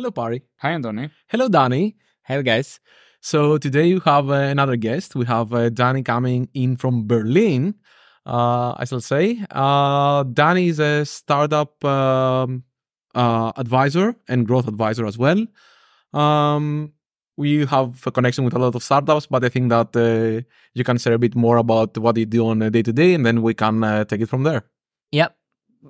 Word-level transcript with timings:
Hello, 0.00 0.10
Pari. 0.10 0.40
Hi, 0.62 0.70
Antoni. 0.70 1.10
Hello, 1.28 1.46
Dani. 1.50 1.94
Hey, 2.24 2.42
guys. 2.42 2.80
So 3.20 3.58
today 3.58 3.86
you 3.86 4.00
have 4.00 4.30
uh, 4.30 4.48
another 4.54 4.76
guest. 4.76 5.14
We 5.14 5.26
have 5.26 5.52
uh, 5.52 5.68
Dani 5.68 6.02
coming 6.02 6.48
in 6.54 6.78
from 6.78 7.06
Berlin, 7.06 7.74
uh, 8.24 8.72
I 8.78 8.86
shall 8.86 9.02
say. 9.02 9.44
Uh, 9.50 10.24
Dani 10.24 10.68
is 10.68 10.78
a 10.78 11.04
startup 11.04 11.84
um, 11.84 12.64
uh, 13.14 13.52
advisor 13.58 14.16
and 14.26 14.46
growth 14.46 14.68
advisor 14.68 15.04
as 15.04 15.18
well. 15.18 15.44
Um, 16.14 16.94
we 17.36 17.66
have 17.66 18.00
a 18.06 18.10
connection 18.10 18.46
with 18.46 18.54
a 18.54 18.58
lot 18.58 18.74
of 18.74 18.82
startups, 18.82 19.26
but 19.26 19.44
I 19.44 19.50
think 19.50 19.68
that 19.68 19.94
uh, 19.94 20.40
you 20.72 20.82
can 20.82 20.96
share 20.96 21.12
a 21.12 21.18
bit 21.18 21.34
more 21.34 21.58
about 21.58 21.98
what 21.98 22.16
you 22.16 22.24
do 22.24 22.46
on 22.46 22.62
a 22.62 22.70
day 22.70 22.80
to 22.84 22.92
day, 22.94 23.12
and 23.12 23.26
then 23.26 23.42
we 23.42 23.52
can 23.52 23.84
uh, 23.84 24.04
take 24.04 24.22
it 24.22 24.30
from 24.30 24.44
there. 24.44 24.64
Yep. 25.12 25.36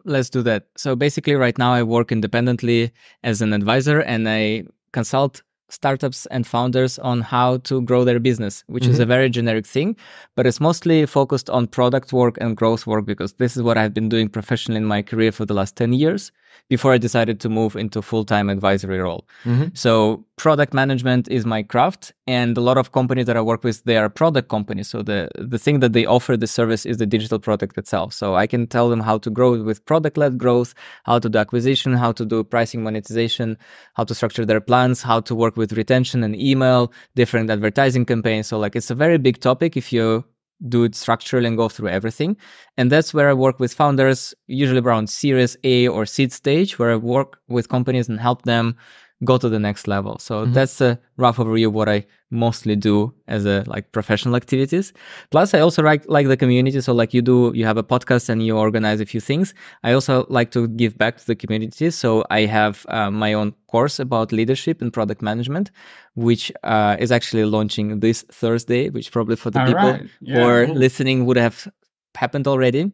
Let's 0.05 0.31
do 0.31 0.43
that. 0.43 0.67
So 0.77 0.95
basically, 0.95 1.35
right 1.35 1.57
now 1.59 1.73
I 1.73 1.83
work 1.83 2.13
independently 2.13 2.93
as 3.25 3.43
an 3.43 3.53
advisor 3.53 4.01
and 4.01 4.29
I 4.29 4.65
consult 4.93 5.43
startups 5.71 6.27
and 6.27 6.47
founders 6.47 6.99
on 6.99 7.21
how 7.21 7.59
to 7.59 7.81
grow 7.83 8.05
their 8.05 8.21
business, 8.21 8.65
which 8.67 8.85
mm-hmm. 8.85 8.93
is 8.93 8.99
a 8.99 9.07
very 9.07 9.31
generic 9.31 9.67
thing, 9.67 9.97
but 10.37 10.47
it's 10.47 10.61
mostly 10.61 11.07
focused 11.07 11.49
on 11.49 11.67
product 11.67 12.13
work 12.13 12.37
and 12.41 12.57
growth 12.57 12.87
work 12.87 13.07
because 13.07 13.33
this 13.35 13.57
is 13.57 13.63
what 13.63 13.79
I've 13.79 13.95
been 13.95 14.09
doing 14.09 14.29
professionally 14.29 14.79
in 14.79 14.85
my 14.85 15.03
career 15.03 15.33
for 15.33 15.47
the 15.47 15.55
last 15.55 15.77
10 15.77 15.93
years 15.93 16.33
before 16.69 16.93
I 16.93 16.99
decided 16.99 17.41
to 17.41 17.49
move 17.49 17.77
into 17.77 18.03
full-time 18.03 18.49
advisory 18.49 18.99
role. 18.99 19.27
Mm-hmm. 19.45 19.69
So 19.75 20.25
product 20.37 20.73
management 20.73 21.29
is 21.29 21.45
my 21.45 21.63
craft 21.63 22.13
and 22.27 22.57
a 22.57 22.61
lot 22.61 22.79
of 22.79 22.93
companies 22.93 23.27
that 23.27 23.37
I 23.37 23.41
work 23.41 23.63
with 23.65 23.85
they 23.85 23.97
are 23.97 24.09
product 24.09 24.49
companies. 24.49 24.89
So 24.89 25.03
the 25.03 25.29
the 25.35 25.59
thing 25.59 25.81
that 25.81 25.93
they 25.93 26.07
offer 26.07 26.37
the 26.37 26.47
service 26.47 26.87
is 26.87 26.97
the 26.97 27.07
digital 27.07 27.39
product 27.39 27.77
itself. 27.77 28.15
So 28.15 28.37
I 28.37 28.47
can 28.47 28.67
tell 28.67 28.89
them 28.89 29.01
how 29.01 29.19
to 29.19 29.31
grow 29.31 29.63
with 29.63 29.85
product-led 29.85 30.39
growth, 30.39 30.75
how 31.05 31.19
to 31.19 31.29
do 31.29 31.39
acquisition, 31.39 31.93
how 31.93 32.13
to 32.13 32.25
do 32.25 32.43
pricing 32.45 32.83
monetization, 32.83 33.59
how 33.95 34.05
to 34.05 34.15
structure 34.15 34.47
their 34.47 34.61
plans, 34.61 35.03
how 35.03 35.21
to 35.21 35.35
work 35.35 35.57
with 35.61 35.75
retention 35.75 36.25
and 36.25 36.35
email, 36.35 36.93
different 37.15 37.51
advertising 37.51 38.05
campaigns. 38.05 38.49
So 38.49 38.59
like 38.59 38.75
it's 38.75 38.91
a 38.91 38.95
very 38.97 39.19
big 39.19 39.41
topic 39.41 39.77
if 39.77 39.93
you 39.93 40.25
do 40.69 40.85
it 40.85 40.95
structurally 40.95 41.47
and 41.47 41.57
go 41.57 41.69
through 41.69 41.89
everything. 41.89 42.37
And 42.77 42.91
that's 42.93 43.15
where 43.15 43.29
I 43.31 43.33
work 43.33 43.61
with 43.61 43.73
founders, 43.73 44.35
usually 44.47 44.81
around 44.81 45.09
Series 45.09 45.57
A 45.65 45.89
or 45.89 46.05
seed 46.05 46.33
stage, 46.33 46.79
where 46.79 46.91
I 46.91 46.97
work 46.97 47.39
with 47.49 47.69
companies 47.69 48.09
and 48.09 48.21
help 48.21 48.43
them 48.43 48.77
go 49.25 49.37
to 49.37 49.49
the 49.49 49.59
next 49.59 49.87
level. 49.87 50.19
So 50.19 50.43
mm-hmm. 50.43 50.53
that's 50.53 50.81
a 50.81 50.99
rough 51.17 51.37
overview 51.37 51.67
of 51.67 51.75
what 51.75 51.89
I 51.89 52.07
mostly 52.31 52.77
do 52.77 53.13
as 53.29 53.45
a 53.45 53.65
like 53.67 53.93
professional 53.93 54.37
activities. 54.37 54.93
Plus, 55.31 55.53
I 55.53 55.61
also 55.61 55.83
like 55.83 56.05
like 56.09 56.29
the 56.29 56.37
community. 56.37 56.81
So 56.81 56.95
like 56.95 57.13
you 57.13 57.21
do, 57.21 57.53
you 57.55 57.67
have 57.67 57.77
a 57.77 57.83
podcast 57.83 58.29
and 58.29 58.45
you 58.45 58.57
organize 58.57 59.01
a 59.01 59.07
few 59.07 59.21
things. 59.21 59.53
I 59.83 59.93
also 59.93 60.27
like 60.29 60.51
to 60.53 60.69
give 60.69 60.97
back 60.97 61.19
to 61.19 61.27
the 61.27 61.37
community. 61.37 61.91
So 61.91 62.25
I 62.31 62.47
have 62.47 62.87
uh, 62.89 63.11
my 63.11 63.35
own 63.35 63.53
course 63.67 63.99
about 63.99 64.33
leadership 64.33 64.81
and 64.81 64.93
product 64.93 65.23
management, 65.23 65.71
which 66.15 66.51
uh, 66.63 66.97
is 66.99 67.13
actually 67.13 67.45
launching 67.45 68.01
this 68.01 68.23
Thursday, 68.31 68.89
which 68.89 69.13
probably 69.13 69.37
for 69.37 69.51
the 69.51 69.61
All 69.61 69.67
people 69.67 69.91
right. 69.91 70.09
yeah, 70.21 70.37
who 70.37 70.47
are 70.47 70.67
cool. 70.67 70.75
listening 70.75 71.27
would 71.27 71.37
have 71.37 71.69
happened 72.15 72.47
already. 72.47 72.93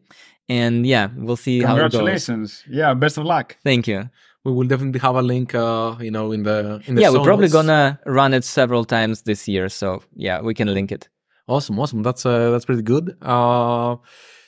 And 0.49 0.85
yeah, 0.87 1.09
we'll 1.17 1.35
see 1.35 1.61
how 1.61 1.75
it 1.75 1.79
goes. 1.79 1.91
Congratulations. 1.91 2.63
Yeah, 2.69 2.93
best 2.93 3.17
of 3.17 3.25
luck. 3.25 3.57
Thank 3.63 3.85
you 3.87 4.09
we 4.47 4.53
will 4.53 4.67
definitely 4.67 4.99
have 4.99 5.15
a 5.15 5.21
link 5.21 5.53
uh, 5.53 5.95
you 5.99 6.11
know 6.15 6.31
in 6.31 6.43
the 6.43 6.81
in 6.87 6.95
the 6.95 7.01
yeah 7.01 7.09
we're 7.09 7.23
probably 7.31 7.49
gonna 7.49 7.99
run 8.05 8.33
it 8.33 8.43
several 8.43 8.83
times 8.85 9.23
this 9.23 9.47
year 9.47 9.67
so 9.67 10.01
yeah 10.15 10.41
we 10.41 10.53
can 10.53 10.67
link 10.73 10.91
it. 10.91 11.09
Awesome 11.47 11.79
awesome. 11.79 12.01
That's 12.01 12.25
uh, 12.25 12.51
that's 12.51 12.65
pretty 12.65 12.81
good. 12.81 13.05
Uh, 13.21 13.97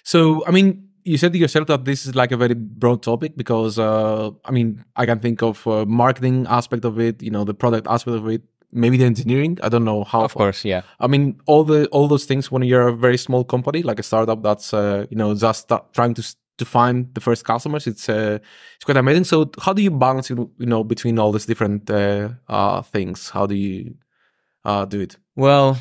so 0.04 0.44
i 0.48 0.52
mean 0.52 0.68
you 1.04 1.18
said 1.18 1.34
to 1.34 1.40
yourself 1.40 1.68
that 1.68 1.86
this 1.86 2.06
is 2.06 2.16
like 2.16 2.32
a 2.32 2.38
very 2.38 2.54
broad 2.56 3.04
topic 3.04 3.36
because 3.36 3.78
uh, 3.78 4.30
i 4.46 4.52
mean 4.52 4.84
i 4.96 5.06
can 5.06 5.20
think 5.20 5.42
of 5.42 5.66
uh, 5.68 5.86
marketing 5.86 6.46
aspect 6.50 6.86
of 6.86 7.00
it 7.00 7.22
you 7.22 7.32
know 7.36 7.44
the 7.44 7.54
product 7.54 7.86
aspect 7.88 8.16
of 8.16 8.28
it 8.28 8.42
maybe 8.72 8.98
the 8.98 9.06
engineering. 9.06 9.58
I 9.64 9.70
don't 9.70 9.84
know 9.84 10.04
how 10.04 10.22
of 10.22 10.34
course 10.34 10.64
yeah. 10.64 10.82
I 11.00 11.08
mean 11.08 11.42
all 11.46 11.64
the 11.64 11.88
all 11.88 12.08
those 12.08 12.26
things 12.26 12.52
when 12.52 12.64
you're 12.64 12.88
a 12.88 12.96
very 12.96 13.18
small 13.18 13.44
company 13.44 13.82
like 13.84 14.00
a 14.00 14.04
startup 14.04 14.44
that's 14.44 14.74
uh, 14.74 15.06
you 15.10 15.18
know 15.18 15.34
just 15.34 15.72
trying 15.94 16.14
to 16.14 16.24
to 16.60 16.66
find 16.66 17.14
the 17.16 17.22
first 17.22 17.44
customers. 17.46 17.88
It's 17.88 18.08
uh, 18.08 18.40
it's 18.76 18.86
quite 18.86 18.98
amazing. 18.98 19.24
So 19.24 19.52
how 19.60 19.74
do 19.74 19.82
you 19.82 19.92
balance 19.92 20.30
you 20.30 20.52
know 20.60 20.84
between 20.84 21.18
all 21.18 21.32
these 21.32 21.46
different 21.46 21.90
uh, 21.90 22.30
uh, 22.48 22.82
things? 22.84 23.30
How 23.30 23.48
do 23.48 23.56
you 23.56 23.96
uh, 24.66 24.86
do 24.86 25.02
it? 25.02 25.18
Well, 25.36 25.78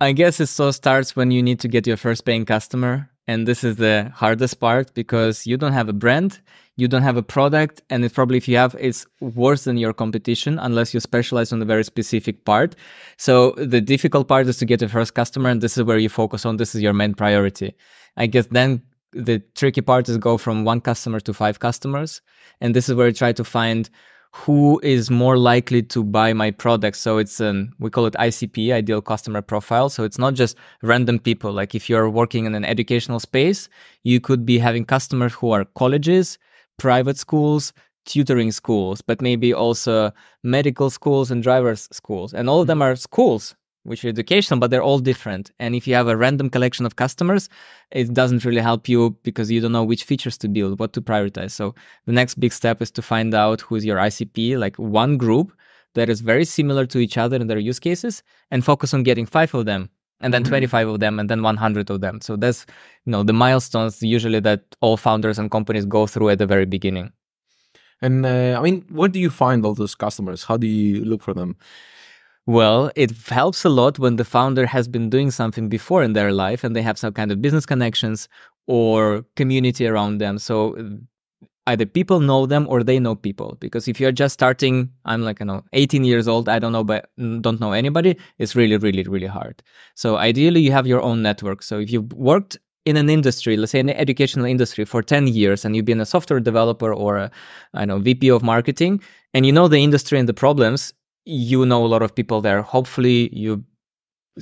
I 0.00 0.12
guess 0.12 0.40
it 0.40 0.46
so 0.46 0.70
starts 0.70 1.14
when 1.14 1.30
you 1.30 1.42
need 1.42 1.60
to 1.60 1.68
get 1.68 1.86
your 1.86 1.96
first 1.96 2.24
paying 2.24 2.44
customer, 2.44 3.08
and 3.28 3.46
this 3.46 3.62
is 3.62 3.76
the 3.76 4.10
hardest 4.14 4.58
part 4.58 4.92
because 4.94 5.46
you 5.46 5.56
don't 5.56 5.72
have 5.72 5.88
a 5.88 5.92
brand, 5.92 6.40
you 6.76 6.88
don't 6.88 7.02
have 7.02 7.16
a 7.16 7.22
product, 7.22 7.82
and 7.90 8.04
it's 8.04 8.14
probably 8.14 8.38
if 8.38 8.48
you 8.48 8.56
have, 8.56 8.74
it's 8.80 9.06
worse 9.20 9.64
than 9.64 9.76
your 9.76 9.92
competition 9.92 10.58
unless 10.58 10.92
you 10.92 11.00
specialize 11.00 11.52
on 11.52 11.62
a 11.62 11.64
very 11.64 11.84
specific 11.84 12.44
part. 12.44 12.74
So 13.18 13.52
the 13.52 13.80
difficult 13.80 14.26
part 14.26 14.48
is 14.48 14.56
to 14.56 14.64
get 14.64 14.80
your 14.80 14.90
first 14.90 15.14
customer, 15.14 15.50
and 15.50 15.60
this 15.60 15.76
is 15.76 15.84
where 15.84 15.98
you 15.98 16.08
focus 16.08 16.44
on. 16.44 16.56
This 16.56 16.74
is 16.74 16.82
your 16.82 16.94
main 16.94 17.14
priority. 17.14 17.74
I 18.16 18.26
guess 18.26 18.46
then 18.46 18.82
the 19.12 19.40
tricky 19.54 19.80
part 19.80 20.08
is 20.08 20.16
go 20.18 20.38
from 20.38 20.64
one 20.64 20.80
customer 20.80 21.20
to 21.20 21.34
five 21.34 21.58
customers. 21.58 22.20
And 22.60 22.74
this 22.74 22.88
is 22.88 22.94
where 22.94 23.08
I 23.08 23.12
try 23.12 23.32
to 23.32 23.44
find 23.44 23.88
who 24.34 24.80
is 24.82 25.10
more 25.10 25.36
likely 25.36 25.82
to 25.82 26.02
buy 26.02 26.32
my 26.32 26.50
product. 26.50 26.96
So 26.96 27.18
it's 27.18 27.38
an, 27.38 27.72
we 27.78 27.90
call 27.90 28.06
it 28.06 28.14
ICP, 28.14 28.72
ideal 28.72 29.02
customer 29.02 29.42
profile. 29.42 29.90
So 29.90 30.04
it's 30.04 30.18
not 30.18 30.34
just 30.34 30.56
random 30.82 31.18
people. 31.18 31.52
Like 31.52 31.74
if 31.74 31.90
you're 31.90 32.08
working 32.08 32.46
in 32.46 32.54
an 32.54 32.64
educational 32.64 33.20
space, 33.20 33.68
you 34.04 34.20
could 34.20 34.46
be 34.46 34.58
having 34.58 34.86
customers 34.86 35.34
who 35.34 35.50
are 35.50 35.66
colleges, 35.76 36.38
private 36.78 37.18
schools, 37.18 37.74
tutoring 38.06 38.52
schools, 38.52 39.02
but 39.02 39.20
maybe 39.20 39.52
also 39.52 40.10
medical 40.42 40.88
schools 40.88 41.30
and 41.30 41.42
drivers 41.42 41.88
schools. 41.92 42.32
And 42.32 42.48
all 42.48 42.62
of 42.62 42.66
them 42.66 42.78
mm-hmm. 42.78 42.92
are 42.92 42.96
schools 42.96 43.54
which 43.84 44.04
are 44.04 44.08
educational, 44.08 44.60
but 44.60 44.70
they're 44.70 44.82
all 44.82 44.98
different. 44.98 45.50
And 45.58 45.74
if 45.74 45.86
you 45.86 45.94
have 45.94 46.08
a 46.08 46.16
random 46.16 46.50
collection 46.50 46.86
of 46.86 46.96
customers, 46.96 47.48
it 47.90 48.12
doesn't 48.14 48.44
really 48.44 48.60
help 48.60 48.88
you 48.88 49.16
because 49.22 49.50
you 49.50 49.60
don't 49.60 49.72
know 49.72 49.84
which 49.84 50.04
features 50.04 50.38
to 50.38 50.48
build, 50.48 50.78
what 50.78 50.92
to 50.92 51.00
prioritize. 51.00 51.50
So 51.50 51.74
the 52.06 52.12
next 52.12 52.36
big 52.36 52.52
step 52.52 52.80
is 52.80 52.90
to 52.92 53.02
find 53.02 53.34
out 53.34 53.60
who's 53.62 53.84
your 53.84 53.98
ICP, 53.98 54.58
like 54.58 54.76
one 54.76 55.16
group 55.16 55.52
that 55.94 56.08
is 56.08 56.20
very 56.20 56.44
similar 56.44 56.86
to 56.86 56.98
each 56.98 57.18
other 57.18 57.36
in 57.36 57.46
their 57.48 57.58
use 57.58 57.78
cases, 57.78 58.22
and 58.50 58.64
focus 58.64 58.94
on 58.94 59.02
getting 59.02 59.26
five 59.26 59.52
of 59.54 59.66
them, 59.66 59.90
and 60.20 60.32
then 60.32 60.42
mm-hmm. 60.42 60.50
25 60.50 60.88
of 60.88 61.00
them, 61.00 61.18
and 61.18 61.28
then 61.28 61.42
100 61.42 61.90
of 61.90 62.00
them. 62.00 62.20
So 62.20 62.36
that's 62.36 62.64
you 63.04 63.10
know 63.10 63.22
the 63.22 63.32
milestones 63.32 64.02
usually 64.02 64.40
that 64.40 64.62
all 64.80 64.96
founders 64.96 65.38
and 65.38 65.50
companies 65.50 65.84
go 65.84 66.06
through 66.06 66.30
at 66.30 66.38
the 66.38 66.46
very 66.46 66.66
beginning. 66.66 67.12
And 68.00 68.26
uh, 68.26 68.56
I 68.58 68.62
mean, 68.62 68.84
where 68.90 69.08
do 69.08 69.20
you 69.20 69.30
find 69.30 69.64
all 69.64 69.74
those 69.74 69.94
customers? 69.94 70.44
How 70.44 70.56
do 70.56 70.66
you 70.66 71.04
look 71.04 71.22
for 71.22 71.34
them? 71.34 71.56
Well, 72.46 72.90
it 72.96 73.12
helps 73.28 73.64
a 73.64 73.68
lot 73.68 73.98
when 73.98 74.16
the 74.16 74.24
founder 74.24 74.66
has 74.66 74.88
been 74.88 75.08
doing 75.08 75.30
something 75.30 75.68
before 75.68 76.02
in 76.02 76.12
their 76.12 76.32
life 76.32 76.64
and 76.64 76.74
they 76.74 76.82
have 76.82 76.98
some 76.98 77.12
kind 77.12 77.30
of 77.30 77.40
business 77.40 77.64
connections 77.64 78.28
or 78.66 79.24
community 79.36 79.86
around 79.86 80.18
them. 80.18 80.38
So 80.38 80.76
either 81.68 81.86
people 81.86 82.18
know 82.18 82.46
them 82.46 82.66
or 82.68 82.82
they 82.82 82.98
know 82.98 83.14
people. 83.14 83.56
Because 83.60 83.86
if 83.86 84.00
you're 84.00 84.12
just 84.12 84.34
starting, 84.34 84.90
I'm 85.04 85.22
like, 85.22 85.38
you 85.38 85.46
know, 85.46 85.62
18 85.72 86.02
years 86.04 86.26
old, 86.26 86.48
I 86.48 86.58
don't 86.58 86.72
know, 86.72 86.82
but 86.82 87.10
don't 87.16 87.60
know 87.60 87.72
anybody, 87.72 88.16
it's 88.38 88.56
really, 88.56 88.76
really, 88.76 89.04
really 89.04 89.28
hard. 89.28 89.62
So 89.94 90.16
ideally, 90.16 90.60
you 90.60 90.72
have 90.72 90.86
your 90.86 91.00
own 91.00 91.22
network. 91.22 91.62
So 91.62 91.78
if 91.78 91.92
you've 91.92 92.12
worked 92.12 92.58
in 92.84 92.96
an 92.96 93.08
industry, 93.08 93.56
let's 93.56 93.70
say 93.70 93.82
the 93.82 93.98
educational 93.98 94.46
industry 94.46 94.84
for 94.84 95.02
10 95.02 95.28
years 95.28 95.64
and 95.64 95.76
you've 95.76 95.84
been 95.84 96.00
a 96.00 96.06
software 96.06 96.40
developer 96.40 96.92
or 96.92 97.16
a 97.16 97.30
I 97.74 97.84
know 97.84 98.00
VP 98.00 98.28
of 98.30 98.42
marketing 98.42 99.00
and 99.32 99.46
you 99.46 99.52
know 99.52 99.68
the 99.68 99.78
industry 99.78 100.18
and 100.18 100.28
the 100.28 100.34
problems, 100.34 100.92
you 101.24 101.64
know 101.66 101.84
a 101.84 101.86
lot 101.86 102.02
of 102.02 102.14
people 102.14 102.40
there. 102.40 102.62
Hopefully, 102.62 103.30
you 103.32 103.64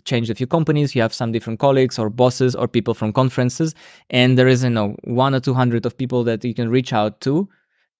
changed 0.04 0.30
a 0.30 0.34
few 0.34 0.46
companies. 0.46 0.94
You 0.94 1.02
have 1.02 1.12
some 1.12 1.32
different 1.32 1.58
colleagues 1.58 1.98
or 1.98 2.10
bosses 2.10 2.54
or 2.54 2.68
people 2.68 2.94
from 2.94 3.12
conferences, 3.12 3.74
and 4.10 4.38
there 4.38 4.48
is 4.48 4.64
you 4.64 4.70
know 4.70 4.96
one 5.04 5.34
or 5.34 5.40
two 5.40 5.54
hundred 5.54 5.86
of 5.86 5.96
people 5.96 6.24
that 6.24 6.44
you 6.44 6.54
can 6.54 6.68
reach 6.68 6.92
out 6.92 7.20
to 7.22 7.48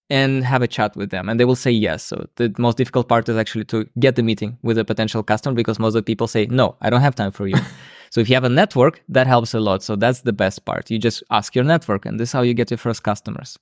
and 0.08 0.44
have 0.44 0.60
a 0.60 0.66
chat 0.66 0.96
with 0.96 1.10
them, 1.10 1.28
and 1.28 1.38
they 1.38 1.44
will 1.44 1.56
say 1.56 1.70
yes. 1.70 2.02
So 2.02 2.26
the 2.36 2.52
most 2.58 2.76
difficult 2.76 3.08
part 3.08 3.28
is 3.28 3.36
actually 3.36 3.64
to 3.66 3.88
get 3.98 4.16
the 4.16 4.22
meeting 4.22 4.58
with 4.62 4.76
a 4.78 4.84
potential 4.84 5.22
customer 5.22 5.54
because 5.54 5.78
most 5.78 5.94
of 5.94 6.00
the 6.00 6.02
people 6.02 6.26
say 6.26 6.46
no, 6.46 6.76
I 6.80 6.90
don't 6.90 7.00
have 7.00 7.14
time 7.14 7.30
for 7.30 7.46
you. 7.46 7.56
so 8.10 8.20
if 8.20 8.28
you 8.28 8.34
have 8.34 8.44
a 8.44 8.48
network, 8.48 9.02
that 9.08 9.26
helps 9.26 9.54
a 9.54 9.60
lot. 9.60 9.82
So 9.82 9.96
that's 9.96 10.22
the 10.22 10.32
best 10.32 10.64
part. 10.64 10.90
You 10.90 10.98
just 10.98 11.22
ask 11.30 11.54
your 11.54 11.64
network, 11.64 12.06
and 12.06 12.18
this 12.18 12.30
is 12.30 12.32
how 12.32 12.42
you 12.42 12.54
get 12.54 12.70
your 12.70 12.78
first 12.78 13.02
customers. 13.02 13.58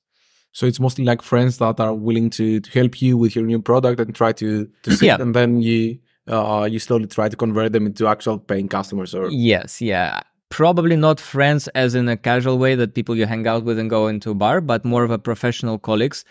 So 0.53 0.67
it's 0.67 0.81
mostly 0.81 1.05
like 1.05 1.23
friends 1.23 1.59
that 1.59 1.79
are 1.79 1.95
willing 1.95 2.31
to, 2.31 2.61
to 2.61 2.71
help 2.71 3.01
you 3.01 3.17
with 3.17 3.37
your 3.37 3.45
new 3.45 3.61
product 3.61 4.01
and 4.01 4.15
try 4.15 4.33
to 4.33 4.69
to 4.83 4.97
see 4.97 5.07
yeah. 5.07 5.15
it, 5.15 5.21
and 5.21 5.35
then 5.35 5.63
you 5.63 5.99
uh, 6.27 6.69
you 6.71 6.79
slowly 6.79 7.07
try 7.07 7.29
to 7.29 7.37
convert 7.37 7.73
them 7.73 7.87
into 7.87 8.07
actual 8.07 8.39
paying 8.39 8.69
customers. 8.69 9.15
Or 9.15 9.29
yes, 9.31 9.81
yeah, 9.81 10.21
probably 10.51 10.97
not 10.97 11.21
friends 11.21 11.69
as 11.69 11.95
in 11.95 12.09
a 12.09 12.17
casual 12.17 12.59
way 12.59 12.75
that 12.75 12.95
people 12.95 13.17
you 13.17 13.27
hang 13.27 13.47
out 13.47 13.65
with 13.65 13.79
and 13.79 13.91
go 13.91 14.09
into 14.09 14.31
a 14.31 14.35
bar, 14.35 14.61
but 14.61 14.85
more 14.85 15.05
of 15.05 15.11
a 15.11 15.19
professional 15.19 15.79
colleagues 15.79 16.25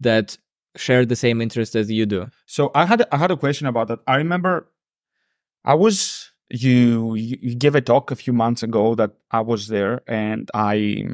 that 0.00 0.36
share 0.76 1.04
the 1.06 1.16
same 1.16 1.40
interest 1.40 1.76
as 1.76 1.90
you 1.90 2.06
do. 2.06 2.28
So 2.46 2.70
I 2.74 2.86
had 2.86 3.06
I 3.12 3.16
had 3.16 3.30
a 3.30 3.36
question 3.36 3.66
about 3.66 3.88
that. 3.88 4.00
I 4.06 4.16
remember 4.16 4.68
I 5.64 5.74
was 5.74 6.30
you 6.50 7.14
you 7.14 7.54
gave 7.54 7.74
a 7.74 7.80
talk 7.80 8.10
a 8.10 8.16
few 8.16 8.32
months 8.32 8.62
ago 8.62 8.94
that 8.94 9.12
I 9.30 9.40
was 9.40 9.68
there 9.68 10.02
and 10.06 10.50
I 10.54 11.04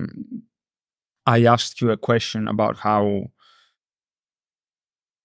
I 1.26 1.44
asked 1.44 1.80
you 1.80 1.90
a 1.90 1.96
question 1.96 2.48
about 2.48 2.78
how 2.78 3.26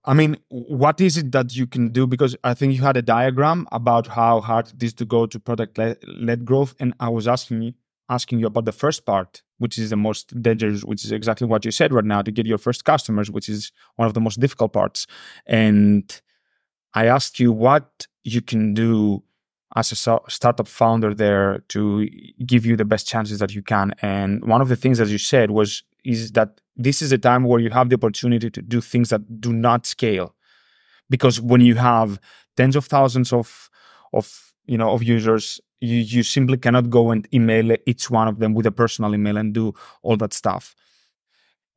I 0.08 0.14
mean, 0.14 0.38
what 0.50 1.02
is 1.02 1.18
it 1.18 1.32
that 1.32 1.56
you 1.56 1.66
can 1.66 1.90
do? 1.90 2.06
Because 2.06 2.36
I 2.44 2.54
think 2.54 2.74
you 2.74 2.84
had 2.84 2.96
a 2.96 3.02
diagram 3.02 3.68
about 3.72 4.06
how 4.06 4.40
hard 4.40 4.72
it 4.72 4.84
is 4.84 4.94
to 4.96 5.06
go 5.06 5.26
to 5.26 5.40
product 5.40 5.80
led 5.80 6.46
growth, 6.46 6.76
and 6.80 6.94
I 7.00 7.10
was 7.10 7.28
asking 7.28 7.62
you 7.64 7.74
asking 8.08 8.38
you 8.38 8.46
about 8.46 8.66
the 8.66 8.72
first 8.72 9.04
part, 9.04 9.42
which 9.58 9.80
is 9.80 9.90
the 9.90 9.96
most 9.96 10.40
dangerous, 10.40 10.84
which 10.84 11.04
is 11.04 11.12
exactly 11.12 11.48
what 11.48 11.66
you 11.66 11.72
said 11.72 11.92
right 11.92 12.06
now, 12.06 12.22
to 12.22 12.32
get 12.32 12.46
your 12.46 12.60
first 12.60 12.86
customers, 12.86 13.32
which 13.32 13.50
is 13.50 13.72
one 13.96 14.06
of 14.06 14.14
the 14.14 14.22
most 14.22 14.40
difficult 14.40 14.74
parts. 14.74 15.08
And 15.48 16.22
I 16.94 17.08
asked 17.08 17.40
you 17.40 17.52
what 17.52 18.06
you 18.24 18.42
can 18.42 18.76
do 18.76 19.24
as 19.76 19.92
a 19.92 19.96
startup 19.96 20.68
founder 20.68 21.14
there 21.14 21.60
to 21.68 22.08
give 22.46 22.66
you 22.66 22.78
the 22.78 22.86
best 22.86 23.08
chances 23.08 23.40
that 23.40 23.54
you 23.54 23.62
can. 23.62 23.94
And 24.02 24.44
one 24.46 24.62
of 24.62 24.70
the 24.70 24.76
things 24.76 24.98
that 25.00 25.10
you 25.10 25.18
said 25.18 25.52
was 25.52 25.84
is 26.06 26.32
that 26.32 26.62
this 26.78 27.02
is 27.02 27.12
a 27.12 27.18
time 27.18 27.44
where 27.44 27.60
you 27.60 27.70
have 27.70 27.90
the 27.90 27.96
opportunity 27.96 28.50
to 28.50 28.62
do 28.62 28.80
things 28.80 29.10
that 29.10 29.42
do 29.42 29.52
not 29.52 29.86
scale 29.86 30.36
because 31.10 31.42
when 31.42 31.62
you 31.62 31.76
have 31.76 32.20
tens 32.58 32.76
of 32.76 32.86
thousands 32.86 33.34
of 33.34 33.70
of 34.14 34.54
you 34.66 34.78
know 34.78 34.92
of 34.92 35.04
users 35.04 35.60
you 35.80 35.98
you 35.98 36.24
simply 36.24 36.58
cannot 36.58 36.90
go 36.90 37.12
and 37.12 37.28
email 37.34 37.76
each 37.86 38.10
one 38.10 38.28
of 38.28 38.40
them 38.40 38.54
with 38.54 38.66
a 38.66 38.72
personal 38.72 39.14
email 39.14 39.38
and 39.38 39.54
do 39.54 39.74
all 40.02 40.18
that 40.18 40.34
stuff 40.34 40.76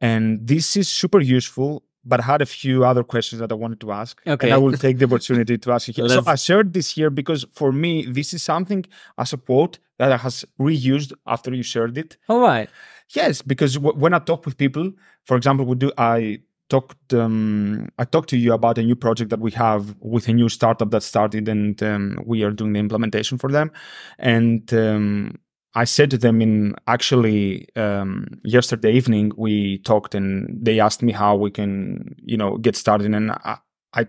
and 0.01 0.47
this 0.47 0.77
is 0.77 0.89
super 0.89 1.21
useful 1.21 1.83
but 2.08 2.20
I 2.20 2.25
had 2.32 2.40
a 2.43 2.46
few 2.46 2.84
other 2.84 3.05
questions 3.05 3.38
that 3.40 3.50
I 3.52 3.55
wanted 3.55 3.81
to 3.84 3.93
ask. 3.93 4.20
Okay. 4.26 4.46
And 4.46 4.55
I 4.55 4.58
will 4.58 4.72
take 4.87 4.99
the 4.99 5.05
opportunity 5.05 5.58
to 5.58 5.72
ask 5.72 5.88
you 5.88 5.94
here. 5.94 6.08
so 6.08 6.22
I 6.26 6.37
shared 6.37 6.72
this 6.72 6.90
here 6.90 7.10
because 7.10 7.44
for 7.52 7.70
me, 7.72 7.93
this 8.06 8.32
is 8.37 8.43
something 8.43 8.84
as 9.19 9.32
a 9.32 9.37
quote 9.37 9.78
that 9.99 10.10
I 10.12 10.16
has 10.16 10.44
reused 10.58 11.12
after 11.26 11.55
you 11.55 11.62
shared 11.62 11.99
it. 11.99 12.16
All 12.28 12.40
right. 12.40 12.69
Yes, 13.10 13.43
because 13.43 13.75
w- 13.75 13.99
when 13.99 14.12
I 14.14 14.19
talk 14.19 14.44
with 14.46 14.56
people, 14.56 14.93
for 15.25 15.37
example, 15.37 15.64
we 15.66 15.76
do 15.76 15.90
I 15.99 16.40
talked 16.69 17.14
um, 17.14 17.88
I 17.99 18.05
talked 18.05 18.28
to 18.31 18.37
you 18.37 18.52
about 18.52 18.78
a 18.78 18.82
new 18.82 18.96
project 18.96 19.31
that 19.31 19.40
we 19.40 19.50
have 19.52 19.94
with 20.00 20.28
a 20.28 20.32
new 20.32 20.49
startup 20.49 20.90
that 20.90 21.02
started, 21.02 21.49
and 21.49 21.82
um, 21.82 22.19
we 22.26 22.43
are 22.44 22.50
doing 22.50 22.72
the 22.75 22.81
implementation 22.81 23.38
for 23.38 23.50
them. 23.50 23.70
And 24.19 24.72
um, 24.75 25.38
I 25.75 25.85
said 25.85 26.11
to 26.11 26.19
them 26.19 26.41
in 26.41 26.75
actually 26.87 27.69
um, 27.76 28.26
yesterday 28.44 28.93
evening 28.93 29.32
we 29.37 29.79
talked, 29.79 30.15
and 30.15 30.49
they 30.61 30.81
asked 30.81 31.03
me 31.03 31.12
how 31.12 31.37
we 31.37 31.50
can 31.50 32.15
you 32.19 32.37
know 32.37 32.56
get 32.59 32.76
started, 32.76 33.12
and 33.15 33.31
I, 33.31 33.59
I 33.93 34.06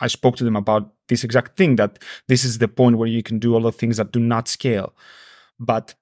I 0.00 0.06
spoke 0.06 0.36
to 0.36 0.44
them 0.44 0.56
about 0.56 0.92
this 1.08 1.24
exact 1.24 1.56
thing 1.56 1.76
that 1.76 1.98
this 2.28 2.44
is 2.44 2.58
the 2.58 2.68
point 2.68 2.98
where 2.98 3.08
you 3.08 3.22
can 3.22 3.38
do 3.38 3.54
all 3.54 3.62
the 3.62 3.72
things 3.72 3.98
that 3.98 4.12
do 4.12 4.20
not 4.20 4.48
scale, 4.48 4.94
but 5.58 5.94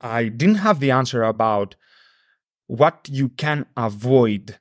I 0.00 0.28
didn't 0.28 0.56
have 0.56 0.80
the 0.80 0.90
answer 0.90 1.22
about 1.22 1.76
what 2.66 3.08
you 3.10 3.28
can 3.30 3.66
avoid 3.76 4.58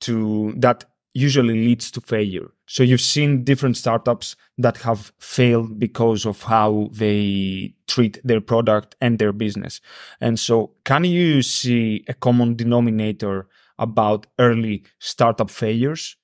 to 0.00 0.54
that 0.56 0.84
usually 1.14 1.54
leads 1.54 1.90
to 1.92 2.00
failure. 2.00 2.52
So 2.70 2.84
you've 2.84 3.00
seen 3.00 3.42
different 3.42 3.76
startups 3.76 4.36
that 4.56 4.76
have 4.78 5.12
failed 5.18 5.80
because 5.80 6.24
of 6.24 6.44
how 6.44 6.88
they 6.92 7.74
treat 7.88 8.20
their 8.22 8.40
product 8.40 8.94
and 9.00 9.18
their 9.18 9.32
business. 9.32 9.80
And 10.20 10.38
so 10.38 10.76
can 10.84 11.02
you 11.02 11.42
see 11.42 12.04
a 12.06 12.14
common 12.14 12.54
denominator 12.54 13.48
about 13.76 14.28
early 14.38 14.84
startup 15.00 15.50
failures? 15.50 16.14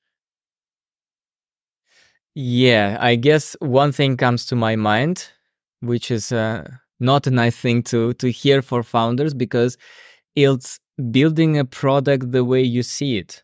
Yeah, 2.37 2.96
I 3.00 3.16
guess 3.16 3.56
one 3.58 3.90
thing 3.90 4.16
comes 4.16 4.46
to 4.46 4.54
my 4.56 4.76
mind, 4.76 5.28
which 5.81 6.12
is 6.12 6.31
uh, 6.31 6.70
not 7.00 7.26
a 7.26 7.31
nice 7.32 7.56
thing 7.56 7.82
to 7.84 8.12
to 8.14 8.31
hear 8.31 8.62
for 8.62 8.84
founders 8.84 9.34
because 9.34 9.76
it's 10.37 10.78
building 11.10 11.58
a 11.58 11.64
product 11.64 12.32
the 12.32 12.44
way 12.44 12.62
you 12.62 12.82
see 12.84 13.19
it 13.19 13.43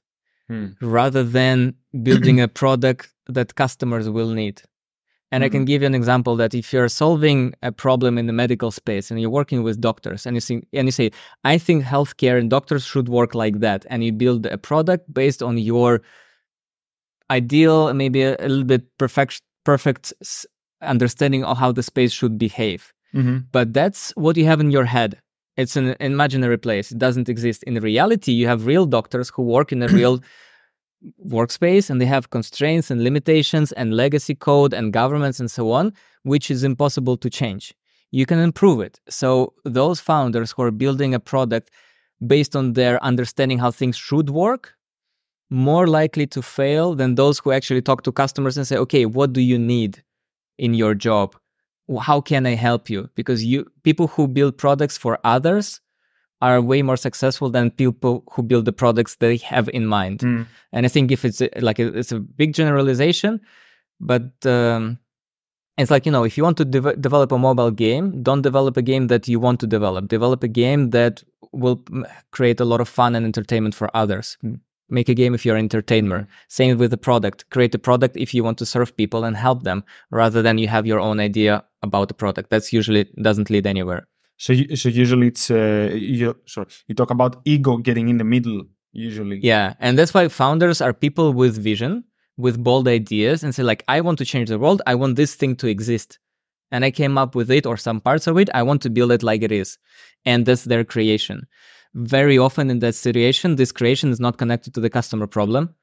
hmm. 0.52 0.66
rather 0.80 1.22
than 1.24 1.74
building 2.02 2.40
a 2.40 2.48
product 2.48 3.12
that 3.26 3.54
customers 3.54 4.08
will 4.08 4.30
need 4.30 4.62
and 5.30 5.42
mm-hmm. 5.42 5.46
i 5.46 5.48
can 5.48 5.60
mm-hmm. 5.60 5.66
give 5.66 5.82
you 5.82 5.86
an 5.86 5.94
example 5.94 6.36
that 6.36 6.54
if 6.54 6.72
you're 6.72 6.88
solving 6.88 7.54
a 7.62 7.72
problem 7.72 8.18
in 8.18 8.26
the 8.26 8.32
medical 8.32 8.70
space 8.70 9.10
and 9.10 9.20
you're 9.20 9.30
working 9.30 9.62
with 9.62 9.80
doctors 9.80 10.26
and 10.26 10.36
you 10.36 10.40
see 10.40 10.62
and 10.72 10.86
you 10.88 10.92
say 10.92 11.10
i 11.44 11.56
think 11.58 11.84
healthcare 11.84 12.38
and 12.38 12.50
doctors 12.50 12.84
should 12.84 13.08
work 13.08 13.34
like 13.34 13.60
that 13.60 13.86
and 13.90 14.04
you 14.04 14.12
build 14.12 14.46
a 14.46 14.58
product 14.58 15.12
based 15.12 15.42
on 15.42 15.58
your 15.58 16.02
ideal 17.30 17.92
maybe 17.94 18.22
a, 18.22 18.36
a 18.40 18.48
little 18.48 18.64
bit 18.64 18.84
perfect 18.98 19.42
perfect 19.64 20.12
understanding 20.82 21.44
of 21.44 21.56
how 21.56 21.70
the 21.72 21.82
space 21.82 22.12
should 22.12 22.36
behave 22.38 22.92
Mm-hmm. 23.14 23.38
But 23.52 23.72
that's 23.72 24.10
what 24.16 24.36
you 24.36 24.44
have 24.46 24.60
in 24.60 24.70
your 24.70 24.84
head. 24.84 25.20
It's 25.56 25.76
an 25.76 25.94
imaginary 26.00 26.58
place. 26.58 26.92
It 26.92 26.98
doesn't 26.98 27.28
exist. 27.28 27.62
In 27.64 27.74
reality, 27.74 28.32
you 28.32 28.46
have 28.46 28.66
real 28.66 28.86
doctors 28.86 29.30
who 29.30 29.42
work 29.42 29.72
in 29.72 29.82
a 29.82 29.88
real 29.98 30.20
workspace 31.26 31.90
and 31.90 32.00
they 32.00 32.06
have 32.06 32.30
constraints 32.30 32.90
and 32.90 33.02
limitations 33.02 33.72
and 33.72 33.94
legacy 33.94 34.34
code 34.34 34.72
and 34.72 34.92
governments 34.92 35.40
and 35.40 35.50
so 35.50 35.70
on, 35.72 35.92
which 36.22 36.50
is 36.50 36.64
impossible 36.64 37.16
to 37.16 37.28
change. 37.28 37.74
You 38.12 38.26
can 38.26 38.38
improve 38.38 38.80
it. 38.80 39.00
So, 39.08 39.54
those 39.64 39.98
founders 40.00 40.52
who 40.52 40.62
are 40.62 40.70
building 40.70 41.14
a 41.14 41.20
product 41.20 41.70
based 42.26 42.54
on 42.54 42.74
their 42.74 43.02
understanding 43.02 43.58
how 43.58 43.70
things 43.70 43.96
should 43.96 44.30
work, 44.30 44.74
more 45.50 45.86
likely 45.86 46.26
to 46.26 46.42
fail 46.42 46.94
than 46.94 47.14
those 47.14 47.38
who 47.38 47.52
actually 47.52 47.82
talk 47.82 48.02
to 48.02 48.12
customers 48.12 48.56
and 48.56 48.66
say, 48.66 48.76
okay, 48.76 49.06
what 49.06 49.32
do 49.32 49.40
you 49.40 49.58
need 49.58 50.02
in 50.58 50.74
your 50.74 50.94
job? 50.94 51.34
How 51.98 52.20
can 52.20 52.46
I 52.46 52.54
help 52.54 52.90
you? 52.90 53.08
Because 53.14 53.44
you 53.44 53.70
people 53.82 54.08
who 54.08 54.28
build 54.28 54.58
products 54.58 54.96
for 54.96 55.18
others 55.24 55.80
are 56.40 56.60
way 56.60 56.82
more 56.82 56.96
successful 56.96 57.50
than 57.50 57.70
people 57.70 58.24
who 58.32 58.42
build 58.42 58.64
the 58.64 58.72
products 58.72 59.16
they 59.16 59.36
have 59.36 59.68
in 59.72 59.86
mind. 59.86 60.20
Mm. 60.20 60.46
And 60.72 60.86
I 60.86 60.88
think 60.88 61.12
if 61.12 61.24
it's 61.24 61.40
a, 61.40 61.48
like 61.60 61.78
a, 61.78 61.96
it's 61.96 62.10
a 62.10 62.18
big 62.18 62.52
generalization, 62.52 63.40
but 64.00 64.32
um, 64.44 64.98
it's 65.78 65.90
like 65.90 66.04
you 66.04 66.12
know 66.12 66.24
if 66.24 66.36
you 66.36 66.44
want 66.44 66.56
to 66.58 66.64
de- 66.64 66.96
develop 66.96 67.32
a 67.32 67.38
mobile 67.38 67.70
game, 67.70 68.22
don't 68.22 68.42
develop 68.42 68.76
a 68.76 68.82
game 68.82 69.06
that 69.06 69.28
you 69.28 69.38
want 69.38 69.60
to 69.60 69.66
develop. 69.66 70.08
Develop 70.08 70.42
a 70.42 70.48
game 70.48 70.90
that 70.90 71.22
will 71.52 71.82
create 72.30 72.60
a 72.60 72.64
lot 72.64 72.80
of 72.80 72.88
fun 72.88 73.14
and 73.14 73.24
entertainment 73.24 73.74
for 73.74 73.94
others. 73.94 74.36
Mm 74.44 74.60
make 74.92 75.08
a 75.08 75.14
game 75.14 75.34
if 75.34 75.44
you're 75.44 75.56
an 75.56 75.64
entertainer. 75.64 76.28
Same 76.48 76.78
with 76.78 76.90
the 76.90 76.96
product. 76.96 77.48
Create 77.50 77.74
a 77.74 77.78
product 77.78 78.16
if 78.16 78.34
you 78.34 78.44
want 78.44 78.58
to 78.58 78.66
serve 78.66 78.96
people 78.96 79.24
and 79.24 79.36
help 79.36 79.64
them, 79.64 79.82
rather 80.10 80.42
than 80.42 80.58
you 80.58 80.68
have 80.68 80.86
your 80.86 81.00
own 81.00 81.18
idea 81.18 81.64
about 81.82 82.08
the 82.08 82.14
product. 82.14 82.50
That's 82.50 82.72
usually 82.72 83.04
doesn't 83.20 83.50
lead 83.50 83.66
anywhere. 83.66 84.06
So, 84.36 84.54
so 84.74 84.88
usually 84.88 85.28
it's 85.28 85.50
uh, 85.50 85.90
you. 85.94 86.36
Sorry, 86.46 86.66
you 86.88 86.94
talk 86.94 87.10
about 87.10 87.40
ego 87.44 87.76
getting 87.76 88.08
in 88.08 88.18
the 88.18 88.24
middle. 88.24 88.62
Usually, 88.92 89.38
yeah, 89.42 89.74
and 89.80 89.98
that's 89.98 90.12
why 90.12 90.28
founders 90.28 90.80
are 90.80 90.92
people 90.92 91.32
with 91.32 91.56
vision, 91.56 92.04
with 92.36 92.62
bold 92.62 92.86
ideas, 92.88 93.42
and 93.42 93.54
say 93.54 93.62
like, 93.62 93.84
I 93.88 94.02
want 94.02 94.18
to 94.18 94.24
change 94.24 94.50
the 94.50 94.58
world. 94.58 94.82
I 94.86 94.94
want 94.94 95.16
this 95.16 95.34
thing 95.34 95.56
to 95.56 95.66
exist, 95.66 96.18
and 96.70 96.84
I 96.84 96.90
came 96.90 97.16
up 97.16 97.34
with 97.34 97.50
it 97.50 97.64
or 97.64 97.78
some 97.78 98.00
parts 98.00 98.26
of 98.26 98.36
it. 98.36 98.50
I 98.52 98.62
want 98.62 98.82
to 98.82 98.90
build 98.90 99.12
it 99.12 99.22
like 99.22 99.42
it 99.42 99.52
is, 99.52 99.78
and 100.26 100.44
that's 100.44 100.64
their 100.64 100.84
creation 100.84 101.46
very 101.94 102.38
often 102.38 102.70
in 102.70 102.78
that 102.80 102.94
situation, 102.94 103.56
this 103.56 103.72
creation 103.72 104.10
is 104.10 104.20
not 104.20 104.38
connected 104.38 104.74
to 104.74 104.80
the 104.80 104.90
customer 104.90 105.26
problem. 105.26 105.74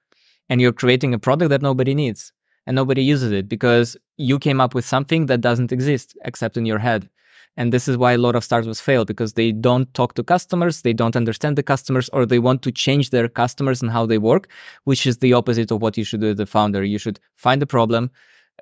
And 0.49 0.59
you're 0.59 0.73
creating 0.73 1.13
a 1.13 1.19
product 1.19 1.49
that 1.49 1.61
nobody 1.61 1.93
needs 1.93 2.33
and 2.65 2.75
nobody 2.75 3.03
uses 3.03 3.31
it 3.31 3.47
because 3.47 3.95
you 4.17 4.39
came 4.39 4.59
up 4.59 4.73
with 4.73 4.85
something 4.85 5.27
that 5.27 5.41
doesn't 5.41 5.71
exist 5.71 6.17
except 6.25 6.57
in 6.57 6.65
your 6.65 6.79
head. 6.79 7.09
And 7.57 7.73
this 7.73 7.87
is 7.87 7.97
why 7.97 8.13
a 8.13 8.17
lot 8.17 8.35
of 8.35 8.43
startups 8.43 8.79
fail 8.79 9.05
because 9.05 9.33
they 9.33 9.51
don't 9.51 9.91
talk 9.93 10.13
to 10.15 10.23
customers, 10.23 10.81
they 10.81 10.93
don't 10.93 11.15
understand 11.15 11.57
the 11.57 11.63
customers, 11.63 12.09
or 12.09 12.25
they 12.25 12.39
want 12.39 12.61
to 12.61 12.71
change 12.71 13.09
their 13.09 13.27
customers 13.27 13.81
and 13.81 13.91
how 13.91 14.05
they 14.05 14.17
work, 14.17 14.47
which 14.85 15.05
is 15.05 15.17
the 15.17 15.33
opposite 15.33 15.71
of 15.71 15.81
what 15.81 15.97
you 15.97 16.03
should 16.03 16.21
do 16.21 16.29
as 16.29 16.39
a 16.39 16.45
founder. 16.45 16.83
You 16.83 16.97
should 16.97 17.19
find 17.35 17.61
a 17.61 17.67
problem 17.67 18.11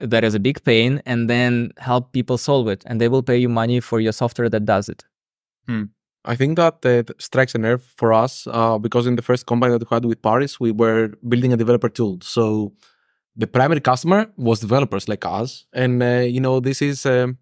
that 0.01 0.23
is 0.23 0.35
a 0.35 0.39
big 0.39 0.63
pain 0.63 1.01
and 1.05 1.29
then 1.29 1.71
help 1.77 2.11
people 2.11 2.37
solve 2.37 2.67
it. 2.67 2.83
And 2.85 2.99
they 2.99 3.07
will 3.07 3.23
pay 3.23 3.37
you 3.37 3.49
money 3.49 3.79
for 3.79 3.99
your 3.99 4.13
software 4.13 4.49
that 4.49 4.65
does 4.65 4.89
it. 4.89 5.03
Hmm. 5.67 5.83
I 6.27 6.35
think 6.35 6.57
that 6.57 6.85
uh, 6.85 7.03
strikes 7.19 7.55
a 7.55 7.57
nerve 7.57 7.83
for 7.95 8.11
us 8.11 8.47
uh, 8.51 8.77
because 8.77 9.07
in 9.07 9.15
the 9.15 9.21
first 9.21 9.45
company 9.45 9.71
that 9.71 9.89
we 9.89 9.95
had 9.95 10.03
with 10.03 10.21
Paris, 10.21 10.59
we 10.59 10.71
were 10.71 11.13
building 11.27 11.53
a 11.53 11.57
developer 11.57 11.87
tool. 11.87 12.19
So 12.21 12.73
the 13.35 13.47
primary 13.47 13.79
customer 13.79 14.27
was 14.35 14.59
developers 14.59 15.07
like 15.07 15.25
us, 15.25 15.65
and 15.73 16.03
uh, 16.03 16.25
you 16.35 16.41
know 16.41 16.59
this 16.59 16.81
is 16.81 17.05
um, 17.05 17.37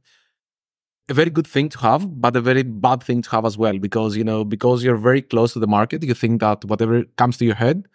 a 1.10 1.16
very 1.16 1.32
good 1.32 1.48
thing 1.48 1.70
to 1.70 1.80
have, 1.80 2.22
but 2.22 2.36
a 2.36 2.42
very 2.42 2.62
bad 2.62 3.02
thing 3.02 3.24
to 3.24 3.30
have 3.32 3.46
as 3.46 3.58
well 3.58 3.80
because 3.80 4.16
you 4.16 4.24
know 4.24 4.46
because 4.46 4.84
you're 4.84 4.98
very 4.98 5.22
close 5.22 5.54
to 5.54 5.60
the 5.60 5.68
market, 5.68 6.04
you 6.04 6.14
think 6.14 6.42
that 6.42 6.64
whatever 6.66 7.04
comes 7.18 7.38
to 7.38 7.46
your 7.46 7.56
head, 7.56 7.88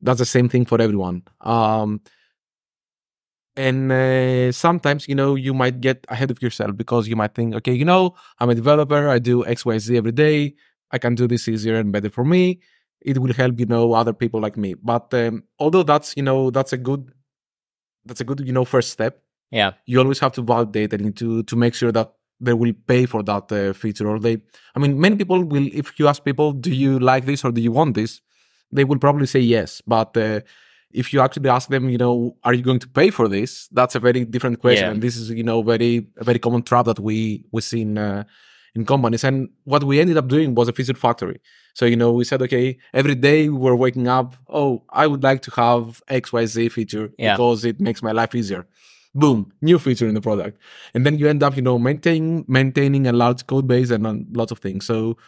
that's 0.00 0.20
the 0.20 0.26
same 0.36 0.48
thing 0.48 0.64
for 0.64 0.80
everyone. 0.80 1.22
Um, 1.40 2.00
and 3.56 3.92
uh, 3.92 4.50
sometimes 4.52 5.08
you 5.08 5.14
know 5.14 5.34
you 5.34 5.52
might 5.52 5.80
get 5.80 6.04
ahead 6.08 6.30
of 6.30 6.40
yourself 6.40 6.76
because 6.76 7.06
you 7.06 7.16
might 7.16 7.34
think 7.34 7.54
okay 7.54 7.72
you 7.72 7.84
know 7.84 8.14
i'm 8.40 8.48
a 8.48 8.54
developer 8.54 9.08
i 9.08 9.18
do 9.18 9.44
xyz 9.44 9.94
every 9.94 10.12
day 10.12 10.54
i 10.90 10.98
can 10.98 11.14
do 11.14 11.26
this 11.26 11.48
easier 11.48 11.76
and 11.76 11.92
better 11.92 12.10
for 12.10 12.24
me. 12.24 12.60
It 13.04 13.18
will 13.18 13.32
help 13.32 13.58
you 13.58 13.66
know 13.66 13.94
other 13.94 14.12
people 14.12 14.40
like 14.40 14.56
me. 14.56 14.74
But 14.74 15.12
um, 15.12 15.42
although 15.58 15.82
that's 15.82 16.16
you 16.16 16.22
know 16.22 16.50
that's 16.50 16.72
a 16.72 16.76
good 16.76 17.12
that's 18.04 18.20
a 18.20 18.24
good 18.24 18.40
you 18.46 18.52
know 18.52 18.64
first 18.64 18.90
step 18.90 19.22
yeah. 19.50 19.72
you 19.86 19.98
always 19.98 20.20
have 20.20 20.32
to 20.32 20.42
validate 20.42 20.92
and 20.92 21.16
to 21.16 21.42
to 21.42 21.56
make 21.56 21.74
sure 21.74 21.90
that 21.92 22.12
they 22.40 22.52
will 22.52 22.72
pay 22.86 23.06
for 23.06 23.22
that 23.24 23.50
uh, 23.52 23.72
feature 23.72 24.08
or 24.08 24.18
they 24.18 24.38
i 24.76 24.78
mean 24.78 25.00
many 25.00 25.16
people 25.16 25.44
will 25.44 25.68
if 25.72 25.98
you 25.98 26.08
ask 26.08 26.24
people 26.24 26.52
do 26.52 26.70
you 26.70 26.98
like 26.98 27.26
this 27.26 27.44
or 27.44 27.50
do 27.52 27.60
you 27.60 27.72
want 27.72 27.94
this? 27.94 28.20
they 28.72 28.84
will 28.84 28.98
probably 28.98 29.26
say 29.26 29.40
yes. 29.40 29.82
But 29.86 30.16
uh, 30.16 30.40
if 30.92 31.12
you 31.12 31.20
actually 31.20 31.48
ask 31.48 31.68
them, 31.68 31.88
you 31.88 31.98
know, 31.98 32.36
are 32.44 32.54
you 32.54 32.62
going 32.62 32.78
to 32.80 32.88
pay 32.88 33.10
for 33.10 33.28
this? 33.28 33.68
That's 33.68 33.94
a 33.94 34.00
very 34.00 34.24
different 34.24 34.60
question. 34.60 34.84
Yeah. 34.86 34.90
And 34.92 35.02
this 35.02 35.16
is, 35.16 35.30
you 35.30 35.42
know, 35.42 35.62
very 35.62 36.06
a 36.16 36.24
very 36.24 36.38
common 36.38 36.62
trap 36.62 36.86
that 36.86 37.00
we 37.00 37.44
we 37.52 37.60
see 37.62 37.82
in 37.82 37.98
uh, 37.98 38.24
in 38.74 38.84
companies. 38.86 39.24
And 39.24 39.48
what 39.64 39.84
we 39.84 40.00
ended 40.00 40.16
up 40.16 40.28
doing 40.28 40.54
was 40.54 40.68
a 40.68 40.72
feature 40.72 40.94
factory. 40.94 41.40
So 41.74 41.86
you 41.86 41.96
know, 41.96 42.12
we 42.12 42.24
said, 42.24 42.42
okay, 42.42 42.78
every 42.92 43.14
day 43.14 43.48
we 43.48 43.58
were 43.58 43.76
waking 43.76 44.08
up. 44.08 44.36
Oh, 44.48 44.82
I 44.90 45.06
would 45.06 45.22
like 45.22 45.42
to 45.42 45.50
have 45.52 46.02
X 46.08 46.32
Y 46.32 46.46
Z 46.46 46.68
feature 46.68 47.10
Yeah. 47.18 47.34
because 47.34 47.64
it 47.64 47.80
makes 47.80 48.02
my 48.02 48.12
life 48.12 48.34
easier. 48.34 48.66
Boom, 49.14 49.52
new 49.60 49.78
feature 49.78 50.08
in 50.08 50.14
the 50.14 50.22
product, 50.22 50.58
and 50.94 51.04
then 51.04 51.18
you 51.18 51.28
end 51.28 51.42
up, 51.42 51.54
you 51.54 51.60
know, 51.62 51.78
maintaining 51.78 52.46
maintaining 52.48 53.06
a 53.06 53.12
large 53.12 53.46
code 53.46 53.66
base 53.66 53.90
and 53.90 54.06
uh, 54.06 54.14
lots 54.32 54.52
of 54.52 54.58
things. 54.58 54.86
So 54.86 55.18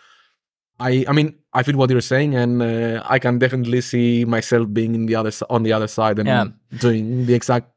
I 0.80 1.04
I 1.08 1.12
mean 1.12 1.34
I 1.52 1.62
feel 1.62 1.76
what 1.76 1.90
you're 1.90 2.00
saying, 2.00 2.34
and 2.34 2.62
uh, 2.62 3.02
I 3.04 3.18
can 3.18 3.38
definitely 3.38 3.80
see 3.80 4.24
myself 4.24 4.72
being 4.72 4.94
in 4.94 5.06
the 5.06 5.14
other 5.14 5.30
on 5.50 5.62
the 5.62 5.72
other 5.72 5.86
side 5.88 6.18
and 6.18 6.28
Yeah. 6.28 6.46
doing 6.78 7.26
the 7.26 7.34
exact 7.34 7.70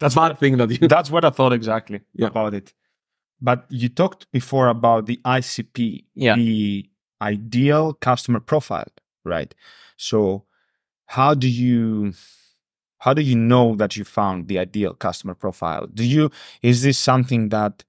That's 0.00 0.14
bad 0.14 0.38
thing 0.38 0.56
that 0.58 0.70
you. 0.70 0.88
That's 0.96 1.10
what 1.10 1.24
I 1.24 1.30
thought 1.30 1.52
exactly 1.52 2.00
Yeah. 2.14 2.26
about 2.28 2.54
it. 2.54 2.74
But 3.40 3.66
you 3.70 3.88
talked 3.88 4.30
before 4.32 4.68
about 4.68 5.06
the 5.06 5.18
ICP, 5.24 6.04
Yeah. 6.14 6.36
the 6.36 6.88
ideal 7.22 7.94
customer 7.94 8.40
profile, 8.40 8.90
right? 9.24 9.54
So 9.96 10.44
how 11.06 11.34
do 11.34 11.48
you 11.48 12.12
how 12.98 13.12
do 13.14 13.22
you 13.22 13.36
know 13.36 13.76
that 13.76 13.96
you 13.96 14.04
found 14.04 14.48
the 14.48 14.58
ideal 14.58 14.94
customer 14.94 15.34
profile? 15.34 15.86
Do 15.92 16.04
you 16.04 16.30
is 16.62 16.82
this 16.82 16.98
something 16.98 17.48
that 17.50 17.84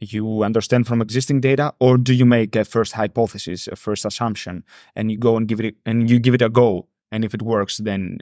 you 0.00 0.42
understand 0.42 0.86
from 0.86 1.02
existing 1.02 1.40
data 1.40 1.74
or 1.80 1.98
do 1.98 2.14
you 2.14 2.24
make 2.24 2.56
a 2.56 2.64
first 2.64 2.92
hypothesis, 2.92 3.68
a 3.68 3.76
first 3.76 4.04
assumption 4.04 4.64
and 4.96 5.10
you 5.10 5.18
go 5.18 5.36
and 5.36 5.48
give 5.48 5.60
it 5.60 5.76
and 5.84 6.08
you 6.08 6.18
give 6.18 6.34
it 6.34 6.42
a 6.42 6.48
go 6.48 6.88
and 7.10 7.24
if 7.24 7.34
it 7.34 7.42
works 7.42 7.78
then 7.78 8.18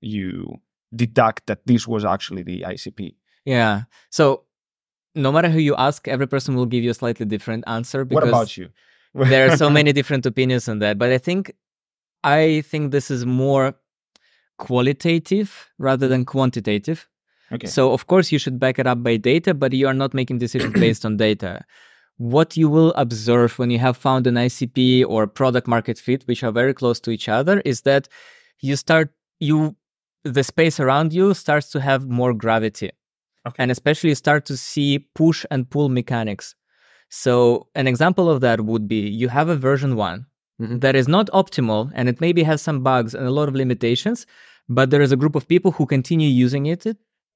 you 0.00 0.60
deduct 0.94 1.46
that 1.46 1.66
this 1.66 1.88
was 1.88 2.04
actually 2.04 2.42
the 2.42 2.62
ICP? 2.62 3.14
Yeah. 3.44 3.82
So 4.10 4.44
no 5.14 5.32
matter 5.32 5.48
who 5.48 5.58
you 5.58 5.74
ask, 5.76 6.08
every 6.08 6.26
person 6.26 6.54
will 6.54 6.66
give 6.66 6.84
you 6.84 6.90
a 6.90 6.94
slightly 6.94 7.26
different 7.26 7.64
answer 7.66 8.04
because 8.04 8.22
What 8.22 8.28
about 8.28 8.56
you? 8.56 8.68
there 9.14 9.50
are 9.50 9.56
so 9.56 9.70
many 9.70 9.92
different 9.98 10.26
opinions 10.26 10.68
on 10.68 10.80
that. 10.80 10.98
But 10.98 11.10
I 11.10 11.18
think 11.18 11.54
I 12.22 12.62
think 12.66 12.90
this 12.90 13.10
is 13.10 13.24
more 13.24 13.74
qualitative 14.58 15.70
rather 15.78 16.08
than 16.08 16.24
quantitative. 16.24 17.08
Okay. 17.54 17.66
So 17.66 17.92
of 17.92 18.06
course 18.06 18.32
you 18.32 18.38
should 18.38 18.58
back 18.58 18.78
it 18.78 18.86
up 18.86 19.02
by 19.02 19.16
data, 19.16 19.54
but 19.54 19.72
you 19.72 19.86
are 19.86 19.94
not 19.94 20.14
making 20.14 20.38
decisions 20.38 20.72
based 20.86 21.04
on 21.04 21.16
data. 21.16 21.64
What 22.16 22.56
you 22.56 22.68
will 22.68 22.92
observe 22.94 23.58
when 23.58 23.70
you 23.70 23.78
have 23.80 23.96
found 23.96 24.26
an 24.26 24.34
ICP 24.34 25.04
or 25.06 25.26
product 25.26 25.66
market 25.66 25.98
fit, 25.98 26.22
which 26.26 26.42
are 26.44 26.52
very 26.52 26.72
close 26.72 27.00
to 27.00 27.10
each 27.10 27.28
other, 27.28 27.60
is 27.64 27.82
that 27.82 28.08
you 28.60 28.76
start 28.76 29.10
you 29.40 29.76
the 30.24 30.42
space 30.44 30.80
around 30.80 31.12
you 31.12 31.34
starts 31.34 31.70
to 31.70 31.80
have 31.80 32.08
more 32.08 32.32
gravity. 32.32 32.90
Okay. 33.46 33.62
And 33.62 33.70
especially 33.70 34.10
you 34.10 34.14
start 34.14 34.46
to 34.46 34.56
see 34.56 35.00
push 35.14 35.44
and 35.50 35.68
pull 35.68 35.88
mechanics. 35.90 36.54
So 37.10 37.68
an 37.74 37.86
example 37.86 38.30
of 38.30 38.40
that 38.40 38.62
would 38.62 38.88
be 38.88 39.00
you 39.08 39.28
have 39.28 39.48
a 39.48 39.56
version 39.56 39.96
one 39.96 40.26
Mhm. 40.60 40.80
that 40.80 40.94
is 40.96 41.08
not 41.08 41.26
optimal 41.32 41.90
and 41.94 42.08
it 42.08 42.20
maybe 42.20 42.42
has 42.44 42.62
some 42.62 42.80
bugs 42.82 43.12
and 43.14 43.26
a 43.26 43.30
lot 43.30 43.48
of 43.48 43.54
limitations, 43.56 44.24
but 44.68 44.90
there 44.90 45.02
is 45.02 45.12
a 45.12 45.16
group 45.16 45.34
of 45.34 45.46
people 45.48 45.72
who 45.72 45.84
continue 45.84 46.28
using 46.28 46.66
it 46.66 46.86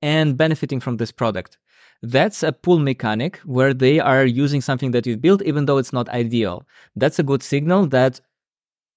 and 0.02 0.36
benefiting 0.36 0.80
from 0.80 0.96
this 0.96 1.12
product. 1.12 1.58
That's 2.02 2.42
a 2.42 2.52
pull 2.52 2.78
mechanic 2.78 3.38
where 3.38 3.74
they 3.74 3.98
are 3.98 4.24
using 4.24 4.60
something 4.60 4.92
that 4.92 5.06
you've 5.06 5.20
built, 5.20 5.42
even 5.42 5.66
though 5.66 5.78
it's 5.78 5.92
not 5.92 6.08
ideal. 6.10 6.64
That's 6.94 7.18
a 7.18 7.24
good 7.24 7.42
signal 7.42 7.86
that 7.88 8.20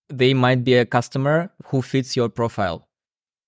they 0.10 0.34
might 0.34 0.63
be 0.63 0.75
a 0.75 0.86
customer 0.86 1.51
who 1.65 1.81
fits 1.81 2.15
your 2.15 2.29
profile. 2.29 2.88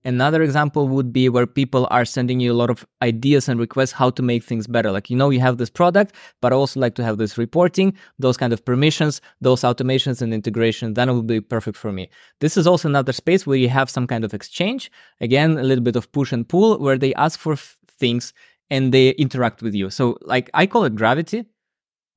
Another 0.05 0.41
example 0.41 0.87
would 0.89 1.13
be 1.13 1.29
where 1.29 1.47
people 1.47 1.87
are 1.89 2.03
sending 2.03 2.39
you 2.41 2.51
a 2.51 2.59
lot 2.61 2.69
of 2.69 2.85
ideas 3.01 3.47
and 3.47 3.59
requests 3.59 3.93
how 3.93 4.09
to 4.09 4.21
make 4.21 4.43
things 4.43 4.67
better. 4.67 4.91
Like, 4.91 5.09
you 5.09 5.15
know, 5.15 5.29
you 5.29 5.39
have 5.39 5.57
this 5.57 5.69
product, 5.69 6.13
but 6.41 6.51
I 6.51 6.55
also 6.55 6.79
like 6.79 6.95
to 6.95 7.03
have 7.03 7.17
this 7.17 7.37
reporting, 7.37 7.95
those 8.19 8.35
kind 8.35 8.51
of 8.51 8.65
permissions, 8.65 9.21
those 9.39 9.61
automations 9.61 10.21
and 10.21 10.33
integration. 10.33 10.93
Then 10.95 11.07
it 11.09 11.13
would 11.13 11.27
be 11.27 11.39
perfect 11.39 11.77
for 11.77 11.91
me. 11.93 12.09
This 12.41 12.57
is 12.57 12.67
also 12.67 12.89
another 12.89 13.13
space 13.13 13.47
where 13.47 13.57
you 13.57 13.69
have 13.69 13.89
some 13.89 14.05
kind 14.07 14.25
of 14.25 14.33
exchange. 14.33 14.91
Again, 15.21 15.57
a 15.57 15.63
little 15.63 15.83
bit 15.83 15.95
of 15.95 16.11
push 16.11 16.33
and 16.33 16.47
pull 16.47 16.77
where 16.79 16.97
they 16.97 17.13
ask 17.13 17.39
for 17.39 17.53
f- 17.53 17.77
things 17.87 18.33
and 18.69 18.93
they 18.93 19.09
interact 19.11 19.61
with 19.61 19.73
you. 19.73 19.89
So, 19.89 20.17
like, 20.21 20.49
I 20.53 20.65
call 20.65 20.83
it 20.83 20.95
gravity. 20.95 21.45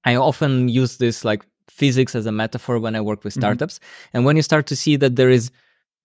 I 0.04 0.16
often 0.16 0.68
use 0.68 0.96
this 0.98 1.24
like 1.24 1.44
physics 1.68 2.14
as 2.14 2.26
a 2.26 2.32
metaphor 2.32 2.78
when 2.78 2.94
I 2.96 3.00
work 3.00 3.24
with 3.24 3.34
Mhm. 3.34 3.40
startups. 3.40 3.80
And 4.12 4.24
when 4.24 4.36
you 4.36 4.42
start 4.42 4.66
to 4.68 4.76
see 4.76 4.96
that 4.96 5.16
there 5.16 5.30
is 5.30 5.50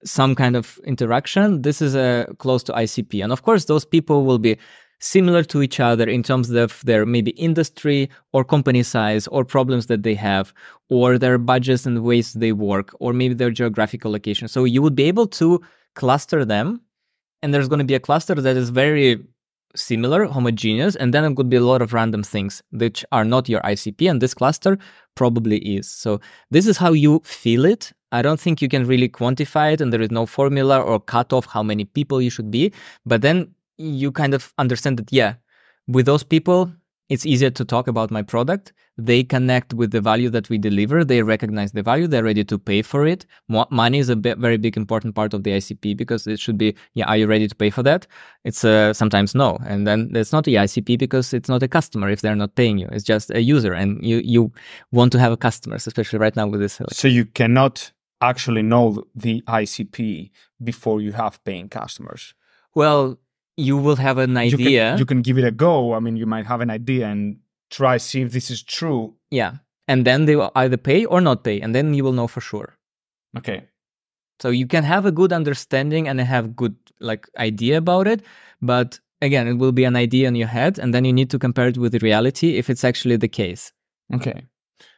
some 0.03 0.35
kind 0.35 0.55
of 0.55 0.79
interaction, 0.83 1.61
this 1.61 1.81
is 1.81 1.95
uh, 1.95 2.25
close 2.37 2.63
to 2.63 2.73
ICP. 2.73 3.23
And 3.23 3.31
of 3.31 3.43
course, 3.43 3.65
those 3.65 3.85
people 3.85 4.25
will 4.25 4.39
be 4.39 4.57
similar 4.99 5.43
to 5.43 5.61
each 5.61 5.79
other 5.79 6.07
in 6.07 6.21
terms 6.21 6.49
of 6.51 6.81
their 6.85 7.05
maybe 7.05 7.31
industry 7.31 8.09
or 8.33 8.43
company 8.43 8.83
size 8.83 9.27
or 9.27 9.43
problems 9.43 9.87
that 9.87 10.03
they 10.03 10.13
have 10.13 10.53
or 10.89 11.17
their 11.17 11.37
budgets 11.37 11.85
and 11.85 12.03
ways 12.03 12.33
they 12.33 12.51
work 12.51 12.95
or 12.99 13.11
maybe 13.11 13.33
their 13.33 13.49
geographical 13.49 14.11
location. 14.11 14.47
So 14.47 14.63
you 14.63 14.81
would 14.81 14.95
be 14.95 15.05
able 15.05 15.27
to 15.27 15.59
cluster 15.95 16.45
them 16.45 16.81
and 17.41 17.53
there's 17.53 17.67
going 17.67 17.79
to 17.79 17.85
be 17.85 17.95
a 17.95 17.99
cluster 17.99 18.35
that 18.35 18.55
is 18.55 18.69
very 18.69 19.19
similar, 19.75 20.25
homogeneous, 20.25 20.95
and 20.95 21.13
then 21.13 21.23
it 21.23 21.35
could 21.35 21.49
be 21.49 21.57
a 21.57 21.61
lot 21.61 21.81
of 21.81 21.93
random 21.93 22.23
things 22.23 22.61
which 22.71 23.05
are 23.11 23.25
not 23.25 23.49
your 23.49 23.61
ICP, 23.61 24.09
and 24.09 24.21
this 24.21 24.33
cluster 24.33 24.77
probably 25.15 25.57
is. 25.57 25.89
So 25.89 26.19
this 26.49 26.67
is 26.67 26.77
how 26.77 26.93
you 26.93 27.21
feel 27.23 27.65
it. 27.65 27.91
I 28.11 28.21
don't 28.21 28.39
think 28.39 28.61
you 28.61 28.67
can 28.67 28.85
really 28.85 29.07
quantify 29.07 29.73
it, 29.73 29.81
and 29.81 29.91
there 29.93 30.01
is 30.01 30.11
no 30.11 30.25
formula 30.25 30.81
or 30.81 30.99
cutoff 30.99 31.45
how 31.45 31.63
many 31.63 31.85
people 31.85 32.21
you 32.21 32.29
should 32.29 32.51
be. 32.51 32.73
But 33.05 33.21
then 33.21 33.53
you 33.77 34.11
kind 34.11 34.33
of 34.33 34.53
understand 34.57 34.97
that, 34.97 35.11
yeah, 35.11 35.35
with 35.87 36.05
those 36.05 36.23
people, 36.23 36.71
it's 37.11 37.25
easier 37.25 37.49
to 37.49 37.65
talk 37.65 37.87
about 37.87 38.09
my 38.09 38.21
product. 38.21 38.71
They 38.97 39.21
connect 39.21 39.73
with 39.73 39.91
the 39.91 39.99
value 39.99 40.29
that 40.29 40.47
we 40.49 40.57
deliver. 40.57 41.03
They 41.03 41.21
recognize 41.23 41.73
the 41.73 41.83
value. 41.83 42.07
They're 42.07 42.23
ready 42.23 42.45
to 42.45 42.57
pay 42.57 42.81
for 42.81 43.05
it. 43.05 43.25
Mo- 43.49 43.67
money 43.69 43.99
is 43.99 44.07
a 44.07 44.15
very 44.15 44.55
big 44.55 44.77
important 44.77 45.13
part 45.13 45.33
of 45.33 45.43
the 45.43 45.51
ICP 45.51 45.97
because 45.97 46.25
it 46.25 46.39
should 46.39 46.57
be, 46.57 46.73
yeah, 46.93 47.05
are 47.07 47.17
you 47.17 47.27
ready 47.27 47.49
to 47.49 47.55
pay 47.55 47.69
for 47.69 47.83
that? 47.83 48.07
It's 48.45 48.63
uh, 48.63 48.93
sometimes 48.93 49.35
no, 49.35 49.59
and 49.65 49.85
then 49.85 50.11
it's 50.15 50.31
not 50.31 50.45
the 50.45 50.55
ICP 50.55 50.97
because 50.97 51.33
it's 51.33 51.49
not 51.49 51.61
a 51.61 51.67
customer 51.67 52.09
if 52.09 52.21
they're 52.21 52.33
not 52.35 52.55
paying 52.55 52.77
you. 52.77 52.87
It's 52.93 53.03
just 53.03 53.29
a 53.31 53.41
user, 53.41 53.73
and 53.73 54.01
you 54.01 54.21
you 54.23 54.53
want 54.93 55.11
to 55.11 55.19
have 55.19 55.33
a 55.33 55.37
customers, 55.37 55.87
especially 55.87 56.19
right 56.19 56.35
now 56.37 56.47
with 56.47 56.61
this. 56.61 56.79
uh, 56.79 56.85
So 56.93 57.09
you 57.09 57.25
cannot 57.25 57.91
actually 58.21 58.61
know 58.61 59.03
the 59.15 59.43
ICP 59.47 60.31
before 60.63 61.01
you 61.01 61.11
have 61.11 61.43
paying 61.43 61.67
customers. 61.67 62.33
Well, 62.73 63.17
you 63.61 63.75
will 63.85 63.95
have 64.07 64.17
an 64.17 64.31
You 64.31 64.57
can- 64.57 64.67
idea. 64.67 64.97
You 64.97 65.05
can, 65.05 65.21
give 65.21 65.37
it 65.37 65.45
a 65.45 65.51
go. 65.51 65.93
I 65.93 65.99
mean, 65.99 66.15
you 66.21 66.25
might 66.25 66.45
have 66.45 66.61
an 66.61 66.69
idea 66.69 67.07
and 67.07 67.37
try 67.69 67.97
see 67.97 68.21
if 68.21 68.31
this 68.31 68.49
is 68.51 68.61
true. 68.63 69.03
yeah, 69.31 69.53
and 69.87 70.05
then 70.05 70.25
they 70.25 70.35
will 70.35 70.51
either 70.55 70.77
pay 70.77 71.05
or 71.05 71.19
not 71.21 71.43
pay, 71.43 71.57
and 71.63 71.73
then 71.75 71.93
you 71.93 72.03
will 72.05 72.13
know 72.19 72.27
for 72.27 72.41
sure. 72.41 72.69
Okay. 73.37 73.59
So 74.41 74.49
you 74.49 74.67
can 74.67 74.83
have 74.83 75.05
a 75.05 75.11
good 75.11 75.31
understanding 75.33 76.07
and 76.07 76.19
have 76.19 76.55
good 76.55 76.75
like 76.99 77.27
idea 77.37 77.77
about 77.77 78.07
it, 78.07 78.19
but 78.61 78.99
again, 79.21 79.47
it 79.47 79.57
will 79.61 79.71
be 79.71 79.85
an 79.85 79.95
idea 79.95 80.27
in 80.27 80.35
your 80.35 80.47
head, 80.59 80.79
and 80.79 80.93
then 80.93 81.05
you 81.05 81.13
need 81.13 81.29
to 81.29 81.39
compare 81.39 81.67
it 81.67 81.77
with 81.77 81.91
the 81.91 81.99
reality 81.99 82.57
if 82.57 82.69
it's 82.69 82.83
actually 82.83 83.17
the 83.17 83.27
case. 83.41 83.71
Okay. 84.13 84.39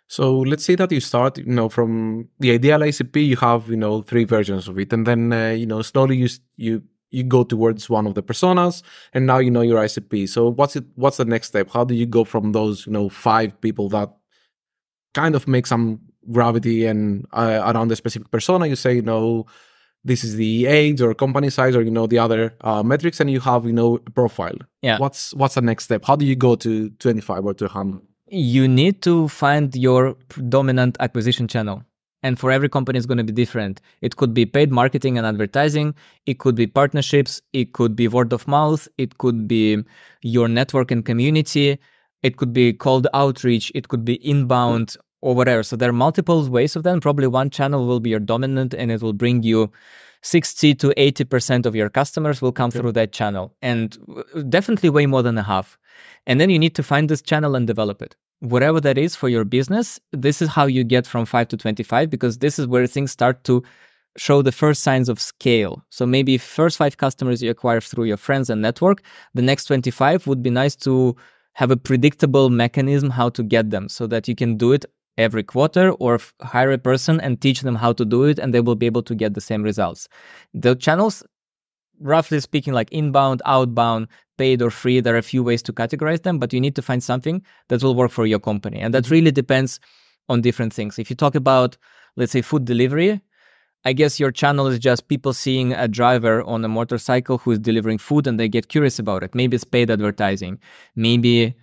So 0.08 0.40
let's 0.52 0.66
say 0.66 0.76
that 0.76 0.92
you 0.92 1.00
start, 1.00 1.38
you 1.38 1.46
know, 1.60 1.70
from 1.70 2.28
the 2.40 2.52
ideal 2.52 2.80
ICP, 2.80 3.16
you 3.28 3.38
have, 3.38 3.70
you 3.70 3.78
know, 3.78 4.02
three 4.04 4.26
versions 4.26 4.68
of 4.68 4.78
it, 4.80 4.94
and 4.94 5.06
then, 5.08 5.32
uh, 5.34 5.50
you 5.62 5.66
know, 5.66 5.82
slowly 5.82 6.18
you 6.18 6.28
you 6.58 6.82
you 7.14 7.24
go 7.24 7.44
towards 7.44 7.90
one 7.90 8.08
of 8.08 8.16
the 8.16 8.24
personas, 8.24 8.84
and 9.14 9.26
now 9.26 9.38
you 9.38 9.52
know 9.52 9.62
your 9.62 9.82
ICP. 9.84 10.30
So 10.30 10.50
what's 10.50 10.76
it? 10.76 10.86
What's 10.96 11.18
the 11.18 11.26
next 11.26 11.48
step? 11.48 11.70
How 11.72 11.84
do 11.84 11.94
you 11.94 12.06
go 12.06 12.24
from 12.24 12.52
those, 12.52 12.86
you 12.86 12.94
know, 12.94 13.10
five 13.10 13.60
people 13.62 13.90
that 13.90 14.10
kind 15.14 15.36
of 15.36 15.48
make 15.48 15.68
some 15.68 16.00
gravity 16.32 16.86
and 16.86 17.26
uh, 17.34 17.72
around 17.74 17.90
the 17.90 17.96
specific 17.96 18.32
persona? 18.32 18.68
You 18.68 18.76
say, 18.76 18.96
you 18.96 19.02
know, 19.02 19.46
this 20.04 20.24
is 20.24 20.36
the 20.36 20.66
age 20.66 21.02
or 21.02 21.14
company 21.14 21.50
size 21.50 21.76
or 21.76 21.82
you 21.82 21.92
know 21.92 22.08
the 22.08 22.20
other 22.20 22.56
uh, 22.62 22.84
metrics, 22.84 23.20
and 23.20 23.30
you 23.30 23.40
have, 23.40 23.66
you 23.66 23.74
know, 23.74 24.00
a 24.06 24.12
profile. 24.12 24.58
Yeah. 24.82 24.98
What's 24.98 25.34
what's 25.34 25.56
the 25.56 25.62
next 25.62 25.86
step? 25.86 26.06
How 26.06 26.16
do 26.16 26.26
you 26.26 26.36
go 26.36 26.56
to 26.56 26.90
twenty 26.92 27.22
five 27.22 27.46
or 27.46 27.54
to 27.54 27.68
hundred? 27.68 28.02
you 28.34 28.68
need 28.68 29.02
to 29.04 29.28
find 29.28 29.76
your 29.76 30.16
dominant 30.50 30.98
acquisition 31.00 31.48
channel. 31.48 31.84
And 32.24 32.40
for 32.40 32.52
every 32.52 32.70
company, 32.70 32.98
it's 32.98 33.06
going 33.06 33.18
to 33.18 33.24
be 33.24 33.34
different. 33.34 33.82
It 34.02 34.16
could 34.16 34.34
be 34.34 34.46
paid 34.46 34.72
marketing 34.72 35.18
and 35.18 35.28
advertising. 35.28 35.94
It 36.26 36.40
could 36.40 36.56
be 36.56 36.68
partnerships. 36.68 37.42
It 37.52 37.74
could 37.74 37.96
be 37.96 38.08
word 38.08 38.32
of 38.34 38.48
mouth. 38.48 38.88
It 38.98 39.18
could 39.18 39.48
be 39.48 39.84
your 40.22 40.48
network 40.48 40.90
and 40.90 41.06
community. 41.06 41.78
It 42.24 42.38
could 42.38 42.54
be 42.54 42.72
cold 42.74 43.08
outreach. 43.14 43.72
It 43.76 43.90
could 43.90 44.06
be 44.06 44.16
inbound 44.28 44.96
or 45.22 45.36
whatever. 45.36 45.64
So 45.64 45.76
there 45.76 45.90
are 45.90 45.94
multiple 45.94 46.50
ways 46.50 46.76
of 46.76 46.84
them. 46.84 47.02
Probably 47.02 47.28
one 47.28 47.50
channel 47.50 47.86
will 47.86 48.00
be 48.00 48.10
your 48.10 48.20
dominant 48.20 48.74
and 48.74 48.92
it 48.92 49.02
will 49.02 49.14
bring 49.14 49.44
you 49.44 49.72
60 50.22 50.76
to 50.76 50.94
80% 50.98 51.66
of 51.66 51.76
your 51.76 51.90
customers 51.90 52.42
will 52.42 52.54
come 52.54 52.72
through 52.72 52.94
that 52.94 53.12
channel 53.12 53.54
and 53.62 53.98
definitely 54.50 54.90
way 54.90 55.06
more 55.06 55.22
than 55.22 55.38
a 55.38 55.44
half. 55.44 55.78
And 56.26 56.40
then 56.40 56.50
you 56.50 56.58
need 56.58 56.76
to 56.76 56.84
find 56.84 57.10
this 57.10 57.22
channel 57.22 57.56
and 57.56 57.68
develop 57.68 58.02
it. 58.02 58.16
Whatever 58.44 58.82
that 58.82 58.98
is 58.98 59.16
for 59.16 59.30
your 59.30 59.46
business, 59.46 60.02
this 60.12 60.42
is 60.42 60.50
how 60.50 60.66
you 60.66 60.84
get 60.84 61.08
from 61.08 61.26
5 61.26 61.48
to 61.48 61.56
25 61.56 62.10
because 62.10 62.40
this 62.40 62.60
is 62.60 62.68
where 62.68 62.86
things 62.86 63.10
start 63.10 63.46
to 63.46 63.64
show 64.18 64.42
the 64.42 64.52
first 64.52 64.84
signs 64.84 65.08
of 65.08 65.22
scale. 65.22 65.82
So 65.90 66.06
maybe 66.06 66.38
first 66.38 66.76
five 66.78 66.98
customers 66.98 67.42
you 67.42 67.50
acquire 67.50 67.80
through 67.80 68.04
your 68.04 68.18
friends 68.18 68.50
and 68.50 68.62
network, 68.62 69.02
the 69.34 69.42
next 69.42 69.64
25 69.66 70.28
would 70.28 70.44
be 70.44 70.50
nice 70.50 70.76
to 70.78 71.16
have 71.54 71.72
a 71.72 71.78
predictable 71.78 72.50
mechanism 72.50 73.12
how 73.12 73.30
to 73.30 73.44
get 73.44 73.70
them 73.70 73.88
so 73.88 74.08
that 74.08 74.28
you 74.28 74.36
can 74.36 74.58
do 74.58 74.74
it 74.74 74.84
every 75.18 75.44
quarter 75.44 75.92
or 75.92 76.20
hire 76.42 76.74
a 76.74 76.78
person 76.78 77.22
and 77.22 77.40
teach 77.40 77.62
them 77.62 77.76
how 77.76 77.94
to 77.94 78.04
do 78.04 78.24
it 78.26 78.40
and 78.40 78.54
they 78.54 78.60
will 78.60 78.76
be 78.76 78.88
able 78.88 79.04
to 79.04 79.16
get 79.16 79.36
the 79.36 79.42
same 79.42 79.64
results. 79.64 80.10
The 80.54 80.76
channels 80.76 81.24
roughly 82.04 82.40
speaking 82.40 82.74
like 82.74 82.92
inbound, 82.92 83.42
outbound, 83.46 84.08
paid 84.38 84.62
or 84.62 84.70
free, 84.70 85.00
there 85.00 85.16
are 85.16 85.20
a 85.20 85.24
few 85.24 85.44
ways 85.44 85.62
to 85.64 85.74
categorize 85.74 86.24
them, 86.24 86.40
but 86.40 86.54
you 86.54 86.60
need 86.60 86.76
to 86.76 86.82
find 86.82 87.04
something 87.04 87.44
that 87.70 87.84
will 87.84 87.96
work 87.96 88.12
for 88.12 88.26
your 88.26 88.40
company. 88.40 88.80
And 88.80 88.94
that 88.94 89.04
mm-hmm. 89.04 89.14
really 89.14 89.32
depends 89.32 89.80
on 90.30 90.42
different 90.42 90.74
things. 90.74 91.00
If 91.00 91.10
you 91.10 91.16
talk 91.16 91.36
about 91.36 91.78
let's 92.16 92.32
say 92.32 92.42
food 92.42 92.66
delivery, 92.66 93.22
I 93.86 93.94
guess 93.94 94.20
your 94.20 94.32
channel 94.32 94.68
is 94.68 94.80
just 94.80 95.08
people 95.08 95.34
seeing 95.34 95.74
a 95.74 95.88
driver 95.88 96.42
on 96.44 96.64
a 96.64 96.70
motorcycle 96.70 97.38
who 97.38 97.52
is 97.52 97.60
delivering 97.60 97.98
food 97.98 98.28
and 98.28 98.40
they 98.40 98.48
get 98.48 98.70
curious 98.70 98.98
about 98.98 99.24
it. 99.24 99.36
Maybe 99.36 99.56
it's 99.56 99.66
paid 99.66 99.92
advertising. 99.92 100.60
Maybe 100.96 101.56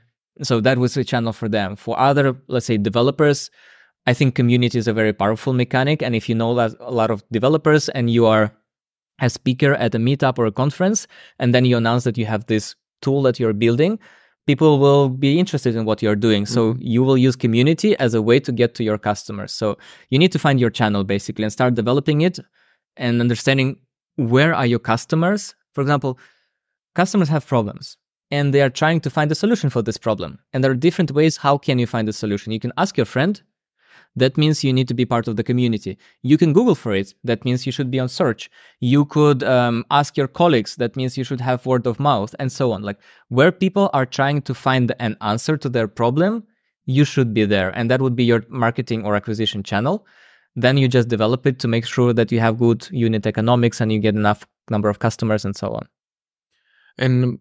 so 0.42 0.60
that 0.60 0.78
was 0.78 0.96
a 0.96 1.04
channel 1.04 1.32
for 1.32 1.48
them. 1.48 1.76
For 1.76 1.98
other, 1.98 2.36
let's 2.48 2.66
say, 2.66 2.78
developers, 2.78 3.50
I 4.06 4.14
think 4.14 4.34
community 4.34 4.78
is 4.78 4.88
a 4.88 4.92
very 4.92 5.12
powerful 5.12 5.52
mechanic. 5.52 6.02
And 6.02 6.14
if 6.14 6.28
you 6.28 6.34
know 6.34 6.58
a 6.58 6.90
lot 6.90 7.10
of 7.10 7.22
developers 7.30 7.88
and 7.90 8.10
you 8.10 8.26
are 8.26 8.52
a 9.20 9.30
speaker 9.30 9.74
at 9.74 9.94
a 9.94 9.98
meetup 9.98 10.38
or 10.38 10.46
a 10.46 10.52
conference, 10.52 11.06
and 11.38 11.54
then 11.54 11.64
you 11.64 11.76
announce 11.76 12.04
that 12.04 12.18
you 12.18 12.26
have 12.26 12.46
this 12.46 12.74
tool 13.02 13.22
that 13.22 13.38
you're 13.40 13.52
building, 13.52 13.98
people 14.46 14.78
will 14.78 15.08
be 15.08 15.38
interested 15.38 15.76
in 15.76 15.84
what 15.84 16.02
you're 16.02 16.16
doing. 16.16 16.46
So 16.46 16.74
mm-hmm. 16.74 16.82
you 16.82 17.02
will 17.02 17.16
use 17.16 17.36
community 17.36 17.96
as 17.98 18.14
a 18.14 18.22
way 18.22 18.40
to 18.40 18.52
get 18.52 18.74
to 18.76 18.84
your 18.84 18.98
customers. 18.98 19.52
So 19.52 19.78
you 20.10 20.18
need 20.18 20.32
to 20.32 20.38
find 20.38 20.58
your 20.58 20.70
channel 20.70 21.04
basically 21.04 21.44
and 21.44 21.52
start 21.52 21.74
developing 21.74 22.22
it 22.22 22.38
and 22.96 23.20
understanding 23.20 23.76
where 24.16 24.54
are 24.54 24.66
your 24.66 24.78
customers. 24.78 25.54
For 25.74 25.80
example, 25.80 26.18
customers 26.94 27.28
have 27.28 27.46
problems 27.46 27.96
and 28.30 28.52
they 28.54 28.62
are 28.62 28.70
trying 28.70 29.00
to 29.00 29.10
find 29.10 29.30
a 29.30 29.34
solution 29.34 29.70
for 29.70 29.82
this 29.82 29.96
problem. 29.96 30.38
And 30.52 30.62
there 30.62 30.70
are 30.70 30.74
different 30.74 31.12
ways 31.12 31.36
how 31.36 31.58
can 31.58 31.78
you 31.78 31.86
find 31.86 32.08
a 32.08 32.12
solution. 32.12 32.52
You 32.52 32.60
can 32.60 32.72
ask 32.76 32.96
your 32.96 33.06
friend. 33.06 33.40
That 34.16 34.36
means 34.36 34.64
you 34.64 34.72
need 34.72 34.88
to 34.88 34.94
be 34.94 35.04
part 35.04 35.28
of 35.28 35.36
the 35.36 35.44
community. 35.44 35.96
You 36.22 36.36
can 36.36 36.52
Google 36.52 36.74
for 36.74 36.92
it. 36.92 37.14
That 37.22 37.44
means 37.44 37.64
you 37.64 37.72
should 37.72 37.90
be 37.90 38.00
on 38.00 38.08
search. 38.08 38.50
You 38.80 39.04
could 39.04 39.42
um, 39.44 39.84
ask 39.90 40.16
your 40.16 40.26
colleagues. 40.26 40.76
That 40.76 40.96
means 40.96 41.16
you 41.16 41.24
should 41.24 41.40
have 41.40 41.64
word 41.64 41.86
of 41.86 42.00
mouth 42.00 42.34
and 42.38 42.50
so 42.50 42.72
on. 42.72 42.82
Like 42.82 42.98
where 43.28 43.52
people 43.52 43.88
are 43.92 44.06
trying 44.06 44.42
to 44.42 44.54
find 44.54 44.92
an 44.98 45.16
answer 45.20 45.56
to 45.56 45.68
their 45.68 45.86
problem, 45.86 46.44
you 46.86 47.04
should 47.04 47.32
be 47.32 47.44
there. 47.44 47.70
And 47.70 47.90
that 47.90 48.02
would 48.02 48.16
be 48.16 48.24
your 48.24 48.44
marketing 48.48 49.04
or 49.04 49.14
acquisition 49.14 49.62
channel. 49.62 50.04
Then 50.56 50.76
you 50.76 50.88
just 50.88 51.08
develop 51.08 51.46
it 51.46 51.60
to 51.60 51.68
make 51.68 51.86
sure 51.86 52.12
that 52.12 52.32
you 52.32 52.40
have 52.40 52.58
good 52.58 52.88
unit 52.90 53.26
economics 53.26 53.80
and 53.80 53.92
you 53.92 54.00
get 54.00 54.16
enough 54.16 54.44
number 54.68 54.88
of 54.88 54.98
customers 54.98 55.44
and 55.44 55.54
so 55.56 55.72
on. 55.72 55.88
And 56.98 57.38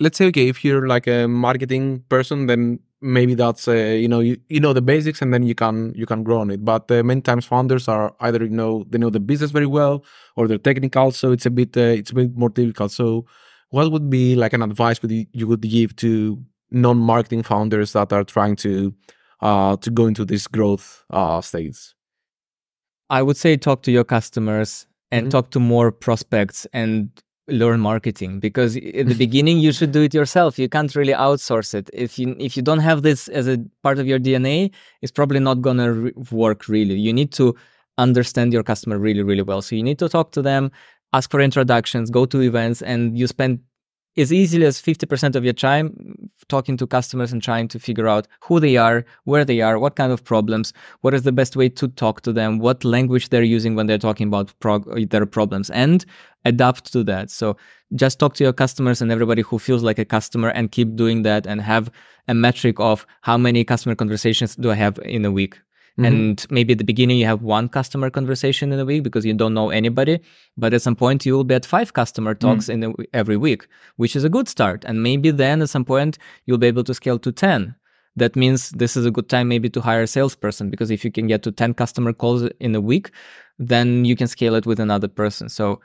let's 0.00 0.18
say 0.18 0.26
okay 0.26 0.48
if 0.48 0.64
you're 0.64 0.86
like 0.86 1.06
a 1.06 1.26
marketing 1.26 2.04
person 2.08 2.46
then 2.46 2.78
maybe 3.00 3.34
that's 3.34 3.68
uh, 3.68 3.72
you 3.72 4.08
know 4.08 4.20
you, 4.20 4.36
you 4.48 4.60
know 4.60 4.72
the 4.72 4.82
basics 4.82 5.22
and 5.22 5.32
then 5.32 5.42
you 5.42 5.54
can 5.54 5.92
you 5.94 6.06
can 6.06 6.22
grow 6.22 6.40
on 6.40 6.50
it. 6.50 6.64
But 6.64 6.90
uh, 6.90 7.02
many 7.02 7.20
times 7.20 7.46
founders 7.46 7.88
are 7.88 8.14
either 8.20 8.44
you 8.44 8.50
know 8.50 8.84
they 8.88 8.98
know 8.98 9.10
the 9.10 9.20
business 9.20 9.50
very 9.50 9.66
well 9.66 10.04
or 10.36 10.48
they're 10.48 10.58
technical 10.58 11.10
so 11.12 11.32
it's 11.32 11.46
a 11.46 11.50
bit 11.50 11.76
uh, 11.76 11.80
it's 11.80 12.10
a 12.10 12.14
bit 12.14 12.36
more 12.36 12.50
difficult. 12.50 12.92
So 12.92 13.26
what 13.70 13.90
would 13.92 14.10
be 14.10 14.34
like 14.34 14.52
an 14.52 14.62
advice 14.62 15.02
would 15.02 15.10
you, 15.10 15.26
you 15.32 15.46
would 15.46 15.60
give 15.60 15.94
to 15.96 16.42
non-marketing 16.70 17.42
founders 17.42 17.92
that 17.92 18.12
are 18.12 18.24
trying 18.24 18.56
to 18.56 18.94
uh 19.40 19.76
to 19.76 19.90
go 19.90 20.06
into 20.06 20.24
this 20.24 20.46
growth 20.46 21.04
uh 21.10 21.40
states 21.40 21.94
i 23.08 23.22
would 23.22 23.36
say 23.36 23.56
talk 23.56 23.82
to 23.82 23.90
your 23.90 24.04
customers 24.04 24.86
and 25.10 25.24
mm-hmm. 25.24 25.30
talk 25.30 25.50
to 25.50 25.60
more 25.60 25.90
prospects 25.90 26.66
and 26.72 27.22
learn 27.48 27.80
marketing 27.80 28.40
because 28.40 28.76
in 28.76 28.82
the 28.82 29.12
mm-hmm. 29.12 29.18
beginning 29.18 29.58
you 29.58 29.72
should 29.72 29.92
do 29.92 30.02
it 30.02 30.14
yourself. 30.14 30.58
You 30.58 30.68
can't 30.68 30.94
really 30.94 31.12
outsource 31.12 31.74
it. 31.74 31.90
If 31.92 32.18
you 32.18 32.36
if 32.38 32.56
you 32.56 32.62
don't 32.62 32.80
have 32.80 33.02
this 33.02 33.28
as 33.28 33.48
a 33.48 33.58
part 33.82 33.98
of 33.98 34.06
your 34.06 34.18
dna 34.18 34.70
it's 35.02 35.12
probably 35.12 35.40
not 35.40 35.62
going 35.62 35.78
to 35.78 35.92
re- 35.92 36.12
work 36.30 36.68
really. 36.68 36.94
You 36.94 37.12
need 37.12 37.32
to 37.32 37.56
understand 37.96 38.52
your 38.52 38.62
customer 38.62 38.98
really 38.98 39.22
really 39.22 39.42
well. 39.42 39.62
So 39.62 39.76
you 39.76 39.82
need 39.82 39.98
to 39.98 40.08
talk 40.08 40.32
to 40.32 40.42
them 40.42 40.70
ask 41.14 41.30
for 41.30 41.40
introductions 41.40 42.10
go 42.10 42.26
to 42.26 42.40
events 42.42 42.82
and 42.82 43.18
you 43.18 43.26
spend 43.26 43.60
as 44.18 44.32
easily 44.32 44.66
as 44.66 44.80
50% 44.80 45.36
of 45.36 45.44
your 45.44 45.52
time 45.52 46.28
talking 46.48 46.76
to 46.76 46.86
customers 46.86 47.32
and 47.32 47.42
trying 47.42 47.68
to 47.68 47.78
figure 47.78 48.08
out 48.08 48.26
who 48.40 48.58
they 48.58 48.76
are, 48.76 49.04
where 49.24 49.44
they 49.44 49.60
are, 49.60 49.78
what 49.78 49.96
kind 49.96 50.12
of 50.12 50.24
problems, 50.24 50.72
what 51.02 51.14
is 51.14 51.22
the 51.22 51.32
best 51.32 51.56
way 51.56 51.68
to 51.68 51.88
talk 51.88 52.22
to 52.22 52.32
them, 52.32 52.58
what 52.58 52.84
language 52.84 53.28
they're 53.28 53.42
using 53.42 53.74
when 53.74 53.86
they're 53.86 53.98
talking 53.98 54.26
about 54.28 54.52
prog- 54.60 55.10
their 55.10 55.26
problems, 55.26 55.70
and 55.70 56.04
adapt 56.44 56.92
to 56.92 57.04
that. 57.04 57.30
So 57.30 57.56
just 57.94 58.18
talk 58.18 58.34
to 58.34 58.44
your 58.44 58.52
customers 58.52 59.00
and 59.00 59.12
everybody 59.12 59.42
who 59.42 59.58
feels 59.58 59.82
like 59.82 59.98
a 59.98 60.04
customer 60.04 60.48
and 60.48 60.72
keep 60.72 60.96
doing 60.96 61.22
that 61.22 61.46
and 61.46 61.60
have 61.60 61.90
a 62.26 62.34
metric 62.34 62.80
of 62.80 63.06
how 63.22 63.38
many 63.38 63.64
customer 63.64 63.94
conversations 63.94 64.56
do 64.56 64.70
I 64.70 64.74
have 64.74 64.98
in 65.04 65.24
a 65.24 65.30
week. 65.30 65.60
Mm-hmm. 65.98 66.04
And 66.04 66.46
maybe 66.50 66.72
at 66.72 66.78
the 66.78 66.84
beginning 66.84 67.18
you 67.18 67.26
have 67.26 67.42
one 67.42 67.68
customer 67.68 68.08
conversation 68.08 68.72
in 68.72 68.78
a 68.78 68.84
week 68.84 69.02
because 69.02 69.24
you 69.24 69.34
don't 69.34 69.54
know 69.54 69.70
anybody, 69.70 70.20
but 70.56 70.72
at 70.72 70.82
some 70.82 70.94
point 70.94 71.26
you 71.26 71.34
will 71.34 71.44
be 71.44 71.56
at 71.56 71.66
five 71.66 71.92
customer 71.92 72.34
mm. 72.34 72.40
talks 72.40 72.66
mm-hmm. 72.66 72.82
in 72.84 72.90
a, 72.92 73.04
every 73.12 73.36
week, 73.36 73.66
which 73.96 74.14
is 74.14 74.22
a 74.22 74.28
good 74.28 74.48
start. 74.48 74.84
And 74.84 75.02
maybe 75.02 75.32
then 75.32 75.60
at 75.60 75.70
some 75.70 75.84
point 75.84 76.16
you'll 76.46 76.58
be 76.58 76.68
able 76.68 76.84
to 76.84 76.94
scale 76.94 77.18
to 77.18 77.32
10. 77.32 77.74
That 78.14 78.36
means 78.36 78.70
this 78.70 78.96
is 78.96 79.06
a 79.06 79.10
good 79.10 79.28
time 79.28 79.48
maybe 79.48 79.68
to 79.70 79.80
hire 79.80 80.02
a 80.02 80.06
salesperson 80.06 80.70
because 80.70 80.90
if 80.90 81.04
you 81.04 81.10
can 81.10 81.26
get 81.26 81.42
to 81.42 81.52
10 81.52 81.74
customer 81.74 82.12
calls 82.12 82.48
in 82.60 82.74
a 82.74 82.80
week, 82.80 83.10
then 83.58 84.04
you 84.04 84.14
can 84.14 84.28
scale 84.28 84.54
it 84.54 84.66
with 84.66 84.78
another 84.78 85.08
person. 85.08 85.48
So 85.48 85.80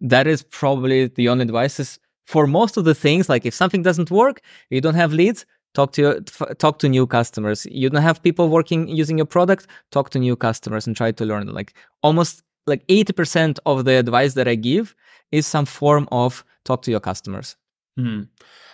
that 0.00 0.26
is 0.26 0.42
probably 0.42 1.06
the 1.06 1.28
only 1.28 1.42
advice 1.42 1.78
is 1.78 1.98
for 2.24 2.46
most 2.46 2.76
of 2.76 2.84
the 2.84 2.94
things 2.94 3.28
like 3.28 3.46
if 3.46 3.54
something 3.54 3.82
doesn't 3.82 4.10
work 4.10 4.40
you 4.70 4.80
don't 4.80 4.94
have 4.94 5.12
leads 5.12 5.46
talk 5.76 5.92
to 5.92 6.20
talk 6.58 6.78
to 6.80 6.88
new 6.88 7.06
customers. 7.06 7.66
You 7.70 7.90
don't 7.90 8.02
have 8.02 8.22
people 8.22 8.48
working 8.48 8.88
using 8.88 9.18
your 9.18 9.30
product 9.36 9.66
talk 9.92 10.10
to 10.10 10.18
new 10.18 10.36
customers 10.36 10.86
and 10.86 10.96
try 10.96 11.12
to 11.12 11.24
learn. 11.24 11.46
Like 11.58 11.74
almost 12.02 12.42
like 12.66 12.84
80% 12.88 13.60
of 13.64 13.84
the 13.84 13.92
advice 13.92 14.34
that 14.34 14.48
i 14.48 14.56
give 14.56 14.96
is 15.30 15.46
some 15.46 15.66
form 15.66 16.08
of 16.10 16.44
talk 16.64 16.82
to 16.82 16.90
your 16.90 17.00
customers. 17.00 17.56
Hmm. 17.98 18.22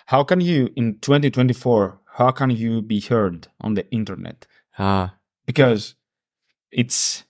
how 0.06 0.24
can 0.24 0.40
you 0.40 0.70
in 0.74 0.98
2024 0.98 2.00
how 2.18 2.30
can 2.30 2.50
you 2.50 2.82
be 2.82 3.00
heard 3.00 3.48
on 3.60 3.74
the 3.74 3.90
internet? 3.90 4.46
Ah. 4.78 5.14
Because 5.46 5.94
it's 6.70 7.24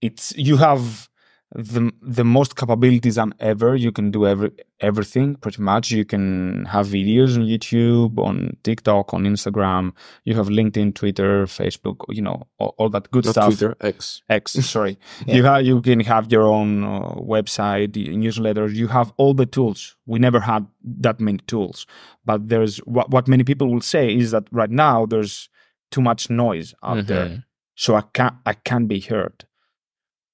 it's 0.00 0.34
you 0.36 0.56
have 0.58 1.08
the 1.54 1.92
the 2.02 2.24
most 2.24 2.56
capabilities 2.56 3.14
than 3.14 3.32
ever. 3.38 3.76
You 3.76 3.92
can 3.92 4.10
do 4.10 4.26
every 4.26 4.50
everything 4.80 5.36
pretty 5.36 5.62
much. 5.62 5.90
You 5.92 6.04
can 6.04 6.64
have 6.66 6.88
videos 6.88 7.36
on 7.36 7.42
YouTube, 7.42 8.18
on 8.18 8.56
TikTok, 8.64 9.14
on 9.14 9.22
Instagram. 9.22 9.92
You 10.24 10.34
have 10.34 10.48
LinkedIn, 10.48 10.94
Twitter, 10.94 11.46
Facebook. 11.46 12.04
You 12.08 12.22
know 12.22 12.48
all, 12.58 12.74
all 12.78 12.88
that 12.90 13.10
good 13.12 13.24
Not 13.24 13.32
stuff. 13.32 13.46
Twitter, 13.46 13.76
X. 13.80 14.22
X. 14.28 14.52
Sorry. 14.74 14.98
yeah. 15.26 15.34
You 15.34 15.44
have 15.44 15.64
you 15.64 15.80
can 15.80 16.00
have 16.00 16.30
your 16.32 16.42
own 16.42 16.82
uh, 16.82 17.14
website, 17.14 17.94
newsletter. 17.96 18.66
You 18.66 18.88
have 18.88 19.12
all 19.16 19.32
the 19.32 19.46
tools. 19.46 19.96
We 20.06 20.18
never 20.18 20.40
had 20.40 20.66
that 21.00 21.20
many 21.20 21.38
tools, 21.46 21.86
but 22.24 22.48
there's 22.48 22.78
what 22.78 23.10
what 23.10 23.28
many 23.28 23.44
people 23.44 23.72
will 23.72 23.80
say 23.80 24.12
is 24.12 24.32
that 24.32 24.44
right 24.50 24.70
now 24.70 25.06
there's 25.06 25.48
too 25.92 26.02
much 26.02 26.30
noise 26.30 26.74
out 26.82 26.96
mm-hmm. 26.96 27.06
there, 27.06 27.44
so 27.76 27.94
I 27.94 28.02
can't 28.12 28.34
I 28.44 28.54
can't 28.54 28.88
be 28.88 28.98
heard 28.98 29.44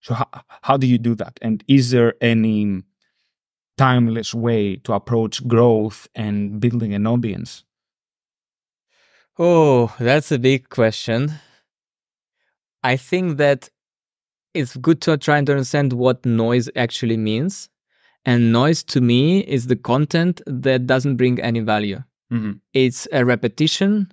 so 0.01 0.15
how, 0.15 0.29
how 0.63 0.77
do 0.77 0.87
you 0.87 0.99
do 0.99 1.15
that? 1.17 1.39
And 1.43 1.63
is 1.69 1.91
there 1.91 2.15
any 2.21 2.83
timeless 3.77 4.35
way 4.35 4.77
to 4.77 4.93
approach 4.93 5.47
growth 5.47 6.09
and 6.15 6.61
building 6.61 6.95
an 6.95 7.07
audience? 7.07 7.65
Oh, 9.39 9.95
that's 9.99 10.31
a 10.33 10.39
big 10.39 10.69
question. 10.69 11.33
I 12.83 12.97
think 12.97 13.39
that 13.39 13.71
it's 14.55 14.77
good 14.77 15.01
to 15.03 15.17
try 15.17 15.39
and 15.39 15.49
understand 15.49 15.93
what 15.93 16.25
noise 16.27 16.69
actually 16.77 17.17
means. 17.17 17.69
And 18.27 18.53
noise 18.53 18.83
to 18.85 19.01
me 19.01 19.41
is 19.41 19.67
the 19.67 19.77
content 19.77 20.43
that 20.47 20.87
doesn't 20.87 21.17
bring 21.17 21.41
any 21.41 21.61
value. 21.61 22.03
Mm-hmm. 22.31 22.53
It's 22.75 23.09
a 23.13 23.25
repetition 23.25 24.13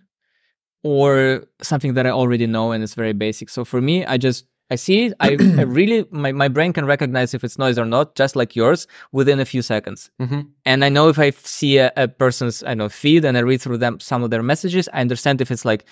or 0.83 1.43
something 1.61 1.93
that 1.95 2.05
I 2.05 2.11
already 2.11 2.47
know 2.47 2.71
and 2.71 2.83
it's 2.83 2.95
very 2.95 3.13
basic. 3.13 3.49
So 3.49 3.65
for 3.65 3.81
me, 3.81 4.05
I 4.05 4.17
just 4.17 4.45
I 4.69 4.75
see 4.75 5.05
it. 5.05 5.13
I, 5.19 5.37
I, 5.57 5.61
really, 5.63 6.05
my, 6.11 6.31
my 6.31 6.47
brain 6.47 6.73
can 6.73 6.85
recognize 6.85 7.33
if 7.33 7.43
it's 7.43 7.57
noise 7.57 7.79
or 7.79 7.85
not, 7.85 8.15
just 8.15 8.35
like 8.35 8.55
yours, 8.55 8.87
within 9.11 9.39
a 9.39 9.45
few 9.45 9.61
seconds. 9.61 10.09
Mm-hmm. 10.21 10.41
And 10.65 10.83
I 10.83 10.89
know 10.89 11.07
if 11.09 11.19
I 11.19 11.29
see 11.31 11.77
a, 11.77 11.91
a, 11.95 12.07
person's, 12.07 12.63
I 12.63 12.73
know, 12.73 12.89
feed 12.89 13.23
and 13.23 13.37
I 13.37 13.41
read 13.41 13.61
through 13.61 13.77
them 13.77 13.99
some 13.99 14.23
of 14.23 14.29
their 14.29 14.43
messages, 14.43 14.89
I 14.93 15.01
understand 15.01 15.41
if 15.41 15.51
it's 15.51 15.65
like 15.65 15.85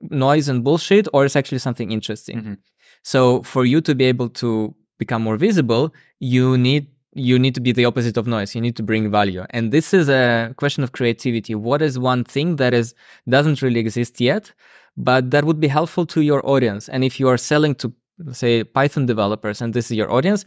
noise 0.00 0.48
and 0.48 0.62
bullshit 0.62 1.08
or 1.12 1.24
it's 1.24 1.36
actually 1.36 1.58
something 1.58 1.90
interesting. 1.90 2.38
Mm-hmm. 2.38 2.54
So 3.02 3.42
for 3.42 3.64
you 3.64 3.80
to 3.80 3.94
be 3.94 4.04
able 4.04 4.28
to 4.30 4.74
become 4.98 5.22
more 5.22 5.36
visible, 5.36 5.94
you 6.20 6.58
need 6.58 6.88
you 7.14 7.38
need 7.38 7.54
to 7.54 7.60
be 7.60 7.72
the 7.72 7.84
opposite 7.84 8.16
of 8.16 8.26
noise. 8.26 8.54
You 8.54 8.60
need 8.60 8.76
to 8.76 8.82
bring 8.82 9.10
value. 9.10 9.44
And 9.50 9.72
this 9.72 9.92
is 9.92 10.08
a 10.08 10.54
question 10.56 10.84
of 10.84 10.92
creativity. 10.92 11.54
What 11.54 11.82
is 11.82 11.98
one 11.98 12.22
thing 12.22 12.56
that 12.56 12.74
is 12.74 12.94
doesn't 13.28 13.60
really 13.60 13.80
exist 13.80 14.20
yet, 14.20 14.52
but 14.96 15.30
that 15.32 15.44
would 15.44 15.58
be 15.58 15.68
helpful 15.68 16.06
to 16.06 16.20
your 16.20 16.46
audience? 16.46 16.88
And 16.88 17.02
if 17.02 17.18
you 17.18 17.28
are 17.28 17.38
selling 17.38 17.74
to 17.76 17.92
say 18.32 18.64
Python 18.64 19.06
developers, 19.06 19.60
and 19.60 19.74
this 19.74 19.90
is 19.90 19.96
your 19.96 20.10
audience, 20.12 20.44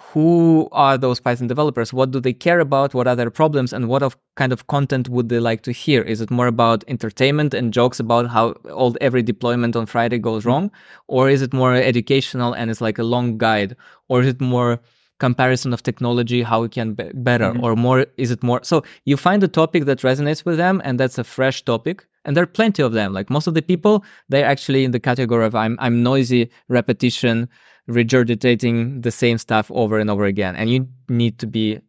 who 0.00 0.68
are 0.72 0.96
those 0.96 1.20
Python 1.20 1.46
developers? 1.46 1.92
What 1.92 2.10
do 2.10 2.20
they 2.20 2.32
care 2.32 2.60
about? 2.60 2.94
What 2.94 3.06
are 3.06 3.14
their 3.14 3.30
problems? 3.30 3.72
And 3.72 3.88
what 3.88 4.02
of 4.02 4.16
kind 4.36 4.52
of 4.52 4.66
content 4.66 5.08
would 5.08 5.28
they 5.28 5.40
like 5.40 5.62
to 5.62 5.72
hear? 5.72 6.02
Is 6.02 6.20
it 6.20 6.30
more 6.30 6.46
about 6.46 6.84
entertainment 6.88 7.52
and 7.54 7.72
jokes 7.72 8.00
about 8.00 8.28
how 8.28 8.52
all 8.72 8.96
every 9.00 9.22
deployment 9.22 9.76
on 9.76 9.86
Friday 9.86 10.18
goes 10.18 10.44
wrong, 10.46 10.70
or 11.06 11.28
is 11.28 11.42
it 11.42 11.52
more 11.52 11.74
educational 11.74 12.54
and 12.54 12.70
it's 12.70 12.80
like 12.80 12.98
a 12.98 13.04
long 13.04 13.36
guide, 13.36 13.76
or 14.08 14.22
is 14.22 14.28
it 14.28 14.40
more 14.40 14.80
comparison 15.18 15.74
of 15.74 15.82
technology, 15.82 16.42
how 16.42 16.62
it 16.62 16.72
can 16.72 16.94
be 16.94 17.10
better, 17.12 17.52
mm-hmm. 17.52 17.62
or 17.62 17.76
more? 17.76 18.06
Is 18.16 18.30
it 18.30 18.42
more? 18.42 18.60
So 18.62 18.82
you 19.04 19.18
find 19.18 19.42
a 19.42 19.48
topic 19.48 19.84
that 19.84 19.98
resonates 19.98 20.46
with 20.46 20.56
them, 20.56 20.80
and 20.82 20.98
that's 20.98 21.18
a 21.18 21.24
fresh 21.24 21.62
topic. 21.62 22.06
And 22.24 22.36
there 22.36 22.44
are 22.44 22.46
plenty 22.46 22.82
of 22.82 22.92
them. 22.92 23.12
Like 23.12 23.30
most 23.30 23.46
of 23.46 23.54
the 23.54 23.62
people, 23.62 24.04
they're 24.28 24.44
actually 24.44 24.84
in 24.84 24.90
the 24.90 25.00
category 25.00 25.46
of 25.46 25.54
I'm 25.54 25.76
I'm 25.80 26.02
noisy 26.02 26.50
repetition 26.68 27.48
regurgitating 27.88 29.02
the 29.02 29.10
same 29.10 29.38
stuff 29.38 29.70
over 29.70 29.98
and 29.98 30.10
over 30.10 30.24
again. 30.24 30.54
And 30.56 30.70
you 30.70 30.88
need 31.08 31.38
to 31.38 31.46
be 31.46 31.80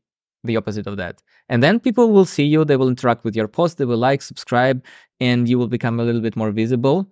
the 0.43 0.57
opposite 0.57 0.87
of 0.87 0.97
that. 0.97 1.21
And 1.49 1.61
then 1.61 1.79
people 1.79 2.11
will 2.11 2.25
see 2.25 2.45
you, 2.45 2.63
they 2.63 2.77
will 2.77 2.87
interact 2.87 3.23
with 3.23 3.35
your 3.35 3.47
post, 3.47 3.77
they 3.77 3.85
will 3.85 3.97
like, 3.97 4.21
subscribe, 4.21 4.83
and 5.19 5.49
you 5.49 5.59
will 5.59 5.67
become 5.67 5.99
a 5.99 6.03
little 6.03 6.21
bit 6.21 6.35
more 6.35 6.51
visible. 6.51 7.11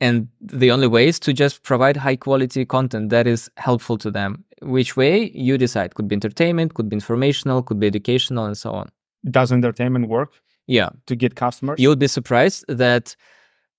And 0.00 0.28
the 0.40 0.70
only 0.70 0.88
way 0.88 1.08
is 1.08 1.18
to 1.20 1.32
just 1.32 1.62
provide 1.62 1.96
high 1.96 2.16
quality 2.16 2.64
content 2.66 3.10
that 3.10 3.26
is 3.26 3.50
helpful 3.56 3.96
to 3.98 4.10
them. 4.10 4.44
Which 4.60 4.96
way 4.96 5.30
you 5.30 5.56
decide. 5.56 5.94
Could 5.94 6.08
be 6.08 6.14
entertainment, 6.14 6.74
could 6.74 6.88
be 6.88 6.96
informational, 6.96 7.62
could 7.62 7.80
be 7.80 7.86
educational, 7.86 8.44
and 8.44 8.56
so 8.56 8.72
on. 8.72 8.90
Does 9.30 9.52
entertainment 9.52 10.08
work? 10.08 10.32
Yeah. 10.66 10.90
To 11.06 11.16
get 11.16 11.34
customers? 11.34 11.78
You 11.78 11.88
would 11.88 11.98
be 11.98 12.08
surprised 12.08 12.64
that 12.68 13.16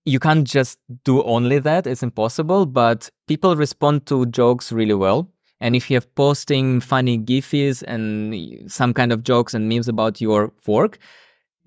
you 0.05 0.19
can't 0.19 0.47
just 0.47 0.79
do 1.03 1.21
only 1.23 1.59
that. 1.59 1.85
It's 1.85 2.03
impossible, 2.03 2.65
but 2.65 3.09
people 3.27 3.55
respond 3.55 4.05
to 4.07 4.25
jokes 4.27 4.71
really 4.71 4.93
well. 4.93 5.29
And 5.59 5.75
if 5.75 5.89
you 5.89 5.95
have 5.95 6.13
posting 6.15 6.79
funny 6.79 7.17
gifs 7.17 7.81
and 7.83 8.71
some 8.71 8.93
kind 8.93 9.11
of 9.11 9.23
jokes 9.23 9.53
and 9.53 9.67
memes 9.67 9.87
about 9.87 10.21
your 10.21 10.53
work, 10.65 10.99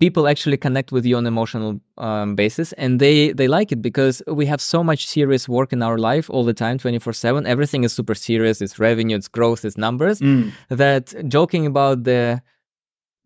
people 0.01 0.27
actually 0.27 0.57
connect 0.57 0.91
with 0.91 1.05
you 1.05 1.15
on 1.15 1.27
emotional 1.27 1.79
um, 1.99 2.35
basis 2.35 2.73
and 2.73 2.99
they 2.99 3.31
they 3.33 3.47
like 3.47 3.71
it 3.71 3.81
because 3.81 4.23
we 4.25 4.45
have 4.47 4.59
so 4.59 4.83
much 4.83 5.05
serious 5.05 5.47
work 5.47 5.71
in 5.71 5.83
our 5.83 5.97
life 5.99 6.27
all 6.31 6.43
the 6.43 6.55
time 6.55 6.79
24/7 6.79 7.45
everything 7.45 7.83
is 7.83 7.93
super 7.93 8.15
serious 8.15 8.61
it's 8.61 8.79
revenue 8.79 9.15
it's 9.15 9.27
growth 9.27 9.63
it's 9.63 9.77
numbers 9.77 10.19
mm. 10.19 10.51
that 10.69 11.13
joking 11.27 11.67
about 11.67 12.03
the 12.03 12.41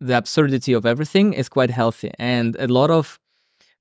the 0.00 0.16
absurdity 0.16 0.72
of 0.72 0.84
everything 0.84 1.32
is 1.32 1.48
quite 1.48 1.70
healthy 1.70 2.10
and 2.18 2.56
a 2.56 2.66
lot 2.66 2.90
of 2.90 3.18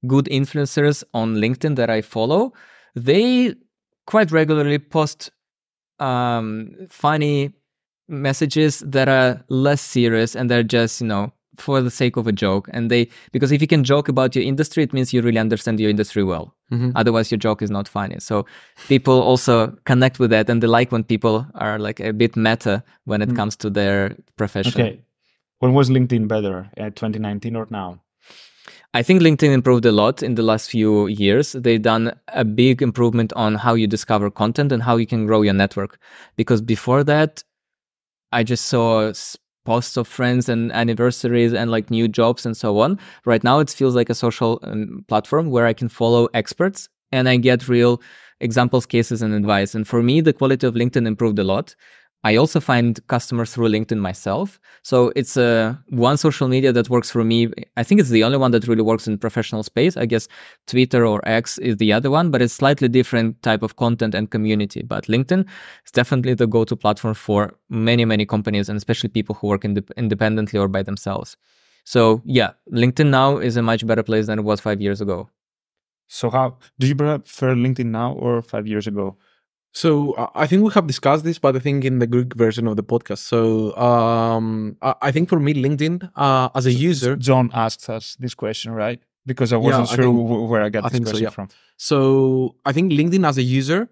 good 0.08 0.25
influencers 0.25 1.04
on 1.13 1.36
LinkedIn 1.36 1.75
that 1.75 1.89
I 1.89 2.01
follow, 2.01 2.54
they 2.95 3.56
quite 4.06 4.32
regularly 4.32 4.80
post 4.80 5.32
um, 5.99 6.75
funny 6.89 7.51
messages 8.08 8.80
that 8.86 9.08
are 9.10 9.43
less 9.49 9.82
serious 9.82 10.36
and 10.36 10.49
they're 10.49 10.63
just, 10.63 11.01
you 11.01 11.08
know, 11.08 11.32
for 11.58 11.82
the 11.82 11.89
sake 11.89 12.17
of 12.17 12.28
a 12.28 12.32
joke. 12.32 12.69
And 12.71 12.91
they, 12.91 13.10
because 13.32 13.51
if 13.51 13.62
you 13.62 13.67
can 13.67 13.84
joke 13.84 14.08
about 14.08 14.36
your 14.36 14.43
industry, 14.43 14.84
it 14.84 14.93
means 14.93 15.13
you 15.13 15.21
really 15.21 15.39
understand 15.39 15.80
your 15.80 15.89
industry 15.89 16.23
well. 16.23 16.54
Mm-hmm. 16.71 16.91
Otherwise, 16.95 17.32
your 17.32 17.38
joke 17.38 17.62
is 17.62 17.71
not 17.71 17.88
funny. 17.88 18.17
So 18.19 18.45
people 18.88 19.21
also 19.21 19.75
connect 19.86 20.19
with 20.19 20.32
that 20.32 20.49
and 20.49 20.62
they 20.62 20.67
like 20.67 20.91
when 20.91 21.04
people 21.04 21.47
are 21.56 21.80
like 21.80 21.99
a 21.99 22.12
bit 22.12 22.36
meta 22.36 22.84
when 23.06 23.21
it 23.21 23.30
mm. 23.30 23.36
comes 23.36 23.56
to 23.58 23.69
their 23.69 24.15
profession. 24.36 24.82
Okay. 24.82 24.99
When 25.59 25.73
was 25.73 25.89
LinkedIn 25.89 26.27
better? 26.27 26.69
At 26.77 26.95
2019 26.95 27.55
or 27.55 27.67
now? 27.69 28.01
I 28.93 29.03
think 29.03 29.21
LinkedIn 29.21 29.51
improved 29.51 29.85
a 29.85 29.91
lot 29.91 30.23
in 30.23 30.35
the 30.35 30.41
last 30.41 30.69
few 30.69 31.07
years. 31.07 31.51
They've 31.51 31.81
done 31.81 32.13
a 32.29 32.45
big 32.45 32.81
improvement 32.81 33.33
on 33.33 33.55
how 33.55 33.73
you 33.73 33.87
discover 33.87 34.31
content 34.31 34.71
and 34.71 34.81
how 34.81 34.95
you 34.95 35.05
can 35.05 35.25
grow 35.25 35.41
your 35.41 35.53
network. 35.53 35.99
Because 36.37 36.61
before 36.61 37.03
that, 37.03 37.43
I 38.31 38.43
just 38.43 38.67
saw 38.67 39.11
posts 39.65 39.97
of 39.97 40.07
friends 40.07 40.47
and 40.47 40.71
anniversaries 40.71 41.53
and 41.53 41.71
like 41.71 41.89
new 41.89 42.07
jobs 42.07 42.45
and 42.45 42.55
so 42.55 42.79
on. 42.79 42.99
Right 43.25 43.43
now, 43.43 43.59
it 43.59 43.69
feels 43.69 43.95
like 43.95 44.09
a 44.09 44.15
social 44.15 44.59
um, 44.63 45.03
platform 45.07 45.49
where 45.49 45.65
I 45.65 45.73
can 45.73 45.89
follow 45.89 46.29
experts 46.33 46.87
and 47.11 47.27
I 47.27 47.37
get 47.37 47.67
real 47.67 48.01
examples, 48.39 48.85
cases, 48.85 49.21
and 49.21 49.33
advice. 49.33 49.75
And 49.75 49.87
for 49.87 50.01
me, 50.03 50.21
the 50.21 50.33
quality 50.33 50.67
of 50.67 50.75
LinkedIn 50.75 51.07
improved 51.07 51.39
a 51.39 51.43
lot. 51.43 51.75
I 52.25 52.38
also 52.38 52.59
find 52.59 52.99
customers 53.05 53.53
through 53.53 53.69
LinkedIn 53.69 53.99
myself. 53.99 54.59
So 54.81 55.11
it's 55.15 55.38
a 55.38 55.45
uh, 55.45 55.75
one 55.89 56.17
social 56.17 56.47
media 56.47 56.73
that 56.73 56.89
works 56.89 57.11
for 57.11 57.23
me. 57.23 57.51
I 57.77 57.83
think 57.83 58.01
it's 58.01 58.09
the 58.09 58.23
only 58.23 58.39
one 58.39 58.49
that 58.49 58.67
really 58.67 58.81
works 58.81 59.07
in 59.07 59.19
professional 59.19 59.61
space. 59.61 59.95
I 59.95 60.07
guess 60.07 60.27
Twitter 60.65 61.05
or 61.05 61.21
X 61.27 61.59
is 61.59 61.77
the 61.77 61.93
other 61.93 62.09
one, 62.09 62.31
but 62.31 62.41
it's 62.41 62.55
slightly 62.55 62.88
different 62.88 63.39
type 63.43 63.61
of 63.61 63.75
content 63.75 64.15
and 64.15 64.31
community. 64.31 64.81
But 64.81 65.05
LinkedIn 65.05 65.45
is 65.85 65.91
definitely 65.91 66.33
the 66.33 66.47
go-to 66.47 66.75
platform 66.75 67.13
for 67.13 67.53
many, 67.69 68.05
many 68.05 68.25
companies 68.25 68.69
and 68.69 68.77
especially 68.77 69.09
people 69.09 69.35
who 69.35 69.45
work 69.45 69.63
ind- 69.63 69.91
independently 69.95 70.59
or 70.59 70.67
by 70.67 70.81
themselves. 70.81 71.38
So 71.83 72.23
yeah, 72.25 72.53
LinkedIn 72.73 73.11
now 73.11 73.38
is 73.38 73.55
a 73.55 73.61
much 73.61 73.85
better 73.85 74.01
place 74.01 74.25
than 74.25 74.39
it 74.39 74.45
was 74.45 74.59
five 74.59 74.81
years 74.81 74.99
ago. 74.99 75.29
So 76.07 76.31
how 76.31 76.57
do 76.79 76.88
you 76.88 76.95
prefer 76.95 77.53
LinkedIn 77.53 77.85
now 77.85 78.13
or 78.13 78.41
five 78.41 78.65
years 78.65 78.88
ago? 78.88 79.15
So 79.75 80.15
I 80.33 80.47
think 80.47 80.63
we 80.63 80.71
have 80.71 80.88
discussed 80.88 81.25
this, 81.25 81.38
but 81.38 81.53
I 81.57 81.59
think 81.59 81.83
in 81.83 81.99
the 81.99 82.07
Greek 82.07 82.33
version 82.33 82.65
of 82.65 82.77
the 82.77 82.83
podcast. 82.83 83.17
So 83.17 83.75
um, 83.75 84.77
I 84.81 85.11
think 85.11 85.27
for 85.27 85.38
me, 85.38 85.53
LinkedIn 85.53 86.11
uh, 86.15 86.47
as 86.55 86.65
a 86.65 86.71
user, 86.71 87.17
John 87.17 87.51
asked 87.53 87.89
us 87.89 88.15
this 88.17 88.33
question, 88.33 88.71
right? 88.71 89.01
Because 89.25 89.51
I 89.51 89.57
wasn't 89.57 89.89
yeah, 89.89 89.95
sure 89.95 90.05
I 90.05 90.15
think, 90.15 90.49
where 90.49 90.61
I 90.61 90.69
got 90.69 90.85
I 90.85 90.89
this 90.89 90.99
question 91.01 91.17
so, 91.17 91.23
yeah. 91.23 91.29
from. 91.29 91.49
So 91.75 92.55
I 92.65 92.71
think 92.71 92.93
LinkedIn 92.93 93.27
as 93.27 93.38
a 93.38 93.43
user, 93.43 93.89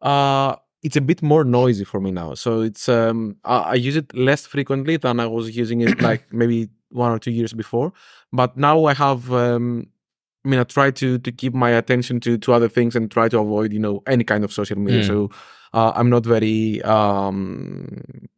uh, 0.00 0.54
it's 0.84 0.96
a 0.96 1.00
bit 1.00 1.22
more 1.22 1.42
noisy 1.42 1.82
for 1.82 2.00
me 2.00 2.12
now. 2.12 2.34
So 2.34 2.60
it's 2.60 2.88
um, 2.88 3.34
I, 3.44 3.56
I 3.58 3.74
use 3.74 3.96
it 3.96 4.14
less 4.14 4.46
frequently 4.46 4.96
than 4.96 5.18
I 5.18 5.26
was 5.26 5.56
using 5.56 5.80
it 5.80 6.00
like 6.00 6.22
maybe 6.30 6.68
one 6.90 7.10
or 7.10 7.18
two 7.18 7.32
years 7.32 7.52
before. 7.52 7.92
But 8.32 8.56
now 8.56 8.84
I 8.84 8.94
have 8.94 9.32
um, 9.32 9.88
I 10.46 10.48
mean, 10.48 10.60
I 10.60 10.64
try 10.64 10.92
to 10.92 11.18
to 11.18 11.32
keep 11.32 11.54
my 11.54 11.70
attention 11.70 12.20
to 12.20 12.38
to 12.38 12.52
other 12.52 12.68
things 12.68 12.94
and 12.94 13.10
try 13.10 13.28
to 13.28 13.38
avoid, 13.38 13.72
you 13.72 13.80
know, 13.80 14.02
any 14.06 14.24
kind 14.24 14.44
of 14.44 14.52
social 14.52 14.78
media. 14.78 15.02
Mm. 15.02 15.06
So 15.06 15.30
uh, 15.74 15.92
I'm 15.94 16.08
not 16.08 16.24
very. 16.24 16.80
Um, 16.82 18.28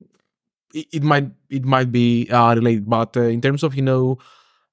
it, 0.73 0.87
it 0.93 1.03
might 1.03 1.31
it 1.51 1.65
might 1.65 1.93
be 1.93 2.29
uh, 2.31 2.55
related, 2.55 2.89
but 2.89 3.17
uh, 3.17 3.23
in 3.23 3.41
terms 3.41 3.63
of 3.63 3.75
you 3.75 3.83
know 3.83 4.19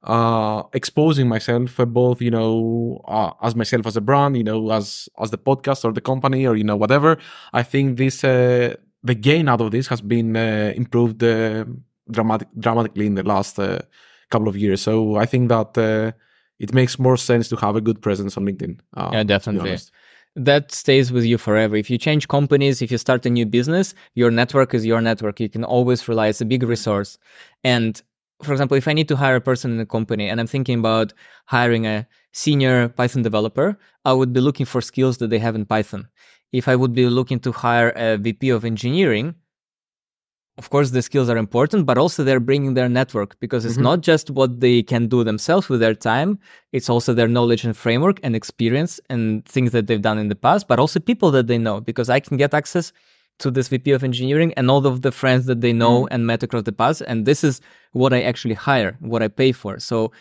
uh, 0.06 0.64
exposing 0.74 1.28
myself 1.28 1.80
uh, 1.80 1.86
both 1.86 2.22
you 2.22 2.30
know 2.30 3.02
uh, 3.08 3.32
as 3.42 3.56
myself 3.56 3.88
as 3.88 3.98
a 3.98 4.02
brand 4.02 4.38
you 4.38 4.44
know 4.44 4.72
as 4.72 5.10
as 5.20 5.32
the 5.32 5.38
podcast 5.38 5.84
or 5.84 5.92
the 5.92 6.02
company 6.02 6.46
or 6.46 6.56
you 6.56 6.64
know 6.64 6.76
whatever 6.76 7.18
i 7.54 7.64
think 7.64 7.98
this 7.98 8.24
uh, 8.24 8.76
the 9.04 9.16
gain 9.16 9.50
out 9.50 9.62
of 9.62 9.72
this 9.72 9.88
has 9.88 10.02
been 10.02 10.38
uh, 10.38 10.72
improved 10.76 11.18
dramatic 12.12 12.48
dramatically 12.60 13.08
in 13.08 13.16
the 13.16 13.24
last 13.24 13.56
couple 14.30 14.48
of 14.48 14.56
years 14.56 14.80
so 14.80 15.16
i 15.16 15.26
think 15.26 15.50
that 15.50 15.74
it 16.60 16.74
makes 16.74 16.98
more 17.00 17.18
sense 17.18 17.50
to 17.50 17.56
have 17.58 17.76
a 17.76 17.82
good 17.82 18.02
presence 18.02 18.38
on 18.38 18.46
LinkedIn. 18.46 18.80
Uh, 18.96 19.10
yeah, 19.14 19.24
definitely. 19.24 19.78
That 20.38 20.72
stays 20.72 21.12
with 21.12 21.24
you 21.24 21.38
forever. 21.38 21.76
If 21.76 21.90
you 21.90 21.98
change 21.98 22.28
companies, 22.28 22.82
if 22.82 22.92
you 22.92 22.98
start 22.98 23.26
a 23.26 23.30
new 23.30 23.46
business, 23.46 23.94
your 24.16 24.32
network 24.32 24.74
is 24.74 24.86
your 24.86 25.00
network. 25.00 25.40
You 25.40 25.50
can 25.50 25.64
always 25.64 26.08
rely. 26.10 26.28
It's 26.28 26.42
a 26.42 26.46
big 26.46 26.64
resource. 26.64 27.18
And 27.64 28.02
for 28.44 28.52
example, 28.52 28.76
if 28.76 28.88
I 28.88 28.94
need 28.94 29.08
to 29.08 29.16
hire 29.16 29.38
a 29.38 29.42
person 29.42 29.72
in 29.72 29.80
a 29.80 29.86
company 29.86 30.30
and 30.30 30.40
I'm 30.40 30.48
thinking 30.48 30.80
about 30.80 31.14
hiring 31.46 31.86
a 31.88 32.06
senior 32.34 32.90
Python 32.90 33.22
developer, 33.22 33.78
I 34.04 34.12
would 34.12 34.34
be 34.34 34.42
looking 34.42 34.66
for 34.66 34.82
skills 34.82 35.18
that 35.18 35.30
they 35.30 35.40
have 35.40 35.56
in 35.56 35.66
Python. 35.66 36.10
If 36.52 36.68
I 36.68 36.76
would 36.76 36.94
be 36.94 37.08
looking 37.08 37.40
to 37.42 37.52
hire 37.52 37.92
a 37.96 38.18
VP 38.18 38.50
of 38.50 38.66
engineering, 38.66 39.36
of 40.58 40.70
course 40.70 40.92
the 40.92 41.02
skills 41.02 41.30
are 41.30 41.38
important 41.38 41.86
but 41.86 41.98
also 41.98 42.24
they're 42.24 42.40
bringing 42.40 42.74
their 42.74 42.88
network 42.88 43.38
because 43.40 43.66
it's 43.66 43.76
mm-hmm. 43.76 43.84
not 43.84 44.02
just 44.02 44.30
what 44.30 44.60
they 44.60 44.82
can 44.82 45.08
do 45.08 45.24
themselves 45.24 45.70
with 45.70 45.80
their 45.80 45.94
time 45.94 46.40
it's 46.72 46.90
also 46.90 47.14
their 47.14 47.28
knowledge 47.28 47.64
and 47.66 47.76
framework 47.76 48.20
and 48.24 48.36
experience 48.36 49.00
and 49.10 49.46
things 49.46 49.72
that 49.72 49.88
they've 49.88 50.02
done 50.02 50.18
in 50.18 50.30
the 50.30 50.36
past 50.36 50.68
but 50.68 50.80
also 50.80 51.00
people 51.00 51.32
that 51.32 51.48
they 51.48 51.58
know 51.58 51.82
because 51.82 52.10
i 52.10 52.20
can 52.20 52.38
get 52.38 52.54
access 52.54 52.94
to 53.38 53.52
this 53.52 53.68
vp 53.68 53.92
of 53.92 54.04
engineering 54.04 54.54
and 54.56 54.72
all 54.72 54.86
of 54.86 55.02
the 55.02 55.12
friends 55.12 55.46
that 55.46 55.62
they 55.62 55.74
know 55.74 56.04
mm-hmm. 56.04 56.14
and 56.14 56.26
met 56.26 56.42
across 56.42 56.64
the 56.64 56.72
past 56.72 57.02
and 57.02 57.26
this 57.26 57.44
is 57.44 57.60
what 57.92 58.14
i 58.14 58.22
actually 58.22 58.56
hire 58.56 58.96
what 59.00 59.22
i 59.22 59.28
pay 59.28 59.52
for 59.52 59.80
so 59.80 60.12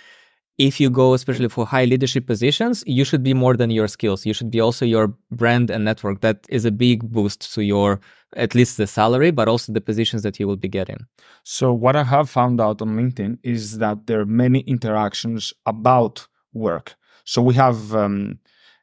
if 0.59 0.79
you 0.79 0.89
go 0.89 1.15
especially 1.15 1.49
for 1.49 1.67
high 1.67 1.85
leadership 1.85 2.27
positions 2.27 2.85
you 2.87 3.05
should 3.05 3.23
be 3.23 3.35
more 3.35 3.57
than 3.57 3.71
your 3.71 3.89
skills. 3.89 4.25
You 4.25 4.33
should 4.33 4.51
be 4.51 4.61
also 4.61 4.85
your 4.85 5.09
brand 5.31 5.71
and 5.71 5.85
network. 5.85 6.21
That 6.21 6.47
is 6.49 6.65
a 6.65 6.71
big 6.71 7.11
boost 7.11 7.53
to 7.55 7.63
your 7.63 8.01
at 8.37 8.55
least 8.55 8.77
the 8.77 8.87
salary 8.87 9.31
but 9.31 9.49
also 9.49 9.73
the 9.73 9.81
positions 9.81 10.23
that 10.23 10.39
you 10.39 10.47
will 10.47 10.57
be 10.57 10.69
getting. 10.69 11.07
So 11.43 11.73
what 11.73 11.97
i 11.97 12.05
have 12.05 12.31
found 12.31 12.61
out 12.61 12.81
on 12.83 12.97
linkedin 12.97 13.39
is 13.43 13.79
that 13.79 14.07
there 14.07 14.21
are 14.21 14.27
many 14.27 14.61
interactions 14.61 15.53
about 15.67 16.27
work. 16.53 16.95
So 17.25 17.43
we 17.43 17.55
have 17.55 17.95
um, 17.95 18.39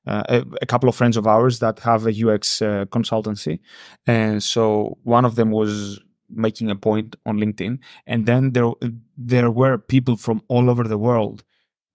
uh, 0.08 0.24
a, 0.28 0.46
a, 0.62 0.66
couple 0.66 0.90
of 0.90 0.96
friends 0.96 1.16
of 1.16 1.28
ours 1.28 1.60
that 1.60 1.80
have 1.80 2.08
a 2.08 2.28
ux 2.28 2.62
uh, 2.62 2.86
consultancy. 2.86 3.60
And 4.08 4.44
so 4.44 4.98
one 5.04 5.26
of 5.26 5.36
them 5.36 5.52
was 5.52 6.00
making 6.30 6.70
a 6.70 6.76
point 6.76 7.16
on 7.26 7.38
linkedin. 7.38 7.80
And 8.08 8.26
then 8.26 8.52
there 8.52 8.72
there 9.18 9.52
were 9.52 9.78
people 9.78 10.18
from 10.18 10.42
all 10.48 10.70
over 10.70 10.84
the 10.84 10.98
world 10.98 11.44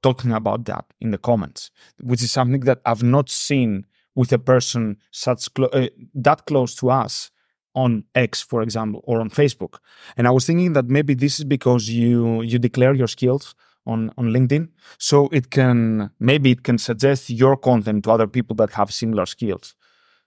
talking 0.06 0.32
about 0.40 0.60
that 0.70 0.84
in 1.04 1.10
the 1.14 1.18
comments, 1.30 1.62
which 2.10 2.22
is 2.26 2.30
something 2.38 2.62
that 2.68 2.78
I've 2.90 3.06
not 3.16 3.26
seen 3.48 3.70
with 4.18 4.32
a 4.32 4.38
person 4.52 4.82
such 5.10 5.42
clo- 5.54 5.72
uh, 5.80 5.88
that 6.26 6.40
close 6.50 6.72
to 6.80 6.86
us 7.04 7.30
on 7.74 7.90
X, 8.14 8.30
for 8.50 8.60
example, 8.66 9.00
or 9.10 9.16
on 9.20 9.28
Facebook. 9.30 9.74
And 10.16 10.26
I 10.26 10.30
was 10.36 10.44
thinking 10.46 10.72
that 10.76 10.86
maybe 10.96 11.14
this 11.14 11.34
is 11.38 11.44
because 11.56 11.84
you 12.02 12.42
you 12.50 12.58
declare 12.68 12.94
your 13.02 13.08
skills 13.16 13.54
on 13.92 14.00
on 14.18 14.26
LinkedIn, 14.36 14.64
so 14.98 15.16
it 15.38 15.46
can 15.56 16.10
maybe 16.18 16.48
it 16.50 16.62
can 16.62 16.78
suggest 16.78 17.30
your 17.42 17.56
content 17.68 18.04
to 18.04 18.10
other 18.14 18.28
people 18.36 18.54
that 18.56 18.70
have 18.78 18.88
similar 18.90 19.26
skills. 19.26 19.74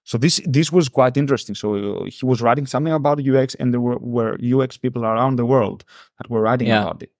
So 0.04 0.18
this 0.18 0.36
this 0.56 0.70
was 0.72 0.86
quite 0.90 1.16
interesting. 1.20 1.56
So 1.56 1.68
uh, 1.76 2.06
he 2.18 2.26
was 2.32 2.40
writing 2.42 2.68
something 2.68 2.94
about 2.94 3.18
UX, 3.32 3.56
and 3.60 3.68
there 3.74 3.82
were, 3.88 4.00
were 4.18 4.34
UX 4.54 4.78
people 4.80 5.04
around 5.04 5.38
the 5.38 5.46
world 5.54 5.80
that 6.18 6.28
were 6.30 6.42
writing 6.48 6.68
Yeah. 6.70 6.82
about 6.84 7.04
it. 7.04 7.12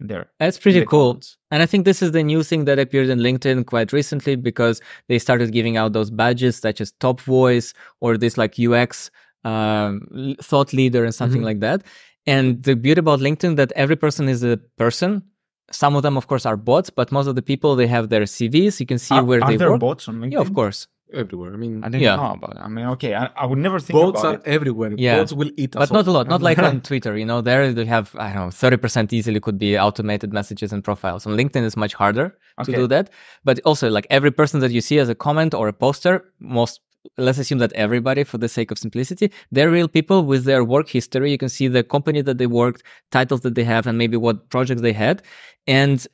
There, 0.00 0.26
That's 0.38 0.58
pretty 0.58 0.84
cool. 0.84 1.14
comments. 1.14 1.36
And 1.50 1.60
I 1.62 1.66
think 1.66 1.84
this 1.84 2.02
is 2.02 2.12
the 2.12 2.22
new 2.22 2.42
thing 2.44 2.66
that 2.66 2.78
appeared 2.78 3.08
in 3.08 3.18
LinkedIn 3.18 3.66
quite 3.66 3.92
recently 3.92 4.36
because 4.36 4.80
they 5.08 5.18
started 5.18 5.50
giving 5.52 5.76
out 5.76 5.92
those 5.92 6.10
badges 6.10 6.56
such 6.56 6.80
as 6.80 6.92
top 7.00 7.20
voice 7.20 7.74
or 8.00 8.16
this 8.16 8.38
like 8.38 8.54
UX 8.58 9.10
um, 9.44 10.34
thought 10.42 10.72
leader 10.72 11.04
and 11.04 11.14
something 11.14 11.40
Mhm. 11.42 11.44
like 11.50 11.60
that. 11.60 11.82
And 12.26 12.62
the 12.62 12.76
beauty 12.76 12.98
about 13.00 13.20
LinkedIn 13.20 13.56
that 13.56 13.72
every 13.74 13.96
person 13.96 14.28
is 14.28 14.44
a 14.44 14.58
person. 14.76 15.22
Some 15.70 15.96
of 15.96 16.02
them, 16.02 16.16
of 16.16 16.26
course, 16.28 16.44
are 16.46 16.56
bots, 16.56 16.90
but 16.90 17.10
most 17.12 17.26
of 17.26 17.34
the 17.34 17.42
people 17.42 17.74
they 17.76 17.86
have 17.86 18.08
their 18.08 18.22
CVs. 18.26 18.78
You 18.80 18.86
can 18.86 18.98
see 18.98 19.14
Are, 19.16 19.24
where 19.24 19.42
are 19.42 19.50
they 19.50 19.56
there 19.56 19.70
work. 19.70 19.80
bots 19.80 20.08
on 20.08 20.16
LinkedIn? 20.20 20.32
Yeah, 20.32 20.40
of 20.40 20.54
course. 20.54 20.86
Everywhere. 21.12 21.52
I 21.54 21.56
mean, 21.56 21.82
I 21.84 21.88
didn't 21.88 22.02
Yeah. 22.02 22.16
know 22.16 22.32
about. 22.32 22.56
It. 22.56 22.62
I 22.62 22.68
mean, 22.68 22.86
okay, 22.94 23.14
I, 23.14 23.26
I 23.36 23.46
would 23.46 23.58
never 23.58 23.78
think 23.80 23.98
bots 23.98 24.20
about 24.20 24.34
are 24.34 24.34
it. 24.38 24.42
everywhere. 24.46 24.92
Yeah. 24.96 25.18
Bots 25.18 25.32
will 25.32 25.50
eat 25.56 25.74
us. 25.76 25.88
but 25.88 25.94
not 25.94 26.06
a 26.06 26.10
lot 26.10 26.28
not 26.28 26.42
like 26.42 26.58
on 26.68 26.80
twitter 26.80 27.16
you 27.16 27.24
know 27.24 27.40
there 27.40 27.72
they 27.72 27.84
have 27.84 28.14
i 28.18 28.32
don't 28.32 28.44
know 28.46 28.48
30% 28.48 29.12
easily 29.12 29.40
could 29.40 29.58
be 29.58 29.78
automated 29.78 30.32
messages 30.32 30.72
and 30.72 30.82
profiles 30.84 31.26
on 31.26 31.32
linkedin 31.36 31.64
it's 31.66 31.76
much 31.76 31.94
harder 31.94 32.36
to 32.64 32.72
do 32.72 32.86
that 32.86 33.10
but 33.44 33.60
also 33.64 33.88
like 33.90 34.06
every 34.10 34.30
person 34.40 34.60
that 34.60 34.70
you 34.76 34.80
see 34.80 34.98
as 34.98 35.08
a 35.08 35.14
comment 35.14 35.54
or 35.54 35.68
a 35.68 35.72
poster 35.72 36.14
most 36.40 36.80
let's 37.16 37.38
assume 37.38 37.58
that 37.58 37.72
everybody 37.72 38.22
for 38.24 38.38
the 38.38 38.48
sake 38.48 38.70
of 38.72 38.78
simplicity 38.78 39.30
they're 39.52 39.70
real 39.70 39.88
people 39.88 40.24
with 40.24 40.44
their 40.44 40.62
work 40.74 40.88
history 40.88 41.30
you 41.30 41.38
can 41.38 41.48
see 41.48 41.66
the 41.68 41.82
company 41.82 42.20
that 42.20 42.36
they 42.38 42.46
worked 42.62 42.82
titles 43.10 43.40
that 43.42 43.54
they 43.54 43.64
have 43.64 43.86
and 43.86 43.96
maybe 43.96 44.16
what 44.16 44.50
projects 44.50 44.82
they 44.82 44.92
had 44.92 45.22
and 45.66 46.06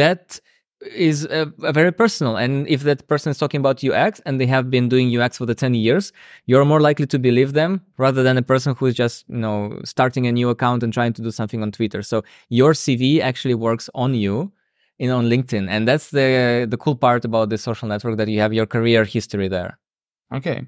that 0.00 0.40
is 0.82 1.24
a, 1.24 1.50
a 1.62 1.72
very 1.72 1.90
personal 1.90 2.36
and 2.36 2.68
if 2.68 2.82
that 2.82 3.08
person 3.08 3.30
is 3.30 3.38
talking 3.38 3.60
about 3.60 3.82
ux 3.82 4.20
and 4.26 4.38
they 4.40 4.46
have 4.46 4.70
been 4.70 4.88
doing 4.88 5.08
ux 5.16 5.38
for 5.38 5.46
the 5.46 5.54
10 5.54 5.74
years 5.74 6.12
you're 6.44 6.64
more 6.66 6.80
likely 6.80 7.06
to 7.06 7.18
believe 7.18 7.54
them 7.54 7.80
rather 7.96 8.22
than 8.22 8.36
a 8.36 8.42
person 8.42 8.74
who 8.74 8.86
is 8.86 8.94
just 8.94 9.24
you 9.28 9.38
know 9.38 9.80
starting 9.84 10.26
a 10.26 10.32
new 10.32 10.50
account 10.50 10.82
and 10.82 10.92
trying 10.92 11.14
to 11.14 11.22
do 11.22 11.30
something 11.30 11.62
on 11.62 11.72
twitter 11.72 12.02
so 12.02 12.22
your 12.50 12.72
cv 12.74 13.20
actually 13.20 13.54
works 13.54 13.88
on 13.94 14.14
you 14.14 14.52
in 14.98 15.10
on 15.10 15.24
linkedin 15.26 15.66
and 15.68 15.88
that's 15.88 16.10
the 16.10 16.66
the 16.68 16.76
cool 16.76 16.94
part 16.94 17.24
about 17.24 17.48
the 17.48 17.56
social 17.56 17.88
network 17.88 18.18
that 18.18 18.28
you 18.28 18.38
have 18.38 18.52
your 18.52 18.66
career 18.66 19.04
history 19.04 19.48
there 19.48 19.78
Okay. 20.32 20.66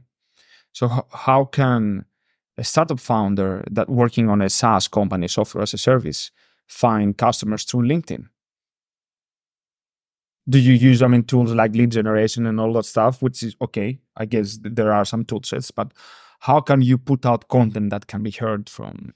So 0.72 1.06
how 1.12 1.44
can 1.44 2.04
a 2.56 2.64
startup 2.64 3.00
founder 3.00 3.64
that 3.70 3.88
working 3.88 4.28
on 4.28 4.42
a 4.42 4.50
SaaS 4.50 4.88
company, 4.88 5.28
software 5.28 5.62
as 5.62 5.74
a 5.74 5.78
service, 5.78 6.30
find 6.66 7.16
customers 7.16 7.64
through 7.64 7.82
LinkedIn? 7.82 8.28
Do 10.48 10.58
you 10.58 10.72
use, 10.72 11.02
I 11.02 11.08
mean, 11.08 11.24
tools 11.24 11.52
like 11.52 11.74
lead 11.74 11.90
generation 11.90 12.46
and 12.46 12.58
all 12.58 12.72
that 12.74 12.84
stuff, 12.86 13.20
which 13.22 13.42
is 13.42 13.54
okay. 13.60 13.98
I 14.16 14.24
guess 14.24 14.58
there 14.62 14.92
are 14.92 15.04
some 15.04 15.24
tool 15.24 15.42
sets, 15.42 15.70
but 15.70 15.92
how 16.40 16.60
can 16.60 16.80
you 16.80 16.96
put 16.98 17.26
out 17.26 17.48
content 17.48 17.90
that 17.90 18.06
can 18.06 18.22
be 18.22 18.30
heard 18.30 18.68
from 18.68 19.14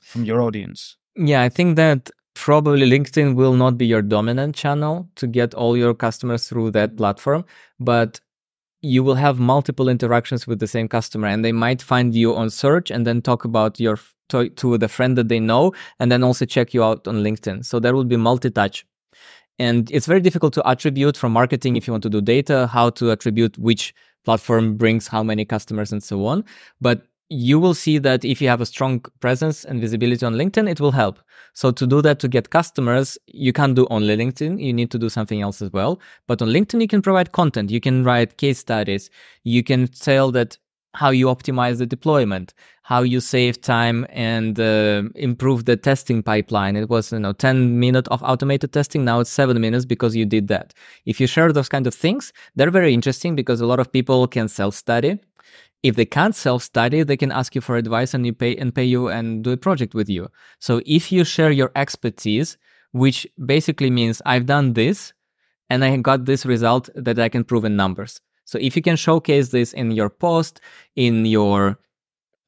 from 0.00 0.24
your 0.24 0.42
audience? 0.42 0.96
Yeah, 1.16 1.42
I 1.42 1.48
think 1.48 1.76
that 1.76 2.10
probably 2.34 2.88
LinkedIn 2.88 3.34
will 3.34 3.54
not 3.54 3.78
be 3.78 3.86
your 3.86 4.02
dominant 4.02 4.54
channel 4.54 5.08
to 5.16 5.26
get 5.26 5.54
all 5.54 5.76
your 5.76 5.94
customers 5.94 6.48
through 6.48 6.72
that 6.72 6.96
platform, 6.96 7.44
but 7.80 8.20
you 8.82 9.02
will 9.02 9.14
have 9.14 9.38
multiple 9.38 9.88
interactions 9.88 10.46
with 10.46 10.58
the 10.58 10.66
same 10.66 10.88
customer 10.88 11.28
and 11.28 11.42
they 11.42 11.52
might 11.52 11.80
find 11.80 12.14
you 12.14 12.34
on 12.36 12.50
search 12.50 12.90
and 12.90 13.06
then 13.06 13.22
talk 13.22 13.44
about 13.44 13.80
your 13.80 13.98
to, 14.28 14.48
to 14.50 14.76
the 14.78 14.88
friend 14.88 15.16
that 15.16 15.28
they 15.28 15.40
know 15.40 15.72
and 15.98 16.12
then 16.12 16.22
also 16.22 16.44
check 16.44 16.74
you 16.74 16.82
out 16.82 17.06
on 17.08 17.22
LinkedIn. 17.22 17.64
So 17.64 17.78
there 17.78 17.94
will 17.94 18.04
be 18.04 18.16
multi-touch. 18.16 18.84
And 19.58 19.90
it's 19.90 20.06
very 20.06 20.20
difficult 20.20 20.52
to 20.54 20.68
attribute 20.68 21.16
from 21.16 21.32
marketing 21.32 21.76
if 21.76 21.86
you 21.86 21.92
want 21.92 22.02
to 22.02 22.10
do 22.10 22.20
data, 22.20 22.66
how 22.66 22.90
to 22.90 23.10
attribute 23.10 23.56
which 23.58 23.94
platform 24.24 24.76
brings 24.76 25.06
how 25.06 25.22
many 25.22 25.44
customers 25.44 25.92
and 25.92 26.02
so 26.02 26.26
on. 26.26 26.44
But 26.80 27.06
you 27.30 27.58
will 27.58 27.74
see 27.74 27.98
that 27.98 28.24
if 28.24 28.40
you 28.40 28.48
have 28.48 28.60
a 28.60 28.66
strong 28.66 29.00
presence 29.20 29.64
and 29.64 29.80
visibility 29.80 30.24
on 30.26 30.34
LinkedIn, 30.34 30.68
it 30.68 30.80
will 30.80 30.92
help. 30.92 31.18
So 31.54 31.70
to 31.70 31.86
do 31.86 32.02
that, 32.02 32.18
to 32.20 32.28
get 32.28 32.50
customers, 32.50 33.16
you 33.26 33.52
can't 33.52 33.74
do 33.74 33.86
only 33.90 34.16
LinkedIn. 34.16 34.60
You 34.60 34.72
need 34.72 34.90
to 34.90 34.98
do 34.98 35.08
something 35.08 35.40
else 35.40 35.62
as 35.62 35.72
well. 35.72 36.00
But 36.26 36.42
on 36.42 36.48
LinkedIn, 36.48 36.80
you 36.80 36.88
can 36.88 37.00
provide 37.00 37.32
content. 37.32 37.70
You 37.70 37.80
can 37.80 38.04
write 38.04 38.36
case 38.36 38.58
studies. 38.58 39.08
You 39.44 39.62
can 39.62 39.86
tell 39.88 40.30
that 40.32 40.58
how 40.94 41.10
you 41.10 41.26
optimize 41.26 41.78
the 41.78 41.86
deployment, 41.86 42.54
how 42.82 43.02
you 43.02 43.20
save 43.20 43.60
time 43.60 44.06
and 44.10 44.58
uh, 44.60 45.02
improve 45.16 45.64
the 45.64 45.76
testing 45.76 46.22
pipeline. 46.22 46.76
It 46.76 46.88
was, 46.88 47.12
you 47.12 47.18
know, 47.18 47.32
10 47.32 47.78
minutes 47.80 48.08
of 48.08 48.22
automated 48.22 48.72
testing. 48.72 49.04
Now 49.04 49.20
it's 49.20 49.30
seven 49.30 49.60
minutes 49.60 49.84
because 49.84 50.14
you 50.14 50.24
did 50.24 50.48
that. 50.48 50.72
If 51.04 51.20
you 51.20 51.26
share 51.26 51.52
those 51.52 51.68
kind 51.68 51.86
of 51.86 51.94
things, 51.94 52.32
they're 52.54 52.70
very 52.70 52.94
interesting 52.94 53.34
because 53.34 53.60
a 53.60 53.66
lot 53.66 53.80
of 53.80 53.92
people 53.92 54.26
can 54.28 54.48
self-study. 54.48 55.18
If 55.82 55.96
they 55.96 56.06
can't 56.06 56.34
self-study, 56.34 57.02
they 57.02 57.16
can 57.16 57.32
ask 57.32 57.54
you 57.54 57.60
for 57.60 57.76
advice 57.76 58.14
and 58.14 58.24
you 58.24 58.32
pay 58.32 58.56
and 58.56 58.74
pay 58.74 58.84
you 58.84 59.08
and 59.08 59.42
do 59.42 59.50
a 59.50 59.56
project 59.56 59.94
with 59.94 60.08
you. 60.08 60.28
So 60.58 60.80
if 60.86 61.12
you 61.12 61.24
share 61.24 61.50
your 61.50 61.72
expertise, 61.76 62.56
which 62.92 63.26
basically 63.44 63.90
means 63.90 64.22
I've 64.24 64.46
done 64.46 64.74
this 64.74 65.12
and 65.68 65.84
I 65.84 65.96
got 65.96 66.24
this 66.24 66.46
result 66.46 66.88
that 66.94 67.18
I 67.18 67.28
can 67.28 67.42
prove 67.42 67.64
in 67.64 67.76
numbers. 67.76 68.20
So 68.44 68.58
if 68.60 68.76
you 68.76 68.82
can 68.82 68.96
showcase 68.96 69.50
this 69.50 69.72
in 69.72 69.90
your 69.90 70.10
post, 70.10 70.60
in 70.96 71.26
your 71.26 71.78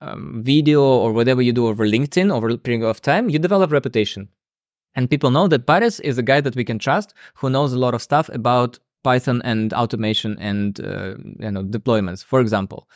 um, 0.01 0.43
video 0.45 0.83
or 0.83 1.13
whatever 1.13 1.43
you 1.43 1.53
do 1.53 1.67
over 1.67 1.87
LinkedIn 1.87 2.33
over 2.33 2.49
a 2.49 2.59
period 2.59 2.85
of 2.85 3.01
time, 3.01 3.29
you 3.31 3.39
develop 3.39 3.73
reputation. 3.73 4.29
And 4.95 5.11
people 5.11 5.31
know 5.31 5.47
that 5.49 5.67
Paris 5.67 6.01
is 6.01 6.19
a 6.19 6.23
guy 6.23 6.41
that 6.41 6.57
we 6.57 6.65
can 6.65 6.79
trust 6.79 7.15
who 7.35 7.51
knows 7.51 7.73
a 7.73 7.79
lot 7.79 7.95
of 7.95 8.03
stuff 8.03 8.29
about 8.33 8.79
Python 9.05 9.41
and 9.45 9.73
automation 9.73 10.37
and 10.41 10.81
uh, 10.81 11.15
you 11.39 11.51
know 11.51 11.63
deployments, 11.63 12.25
for 12.25 12.41
example. 12.41 12.89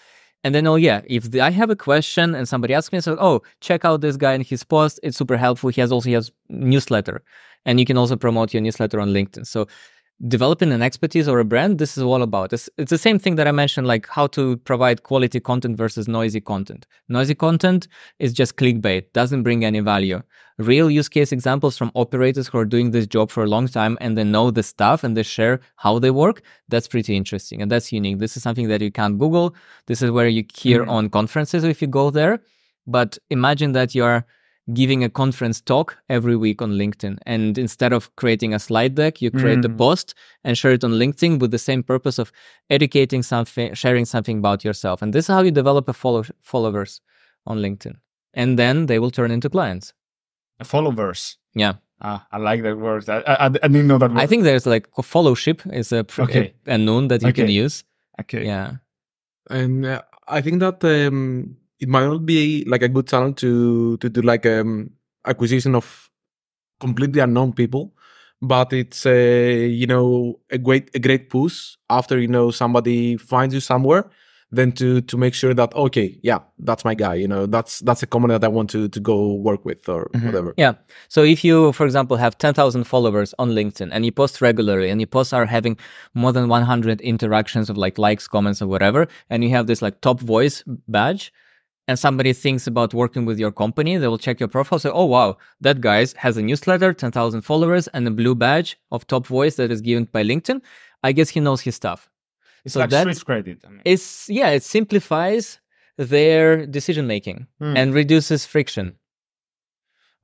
And 0.43 0.55
then, 0.55 0.67
oh 0.67 0.77
yeah, 0.77 1.03
if 1.07 1.31
the, 1.31 1.43
I 1.43 1.51
have 1.51 1.69
a 1.69 1.77
question 1.77 2.35
and 2.35 2.49
somebody 2.49 2.73
asks 2.73 2.93
me, 2.93 3.01
so 3.01 3.17
oh, 3.21 3.43
check 3.61 3.85
out 3.85 4.01
this 4.01 4.17
guy 4.17 4.33
and 4.33 4.45
his 4.45 4.65
post. 4.65 4.99
It's 5.03 5.19
super 5.19 5.37
helpful. 5.37 5.69
He 5.71 5.81
has 5.83 5.93
also 5.93 6.09
he 6.09 6.15
has 6.15 6.33
newsletter, 6.49 7.23
and 7.67 7.79
you 7.79 7.85
can 7.85 7.99
also 7.99 8.17
promote 8.17 8.55
your 8.55 8.63
newsletter 8.63 8.99
on 8.99 9.11
LinkedIn. 9.11 9.47
So 9.47 9.69
developing 10.29 10.71
an 10.73 10.83
expertise 10.83 11.27
or 11.29 11.39
a 11.39 11.45
brand, 11.45 11.79
this 11.79 11.97
is 11.97 12.03
all 12.03 12.23
about. 12.23 12.53
It's, 12.53 12.69
it's 12.77 12.91
the 12.91 12.99
same 12.99 13.19
thing 13.19 13.37
that 13.37 13.49
I 13.49 13.53
mentioned, 13.53 13.87
like 13.87 14.07
how 14.09 14.27
to 14.29 14.59
provide 14.59 15.03
quality 15.03 15.41
content 15.41 15.77
versus 15.77 16.09
noisy 16.09 16.41
content. 16.41 16.87
Noisy 17.09 17.35
content 17.35 17.89
is 18.19 18.33
just 18.33 18.57
clickbait, 18.57 19.13
doesn't 19.15 19.43
bring 19.43 19.65
any 19.65 19.81
value. 19.81 20.21
Real 20.59 20.91
use 20.91 21.09
case 21.09 21.33
examples 21.33 21.79
from 21.79 21.91
operators 21.95 22.49
who 22.49 22.59
are 22.59 22.67
doing 22.67 22.91
this 22.91 23.07
job 23.07 23.31
for 23.31 23.45
a 23.45 23.47
long 23.47 23.67
time 23.67 23.97
and 24.03 24.19
they 24.19 24.25
know 24.25 24.51
the 24.51 24.63
stuff 24.63 25.03
and 25.03 25.17
they 25.17 25.23
share 25.23 25.61
how 25.77 25.99
they 25.99 26.11
work, 26.11 26.43
that's 26.69 26.87
pretty 26.87 27.17
interesting 27.17 27.63
and 27.63 27.71
that's 27.71 27.91
unique. 27.91 28.19
This 28.19 28.37
is 28.37 28.43
something 28.43 28.69
that 28.69 28.83
you 28.83 28.93
can't 28.93 29.19
Google. 29.19 29.55
This 29.87 30.03
is 30.03 30.11
where 30.11 30.29
you 30.29 30.45
hear 30.55 30.85
Mhm. 30.85 30.91
on 30.91 31.09
conferences 31.09 31.65
if 31.65 31.81
you 31.81 31.89
go 31.89 32.11
there. 32.11 32.41
But 32.87 33.17
imagine 33.31 33.73
that 33.73 33.95
you 33.95 34.05
are 34.05 34.27
giving 34.75 35.03
a 35.05 35.09
conference 35.09 35.61
talk 35.61 35.97
every 36.09 36.37
week 36.37 36.63
on 36.63 36.73
LinkedIn. 36.73 37.19
And 37.27 37.57
instead 37.59 37.93
of 37.93 38.15
creating 38.17 38.55
a 38.55 38.59
slide 38.59 38.95
deck, 38.95 39.21
you 39.23 39.31
create 39.31 39.65
a 39.65 39.69
Mm. 39.69 39.79
post 39.79 40.15
and 40.45 40.57
share 40.57 40.73
it 40.73 40.85
on 40.85 40.93
LinkedIn 40.93 41.39
with 41.41 41.51
the 41.51 41.59
same 41.59 41.83
purpose 41.83 42.19
of 42.19 42.31
educating 42.69 43.23
something, 43.23 43.75
sharing 43.75 44.05
something 44.05 44.39
about 44.39 44.65
yourself. 44.65 45.03
And 45.03 45.13
this 45.13 45.25
is 45.25 45.29
how 45.35 45.43
you 45.43 45.51
develop 45.51 45.89
a 45.89 45.93
follow- 45.93 46.25
followers 46.41 47.01
on 47.47 47.59
LinkedIn. 47.59 47.95
And 48.35 48.59
then 48.59 48.87
they 48.87 48.99
will 48.99 49.11
turn 49.11 49.31
into 49.31 49.49
clients. 49.49 49.93
Followers. 50.63 51.39
Yeah. 51.55 51.75
Ah, 52.03 52.27
I 52.33 52.39
like 52.39 52.63
that 52.63 52.79
word. 52.79 53.09
I, 53.09 53.19
I, 53.27 53.45
I 53.47 53.49
didn't 53.49 53.87
know 53.87 53.99
that 53.99 54.11
word. 54.11 54.21
I 54.21 54.27
think 54.27 54.45
there's 54.45 54.67
like 54.67 54.89
a 54.97 55.03
followship 55.03 55.63
is 55.73 55.93
a, 55.93 56.05
pr- 56.05 56.23
Okay. 56.23 56.55
a, 56.67 56.75
a 56.75 56.79
noun 56.79 57.09
that 57.09 57.23
you 57.23 57.33
can 57.33 57.49
use. 57.49 57.85
okay. 58.21 58.45
Yeah. 58.45 58.77
and 59.51 59.85
uh, 59.87 60.03
I 60.29 60.41
think 60.43 60.61
that 60.61 60.85
um, 60.85 61.57
it 61.81 61.89
might 61.89 62.07
not 62.07 62.25
be 62.27 62.65
like 62.67 62.83
a 62.83 62.89
good 62.89 63.07
channel 63.09 63.33
to 63.35 63.97
to 63.99 64.09
do 64.09 64.21
like 64.23 64.45
um 64.47 64.91
acquisition 65.27 65.75
of 65.75 66.11
completely 66.81 67.21
unknown 67.21 67.53
people, 67.53 67.93
but 68.41 68.73
it's 68.73 69.05
a 69.07 69.67
you 69.67 69.87
know 69.87 70.39
a 70.51 70.59
great 70.59 70.91
a 70.95 70.99
great 70.99 71.29
push 71.31 71.77
after 71.89 72.19
you 72.19 72.29
know 72.29 72.51
somebody 72.51 73.17
finds 73.17 73.55
you 73.55 73.61
somewhere, 73.61 74.05
then 74.51 74.73
to 74.73 75.01
to 75.03 75.17
make 75.19 75.35
sure 75.35 75.55
that 75.55 75.75
okay 75.75 76.19
yeah 76.23 76.39
that's 76.59 76.85
my 76.85 76.95
guy 76.95 77.15
you 77.15 77.29
know 77.29 77.47
that's 77.47 77.81
that's 77.81 78.03
a 78.03 78.07
company 78.07 78.33
that 78.35 78.45
I 78.45 78.49
want 78.49 78.71
to 78.71 78.89
to 78.89 79.01
go 79.01 79.35
work 79.35 79.65
with 79.65 79.89
or 79.89 80.11
Mhm. 80.15 80.27
whatever. 80.27 80.55
Yeah. 80.57 80.75
So 81.09 81.23
if 81.23 81.45
you, 81.45 81.73
for 81.73 81.85
example, 81.87 82.17
have 82.17 82.37
10,000 82.39 82.85
followers 82.85 83.35
on 83.39 83.51
LinkedIn 83.51 83.91
and 83.93 84.05
you 84.05 84.13
post 84.13 84.41
regularly 84.41 84.91
and 84.91 85.01
your 85.01 85.07
posts 85.17 85.33
are 85.33 85.47
having 85.47 85.77
more 86.15 86.33
than 86.33 86.49
100 86.49 87.01
interactions 87.01 87.71
of 87.71 87.77
like 87.77 87.99
likes, 87.99 88.27
comments, 88.29 88.61
or 88.63 88.69
whatever, 88.69 89.07
and 89.31 89.45
you 89.45 89.51
have 89.51 89.67
this 89.67 89.83
like 89.83 90.01
top 90.01 90.21
voice 90.21 90.65
badge, 90.89 91.33
and 91.91 91.99
somebody 91.99 92.33
thinks 92.45 92.65
about 92.73 92.95
working 93.03 93.25
with 93.29 93.39
your 93.45 93.53
company, 93.63 93.93
they 93.97 94.09
will 94.13 94.23
check 94.27 94.39
your 94.43 94.49
profile, 94.57 94.79
say, 94.79 94.91
oh, 95.01 95.07
wow, 95.17 95.29
that 95.67 95.81
guy 95.89 95.99
has 96.25 96.35
a 96.37 96.43
newsletter, 96.43 96.91
10,000 96.93 97.41
followers, 97.43 97.85
and 97.95 98.07
a 98.07 98.11
blue 98.21 98.35
badge 98.45 98.71
of 98.95 99.07
top 99.07 99.27
voice 99.27 99.55
that 99.57 99.71
is 99.75 99.81
given 99.89 100.05
by 100.17 100.23
LinkedIn. 100.23 100.59
I 101.03 101.11
guess 101.17 101.29
he 101.31 101.41
knows 101.41 101.61
his 101.69 101.75
stuff. 101.83 102.01
It's 102.65 102.75
So 102.75 102.81
like 102.81 102.91
that's- 102.91 103.17
street 103.17 103.27
credit. 103.27 103.59
I 103.67 103.71
mean. 103.71 103.83
It's 103.85 104.29
yeah, 104.39 104.51
it 104.59 104.63
simplifies 104.77 105.59
their 106.15 106.65
decision 106.79 107.05
making 107.15 107.39
Hmm. 107.61 107.77
and 107.81 107.89
reduces 108.01 108.47
friction. 108.47 108.87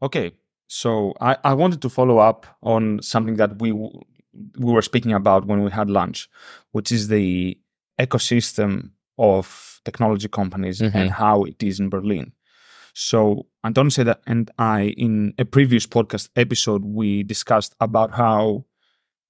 Okay, 0.06 0.32
so 0.68 1.14
I, 1.20 1.36
I 1.50 1.52
wanted 1.54 1.80
to 1.82 1.88
follow 1.98 2.18
up 2.18 2.46
on 2.62 3.00
something 3.02 3.36
that 3.36 3.60
we 3.62 3.70
w- 3.70 4.00
we 4.64 4.70
were 4.76 4.82
speaking 4.90 5.12
about 5.20 5.46
when 5.46 5.62
we 5.64 5.70
had 5.70 5.88
lunch, 5.88 6.28
which 6.72 6.92
is 6.92 7.08
the 7.08 7.58
ecosystem 7.98 8.90
of 9.18 9.75
technology 9.88 10.28
companies 10.40 10.78
Mhm. 10.80 10.94
and 10.98 11.10
how 11.22 11.36
it 11.50 11.62
is 11.62 11.76
in 11.82 11.88
Berlin. 11.96 12.26
So 13.08 13.46
Anton 13.62 13.90
said 13.90 14.06
that, 14.06 14.20
and 14.26 14.50
I, 14.58 14.78
in 15.06 15.14
a 15.38 15.44
previous 15.44 15.86
podcast 15.86 16.28
episode, 16.44 16.82
we 16.84 17.22
discussed 17.34 17.72
about 17.80 18.10
how 18.22 18.64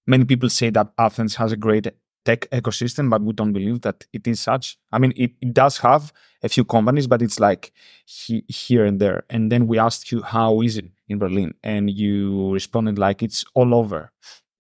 many 0.07 0.25
people 0.25 0.49
say 0.49 0.71
that 0.71 0.89
Athens 0.99 1.35
has 1.41 1.51
a 1.53 1.57
great 1.67 1.87
tech 2.25 2.41
ecosystem, 2.51 3.05
but 3.11 3.23
we 3.23 3.33
don't 3.33 3.53
believe 3.53 3.81
that 3.87 3.99
it 4.13 4.27
is 4.27 4.39
such. 4.41 4.79
I 4.95 4.99
mean, 4.99 5.13
it, 5.17 5.33
it 5.41 5.53
does 5.63 5.79
have 5.79 6.13
a 6.43 6.49
few 6.49 6.65
companies, 6.65 7.07
but 7.13 7.23
it's 7.23 7.39
like 7.41 7.73
he, 8.05 8.45
here 8.49 8.85
and 8.85 9.01
there. 9.01 9.25
And 9.31 9.51
then 9.51 9.67
we 9.71 9.79
asked 9.79 10.11
you, 10.13 10.23
how 10.23 10.61
is 10.63 10.77
it 10.77 10.87
in 11.09 11.19
Berlin? 11.19 11.51
And 11.63 11.91
you 11.91 12.53
responded 12.53 12.99
like 12.99 13.23
it's 13.27 13.45
all 13.55 13.75
over. 13.75 14.13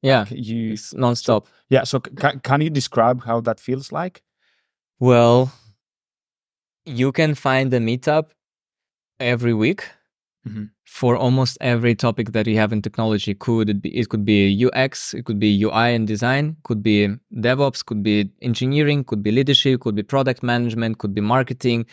Yeah, 0.02 0.24
You, 0.30 0.72
it's 0.74 0.94
nonstop. 0.94 1.46
yeah. 1.70 1.84
So 1.84 2.00
c- 2.22 2.38
can 2.42 2.60
you 2.60 2.70
describe 2.70 3.18
how 3.24 3.40
that 3.46 3.58
feels 3.60 3.90
like? 3.92 4.22
Well, 5.00 5.52
you 6.86 7.12
can 7.12 7.34
find 7.34 7.72
a 7.74 7.78
meetup 7.80 8.30
every 9.20 9.52
week 9.54 9.82
Mhm. 10.46 10.70
for 10.84 11.16
almost 11.16 11.58
every 11.60 11.94
topic 11.94 12.32
that 12.32 12.46
you 12.46 12.56
have 12.56 12.72
in 12.72 12.80
technology. 12.80 13.34
Could 13.34 13.68
it 13.68 13.82
be? 13.82 13.88
It 13.96 14.08
could 14.08 14.24
be 14.24 14.46
UX, 14.48 15.12
it 15.14 15.24
could 15.24 15.40
be 15.40 15.48
UI 15.64 15.88
and 15.88 16.06
design, 16.06 16.56
could 16.62 16.82
be 16.82 17.08
DevOps, 17.34 17.84
could 17.84 18.02
be 18.02 18.30
engineering, 18.42 19.02
could 19.04 19.22
be 19.22 19.32
leadership, 19.32 19.80
could 19.80 19.96
be 19.96 20.02
product 20.04 20.42
management, 20.42 20.98
could 20.98 21.14
be 21.14 21.20
marketing, 21.20 21.86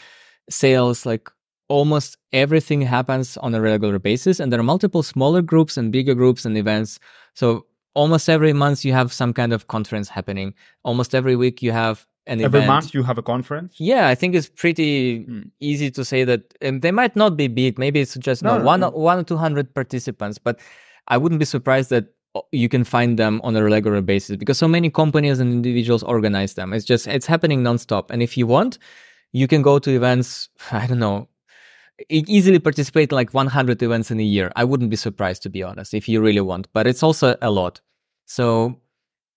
sales. 0.49 1.05
Like 1.05 1.29
almost 1.69 2.17
everything 2.31 2.81
happens 2.81 3.37
on 3.37 3.55
a 3.55 3.61
regular 3.61 3.97
basis, 3.97 4.39
and 4.39 4.51
there 4.51 4.59
are 4.59 4.63
multiple 4.63 5.01
smaller 5.01 5.41
groups 5.41 5.77
and 5.77 5.91
bigger 5.91 6.13
groups 6.13 6.45
and 6.45 6.55
events. 6.57 6.99
So 7.33 7.65
almost 7.95 8.29
every 8.29 8.53
month 8.53 8.85
you 8.85 8.93
have 8.93 9.11
some 9.11 9.33
kind 9.33 9.53
of 9.53 9.67
conference 9.67 10.09
happening. 10.09 10.53
Almost 10.83 11.15
every 11.15 11.35
week 11.35 11.63
you 11.63 11.71
have 11.71 12.05
an 12.27 12.39
Every 12.41 12.59
event. 12.59 12.67
month 12.67 12.93
you 12.93 13.03
have 13.03 13.17
a 13.17 13.21
conference. 13.21 13.75
Yeah, 13.79 14.07
I 14.07 14.15
think 14.15 14.33
it's 14.35 14.47
pretty 14.49 15.25
Mm. 15.25 15.51
easy 15.59 15.91
to 15.91 16.05
say 16.05 16.23
that 16.23 16.41
um, 16.65 16.79
they 16.79 16.91
might 16.91 17.15
not 17.15 17.35
be 17.37 17.47
big. 17.47 17.77
Maybe 17.77 17.99
it's 17.99 18.15
just 18.15 18.43
No, 18.43 18.57
no, 18.57 18.63
one, 18.63 18.79
no. 18.79 18.89
one 18.91 19.19
or 19.19 19.23
two 19.23 19.37
hundred 19.37 19.73
participants, 19.73 20.37
but 20.37 20.59
I 21.07 21.17
wouldn't 21.17 21.39
be 21.39 21.45
surprised 21.45 21.89
that 21.89 22.05
uh, 22.35 22.41
you 22.51 22.69
can 22.69 22.83
find 22.85 23.19
them 23.19 23.41
on 23.43 23.55
a 23.55 23.63
regular 23.63 24.01
basis 24.01 24.37
because 24.37 24.57
so 24.57 24.67
many 24.67 24.89
companies 24.89 25.39
and 25.39 25.51
individuals 25.51 26.01
organize 26.03 26.53
them. 26.53 26.71
It's 26.73 26.85
just 26.85 27.07
it's 27.07 27.25
happening 27.27 27.61
nonstop, 27.61 28.09
and 28.09 28.23
if 28.23 28.37
you 28.37 28.47
want, 28.47 28.77
you 29.33 29.47
can 29.47 29.61
go 29.61 29.77
to 29.79 29.91
events. 29.91 30.49
I 30.71 30.87
don't 30.87 30.99
know. 30.99 31.27
Easily 32.09 32.57
participate 32.59 33.11
in 33.11 33.15
like 33.15 33.33
100 33.33 33.81
events 33.83 34.09
in 34.11 34.19
a 34.19 34.23
year. 34.23 34.51
I 34.55 34.63
wouldn't 34.63 34.89
be 34.89 34.95
surprised 34.95 35.43
to 35.43 35.49
be 35.49 35.61
honest 35.61 35.93
if 35.93 36.09
you 36.09 36.21
really 36.21 36.41
want, 36.41 36.67
but 36.73 36.87
it's 36.87 37.03
also 37.03 37.35
a 37.41 37.51
lot. 37.51 37.81
So 38.25 38.79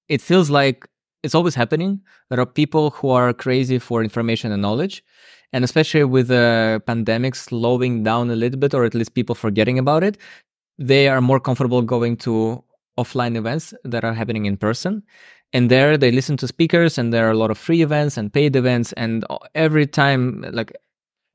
it 0.08 0.22
feels 0.22 0.48
like 0.50 0.86
it's 1.26 1.34
always 1.34 1.54
happening. 1.54 2.00
There 2.30 2.40
are 2.40 2.46
people 2.46 2.90
who 2.96 3.10
are 3.10 3.32
crazy 3.34 3.78
for 3.78 4.02
information 4.02 4.52
and 4.52 4.62
knowledge. 4.62 5.04
And 5.52 5.64
especially 5.64 6.04
with 6.04 6.28
the 6.28 6.82
pandemic 6.86 7.34
slowing 7.34 8.02
down 8.02 8.30
a 8.30 8.36
little 8.36 8.58
bit, 8.58 8.74
or 8.74 8.84
at 8.84 8.94
least 8.94 9.14
people 9.14 9.34
forgetting 9.34 9.78
about 9.78 10.02
it, 10.02 10.18
they 10.78 11.08
are 11.08 11.20
more 11.20 11.40
comfortable 11.40 11.82
going 11.82 12.16
to 12.18 12.62
offline 12.98 13.36
events 13.36 13.74
that 13.84 14.04
are 14.04 14.14
happening 14.14 14.46
in 14.46 14.56
person. 14.56 15.02
And 15.52 15.70
there 15.70 15.96
they 15.96 16.10
listen 16.10 16.36
to 16.38 16.48
speakers, 16.48 16.98
and 16.98 17.12
there 17.12 17.26
are 17.28 17.30
a 17.30 17.40
lot 17.42 17.50
of 17.50 17.58
free 17.58 17.82
events 17.82 18.16
and 18.16 18.32
paid 18.32 18.56
events. 18.56 18.92
And 18.94 19.24
every 19.54 19.86
time, 19.86 20.44
like 20.50 20.72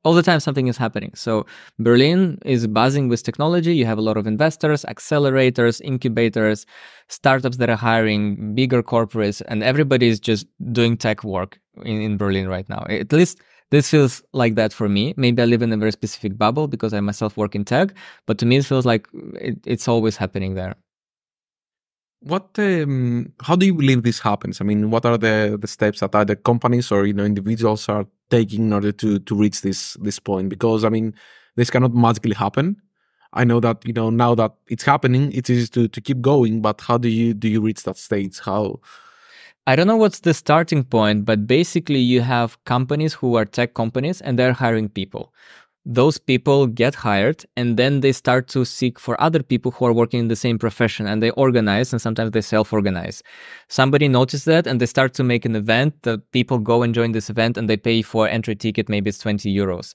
all 0.04 0.14
the 0.14 0.22
time 0.22 0.40
something 0.40 0.66
is 0.66 0.76
happening. 0.76 1.12
So 1.14 1.46
Berlin 1.78 2.38
is 2.44 2.66
buzzing 2.66 3.08
with 3.08 3.22
technology. 3.22 3.74
You 3.74 3.86
have 3.86 3.98
a 3.98 4.02
lot 4.02 4.16
of 4.16 4.26
investors, 4.26 4.84
accelerators, 4.88 5.80
incubators, 5.82 6.66
startups 7.08 7.58
that 7.58 7.70
are 7.70 7.76
hiring, 7.76 8.54
bigger 8.54 8.82
corporates, 8.82 9.42
and 9.46 9.62
everybody 9.62 10.08
is 10.08 10.18
just 10.20 10.46
doing 10.72 10.96
tech 10.96 11.24
work 11.24 11.58
in, 11.84 12.00
in 12.00 12.16
Berlin 12.16 12.48
right 12.48 12.68
now. 12.68 12.84
At 12.88 13.12
least 13.12 13.40
this 13.70 13.88
feels 13.90 14.22
like 14.32 14.54
that 14.56 14.72
for 14.72 14.88
me. 14.88 15.14
Maybe 15.16 15.40
I 15.40 15.46
live 15.46 15.62
in 15.62 15.72
a 15.72 15.76
very 15.76 15.92
specific 15.92 16.36
bubble 16.36 16.68
because 16.68 16.92
I 16.92 17.00
myself 17.00 17.36
work 17.36 17.54
in 17.54 17.64
tech, 17.64 17.94
but 18.26 18.38
to 18.38 18.46
me 18.46 18.56
it 18.56 18.66
feels 18.66 18.84
like 18.84 19.08
it, 19.34 19.58
it's 19.64 19.88
always 19.88 20.16
happening 20.16 20.54
there. 20.54 20.74
What? 22.24 22.56
Um, 22.58 23.32
how 23.42 23.56
do 23.56 23.66
you 23.66 23.74
believe 23.74 24.04
this 24.04 24.20
happens? 24.20 24.60
I 24.60 24.64
mean, 24.64 24.90
what 24.90 25.04
are 25.04 25.18
the 25.18 25.58
the 25.60 25.66
steps 25.66 26.00
that 26.00 26.14
either 26.14 26.36
companies 26.36 26.92
or 26.92 27.04
you 27.04 27.12
know 27.12 27.24
individuals 27.24 27.88
are 27.88 28.06
taking 28.30 28.66
in 28.66 28.72
order 28.72 28.92
to 28.92 29.18
to 29.18 29.34
reach 29.34 29.62
this 29.62 29.94
this 29.94 30.20
point? 30.20 30.48
Because 30.48 30.84
I 30.84 30.88
mean, 30.88 31.14
this 31.56 31.70
cannot 31.70 31.94
magically 31.94 32.34
happen. 32.34 32.76
I 33.32 33.44
know 33.44 33.58
that 33.60 33.84
you 33.84 33.92
know 33.92 34.10
now 34.10 34.36
that 34.36 34.52
it's 34.68 34.84
happening, 34.84 35.32
it's 35.32 35.50
easy 35.50 35.66
to 35.68 35.88
to 35.88 36.00
keep 36.00 36.20
going. 36.20 36.62
But 36.62 36.80
how 36.80 36.96
do 36.96 37.08
you 37.08 37.34
do 37.34 37.48
you 37.48 37.60
reach 37.60 37.82
that 37.84 37.96
stage? 37.96 38.38
How? 38.38 38.80
I 39.66 39.76
don't 39.76 39.86
know 39.86 39.96
what's 39.96 40.20
the 40.20 40.34
starting 40.34 40.82
point, 40.84 41.24
but 41.24 41.46
basically 41.46 42.00
you 42.00 42.20
have 42.22 42.62
companies 42.64 43.14
who 43.14 43.36
are 43.36 43.44
tech 43.44 43.74
companies 43.74 44.20
and 44.20 44.36
they're 44.36 44.52
hiring 44.52 44.88
people. 44.88 45.32
Those 45.84 46.16
people 46.16 46.68
get 46.68 46.94
hired 46.94 47.44
and 47.56 47.76
then 47.76 48.00
they 48.00 48.12
start 48.12 48.46
to 48.48 48.64
seek 48.64 49.00
for 49.00 49.20
other 49.20 49.42
people 49.42 49.72
who 49.72 49.84
are 49.86 49.92
working 49.92 50.20
in 50.20 50.28
the 50.28 50.36
same 50.36 50.56
profession 50.56 51.06
and 51.08 51.20
they 51.20 51.30
organize 51.30 51.92
and 51.92 52.00
sometimes 52.00 52.30
they 52.30 52.40
self 52.40 52.72
organize. 52.72 53.20
Somebody 53.68 54.06
noticed 54.06 54.44
that 54.44 54.68
and 54.68 54.80
they 54.80 54.86
start 54.86 55.12
to 55.14 55.24
make 55.24 55.44
an 55.44 55.56
event 55.56 56.00
that 56.02 56.30
people 56.30 56.58
go 56.58 56.84
and 56.84 56.94
join 56.94 57.10
this 57.10 57.28
event 57.28 57.58
and 57.58 57.68
they 57.68 57.76
pay 57.76 58.00
for 58.02 58.28
entry 58.28 58.54
ticket, 58.54 58.88
maybe 58.88 59.08
it's 59.08 59.18
20 59.18 59.52
euros. 59.52 59.94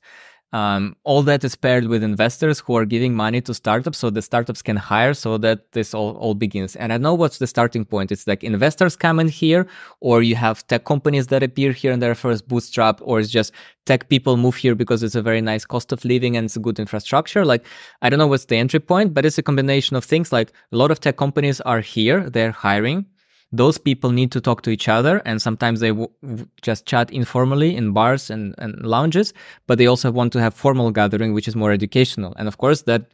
Um, 0.53 0.95
all 1.03 1.23
that 1.23 1.43
is 1.43 1.55
paired 1.55 1.87
with 1.87 2.03
investors 2.03 2.59
who 2.59 2.75
are 2.75 2.85
giving 2.85 3.13
money 3.13 3.41
to 3.41 3.53
startups 3.53 3.97
so 3.97 4.09
the 4.09 4.21
startups 4.21 4.61
can 4.61 4.77
hire 4.77 5.13
so 5.13 5.37
that 5.39 5.71
this 5.73 5.93
all, 5.93 6.15
all 6.15 6.35
begins. 6.35 6.77
And 6.77 6.93
I 6.93 6.97
know 6.97 7.13
what's 7.13 7.39
the 7.39 7.47
starting 7.47 7.83
point. 7.83 8.13
It's 8.13 8.25
like 8.27 8.45
investors 8.45 8.95
come 8.95 9.19
in 9.19 9.27
here, 9.27 9.67
or 9.99 10.23
you 10.23 10.35
have 10.35 10.65
tech 10.67 10.85
companies 10.85 11.27
that 11.27 11.43
appear 11.43 11.73
here 11.73 11.91
and 11.91 12.01
they're 12.01 12.15
first 12.15 12.47
bootstrap, 12.47 12.99
or 13.01 13.19
it's 13.19 13.29
just 13.29 13.51
tech 13.85 14.07
people 14.07 14.37
move 14.37 14.55
here 14.55 14.73
because 14.73 15.03
it's 15.03 15.15
a 15.15 15.21
very 15.21 15.41
nice 15.41 15.65
cost 15.65 15.91
of 15.91 16.05
living 16.05 16.37
and 16.37 16.45
it's 16.45 16.55
a 16.55 16.61
good 16.61 16.79
infrastructure. 16.79 17.43
Like, 17.43 17.65
I 18.01 18.09
don't 18.09 18.19
know 18.19 18.27
what's 18.27 18.45
the 18.45 18.55
entry 18.55 18.79
point, 18.79 19.13
but 19.13 19.25
it's 19.25 19.37
a 19.37 19.43
combination 19.43 19.97
of 19.97 20.05
things 20.05 20.31
like 20.31 20.53
a 20.71 20.77
lot 20.77 20.91
of 20.91 21.01
tech 21.01 21.17
companies 21.17 21.59
are 21.61 21.81
here, 21.81 22.29
they're 22.29 22.51
hiring 22.51 23.05
those 23.51 23.77
people 23.77 24.11
need 24.11 24.31
to 24.31 24.41
talk 24.41 24.61
to 24.63 24.69
each 24.69 24.89
other 24.89 25.21
and 25.25 25.41
sometimes 25.41 25.79
they 25.79 25.89
w- 25.89 26.09
w- 26.21 26.47
just 26.61 26.85
chat 26.85 27.09
informally 27.11 27.75
in 27.75 27.93
bars 27.93 28.29
and, 28.29 28.53
and 28.57 28.75
lounges 28.85 29.33
but 29.67 29.77
they 29.77 29.87
also 29.87 30.11
want 30.11 30.33
to 30.33 30.41
have 30.41 30.53
formal 30.53 30.91
gathering 30.91 31.33
which 31.33 31.47
is 31.47 31.55
more 31.55 31.71
educational. 31.71 32.33
And 32.37 32.47
of 32.47 32.57
course 32.57 32.81
that 32.83 33.11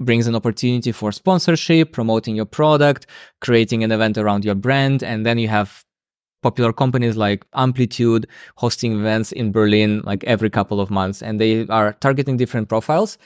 brings 0.00 0.26
an 0.26 0.34
opportunity 0.34 0.92
for 0.92 1.12
sponsorship 1.12 1.92
promoting 1.92 2.34
your 2.36 2.44
product 2.44 3.06
creating 3.40 3.84
an 3.84 3.92
event 3.92 4.18
around 4.18 4.44
your 4.44 4.54
brand 4.54 5.02
and 5.02 5.24
then 5.24 5.38
you 5.38 5.48
have 5.48 5.84
popular 6.42 6.72
companies 6.72 7.16
like 7.16 7.44
amplitude 7.54 8.26
hosting 8.56 8.92
events 9.00 9.32
in 9.32 9.50
berlin 9.50 10.00
like 10.04 10.22
every 10.24 10.48
couple 10.48 10.80
of 10.80 10.88
months 10.88 11.20
and 11.20 11.40
they 11.40 11.66
are 11.66 11.94
targeting 11.94 12.36
different 12.36 12.68
profiles 12.68 13.18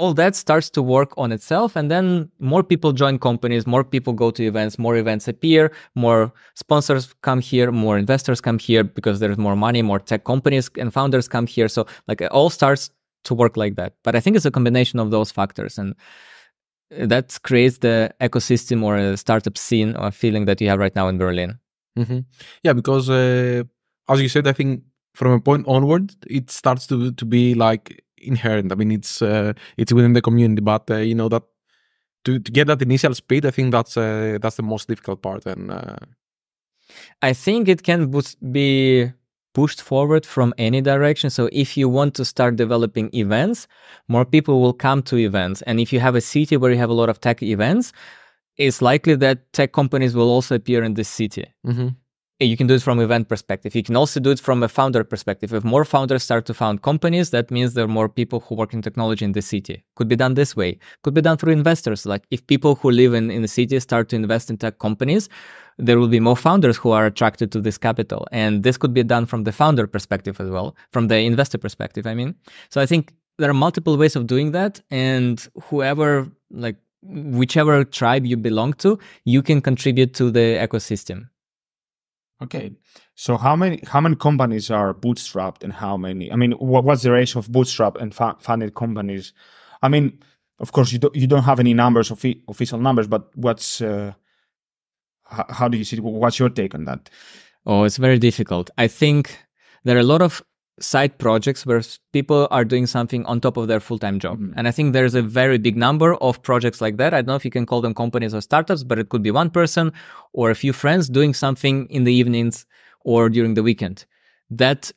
all 0.00 0.14
that 0.14 0.34
starts 0.34 0.70
to 0.70 0.82
work 0.82 1.10
on 1.16 1.32
itself 1.32 1.76
and 1.76 1.90
then 1.90 2.30
more 2.38 2.62
people 2.62 2.92
join 2.92 3.18
companies 3.18 3.66
more 3.66 3.84
people 3.84 4.12
go 4.12 4.30
to 4.30 4.42
events 4.44 4.78
more 4.78 4.96
events 4.96 5.28
appear 5.28 5.70
more 5.94 6.32
sponsors 6.54 7.14
come 7.22 7.40
here 7.40 7.70
more 7.70 7.98
investors 7.98 8.40
come 8.40 8.58
here 8.58 8.82
because 8.82 9.20
there's 9.20 9.38
more 9.38 9.56
money 9.56 9.82
more 9.82 9.98
tech 9.98 10.24
companies 10.24 10.70
and 10.78 10.92
founders 10.92 11.28
come 11.28 11.46
here. 11.46 11.68
So 11.68 11.86
like 12.08 12.20
it 12.20 12.30
all 12.30 12.50
starts 12.50 12.90
to 13.24 13.34
work 13.34 13.56
like 13.56 13.74
that. 13.76 13.94
But 14.04 14.16
i 14.16 14.20
think 14.20 14.36
it's 14.36 14.46
a 14.46 14.56
combination 14.58 14.98
of 14.98 15.10
those 15.10 15.30
factors 15.30 15.78
and 15.78 15.94
that 16.90 17.38
creates 17.42 17.78
the 17.78 18.12
ecosystem 18.20 18.82
or 18.82 18.96
a 18.96 19.16
startup 19.16 19.56
scene 19.56 19.94
or 19.96 20.10
feeling 20.10 20.46
that 20.46 20.60
you 20.60 20.68
have 20.68 20.80
right 20.80 20.96
now 20.96 21.08
in 21.08 21.18
berlin. 21.18 21.58
Hmm 21.96 22.20
Yeah, 22.64 22.72
because 22.72 23.10
uh, 23.10 23.64
as 24.08 24.20
you 24.20 24.28
said, 24.28 24.46
I 24.46 24.52
think 24.52 24.82
from 25.14 25.32
a 25.32 25.40
point 25.40 25.66
onward, 25.66 26.14
it 26.26 26.50
starts 26.50 26.86
to 26.88 27.12
to 27.12 27.24
be 27.24 27.54
like 27.54 28.02
inherent. 28.20 28.72
I 28.72 28.74
mean, 28.74 28.90
it's 28.90 29.22
uh, 29.22 29.52
it's 29.76 29.92
within 29.92 30.12
the 30.12 30.22
community, 30.22 30.62
but 30.62 30.90
uh, 30.90 30.96
you 30.96 31.14
know 31.14 31.28
that 31.28 31.42
to 32.24 32.38
to 32.38 32.52
get 32.52 32.66
that 32.66 32.82
initial 32.82 33.14
speed, 33.14 33.46
I 33.46 33.50
think 33.50 33.72
that's 33.72 33.96
uh, 33.96 34.38
that's 34.40 34.56
the 34.56 34.62
most 34.62 34.88
difficult 34.88 35.22
part. 35.22 35.46
And 35.46 35.70
uh, 35.70 35.96
I 37.22 37.32
think 37.32 37.68
it 37.68 37.82
can 37.82 38.10
be 38.52 39.12
pushed 39.52 39.82
forward 39.82 40.24
from 40.24 40.54
any 40.58 40.80
direction. 40.80 41.30
So 41.30 41.48
if 41.52 41.76
you 41.76 41.88
want 41.88 42.14
to 42.14 42.24
start 42.24 42.56
developing 42.56 43.10
events, 43.12 43.66
more 44.08 44.24
people 44.24 44.60
will 44.60 44.72
come 44.72 45.02
to 45.04 45.16
events. 45.16 45.62
And 45.62 45.80
if 45.80 45.92
you 45.92 46.00
have 46.00 46.14
a 46.14 46.20
city 46.20 46.56
where 46.56 46.70
you 46.70 46.78
have 46.78 46.90
a 46.90 46.94
lot 46.94 47.08
of 47.08 47.20
tech 47.20 47.42
events, 47.42 47.92
it's 48.56 48.80
likely 48.80 49.16
that 49.16 49.52
tech 49.52 49.72
companies 49.72 50.14
will 50.14 50.30
also 50.30 50.54
appear 50.54 50.84
in 50.84 50.94
this 50.94 51.08
city. 51.08 51.46
mhm. 51.66 51.96
You 52.42 52.56
can 52.56 52.66
do 52.66 52.74
it 52.74 52.80
from 52.80 53.00
event 53.00 53.28
perspective. 53.28 53.74
You 53.74 53.82
can 53.82 53.96
also 53.96 54.18
do 54.18 54.30
it 54.30 54.40
from 54.40 54.62
a 54.62 54.68
founder 54.68 55.04
perspective. 55.04 55.52
If 55.52 55.62
more 55.62 55.84
founders 55.84 56.22
start 56.22 56.46
to 56.46 56.54
found 56.54 56.80
companies, 56.80 57.28
that 57.30 57.50
means 57.50 57.74
there 57.74 57.84
are 57.84 57.88
more 57.88 58.08
people 58.08 58.40
who 58.40 58.54
work 58.54 58.72
in 58.72 58.80
technology 58.80 59.26
in 59.26 59.32
the 59.32 59.42
city. 59.42 59.84
Could 59.96 60.08
be 60.08 60.16
done 60.16 60.34
this 60.34 60.56
way. 60.56 60.78
Could 61.02 61.12
be 61.12 61.20
done 61.20 61.36
through 61.36 61.52
investors. 61.52 62.06
Like 62.06 62.24
if 62.30 62.46
people 62.46 62.76
who 62.76 62.90
live 62.90 63.12
in, 63.12 63.30
in 63.30 63.42
the 63.42 63.48
city 63.48 63.78
start 63.78 64.08
to 64.08 64.16
invest 64.16 64.48
in 64.48 64.56
tech 64.56 64.78
companies, 64.78 65.28
there 65.76 65.98
will 65.98 66.08
be 66.08 66.18
more 66.18 66.36
founders 66.36 66.78
who 66.78 66.92
are 66.92 67.04
attracted 67.04 67.52
to 67.52 67.60
this 67.60 67.76
capital. 67.76 68.26
And 68.32 68.62
this 68.62 68.78
could 68.78 68.94
be 68.94 69.02
done 69.02 69.26
from 69.26 69.44
the 69.44 69.52
founder 69.52 69.86
perspective 69.86 70.40
as 70.40 70.48
well, 70.48 70.74
from 70.92 71.08
the 71.08 71.18
investor 71.18 71.58
perspective, 71.58 72.06
I 72.06 72.14
mean. 72.14 72.34
So 72.70 72.80
I 72.80 72.86
think 72.86 73.12
there 73.36 73.50
are 73.50 73.54
multiple 73.54 73.98
ways 73.98 74.16
of 74.16 74.26
doing 74.26 74.52
that. 74.52 74.80
And 74.90 75.46
whoever, 75.64 76.26
like, 76.50 76.76
whichever 77.02 77.84
tribe 77.84 78.24
you 78.24 78.38
belong 78.38 78.72
to, 78.74 78.98
you 79.24 79.42
can 79.42 79.60
contribute 79.60 80.14
to 80.14 80.30
the 80.30 80.58
ecosystem. 80.66 81.28
Okay. 82.42 82.72
So 83.14 83.36
how 83.36 83.54
many 83.54 83.80
how 83.86 84.00
many 84.00 84.16
companies 84.16 84.70
are 84.70 84.94
bootstrapped 84.94 85.62
and 85.62 85.72
how 85.72 85.96
many? 85.96 86.32
I 86.32 86.36
mean, 86.36 86.52
what, 86.52 86.84
what's 86.84 87.02
the 87.02 87.12
ratio 87.12 87.40
of 87.40 87.52
bootstrap 87.52 87.96
and 87.96 88.14
fa- 88.14 88.36
funded 88.40 88.74
companies? 88.74 89.32
I 89.82 89.88
mean, 89.88 90.18
of 90.58 90.72
course, 90.72 90.92
you 90.92 90.98
don't 90.98 91.14
you 91.14 91.26
don't 91.26 91.42
have 91.42 91.60
any 91.60 91.74
numbers, 91.74 92.10
of 92.10 92.24
official 92.48 92.78
numbers, 92.78 93.08
but 93.08 93.28
what's 93.36 93.80
uh, 93.82 94.12
how, 95.24 95.46
how 95.48 95.68
do 95.68 95.76
you 95.76 95.84
see? 95.84 96.00
What's 96.00 96.38
your 96.38 96.48
take 96.48 96.74
on 96.74 96.84
that? 96.84 97.10
Oh, 97.66 97.84
it's 97.84 97.98
very 97.98 98.18
difficult. 98.18 98.70
I 98.78 98.88
think 98.88 99.36
there 99.84 99.96
are 99.96 100.00
a 100.00 100.04
lot 100.04 100.22
of 100.22 100.42
side 100.80 101.18
projects 101.18 101.66
where 101.66 101.82
people 102.12 102.48
are 102.50 102.64
doing 102.64 102.86
something 102.86 103.24
on 103.26 103.40
top 103.40 103.56
of 103.56 103.68
their 103.68 103.80
full-time 103.80 104.18
job. 104.18 104.38
Mm-hmm. 104.38 104.52
And 104.56 104.66
I 104.66 104.70
think 104.70 104.92
there's 104.92 105.14
a 105.14 105.22
very 105.22 105.58
big 105.58 105.76
number 105.76 106.14
of 106.16 106.42
projects 106.42 106.80
like 106.80 106.96
that. 106.96 107.12
I 107.12 107.18
don't 107.18 107.28
know 107.28 107.34
if 107.34 107.44
you 107.44 107.50
can 107.50 107.66
call 107.66 107.80
them 107.80 107.94
companies 107.94 108.34
or 108.34 108.40
startups, 108.40 108.82
but 108.84 108.98
it 108.98 109.08
could 109.10 109.22
be 109.22 109.30
one 109.30 109.50
person 109.50 109.92
or 110.32 110.50
a 110.50 110.54
few 110.54 110.72
friends 110.72 111.08
doing 111.08 111.34
something 111.34 111.86
in 111.86 112.04
the 112.04 112.12
evenings 112.12 112.66
or 113.00 113.28
during 113.28 113.54
the 113.54 113.62
weekend. 113.62 114.06
That 114.50 114.90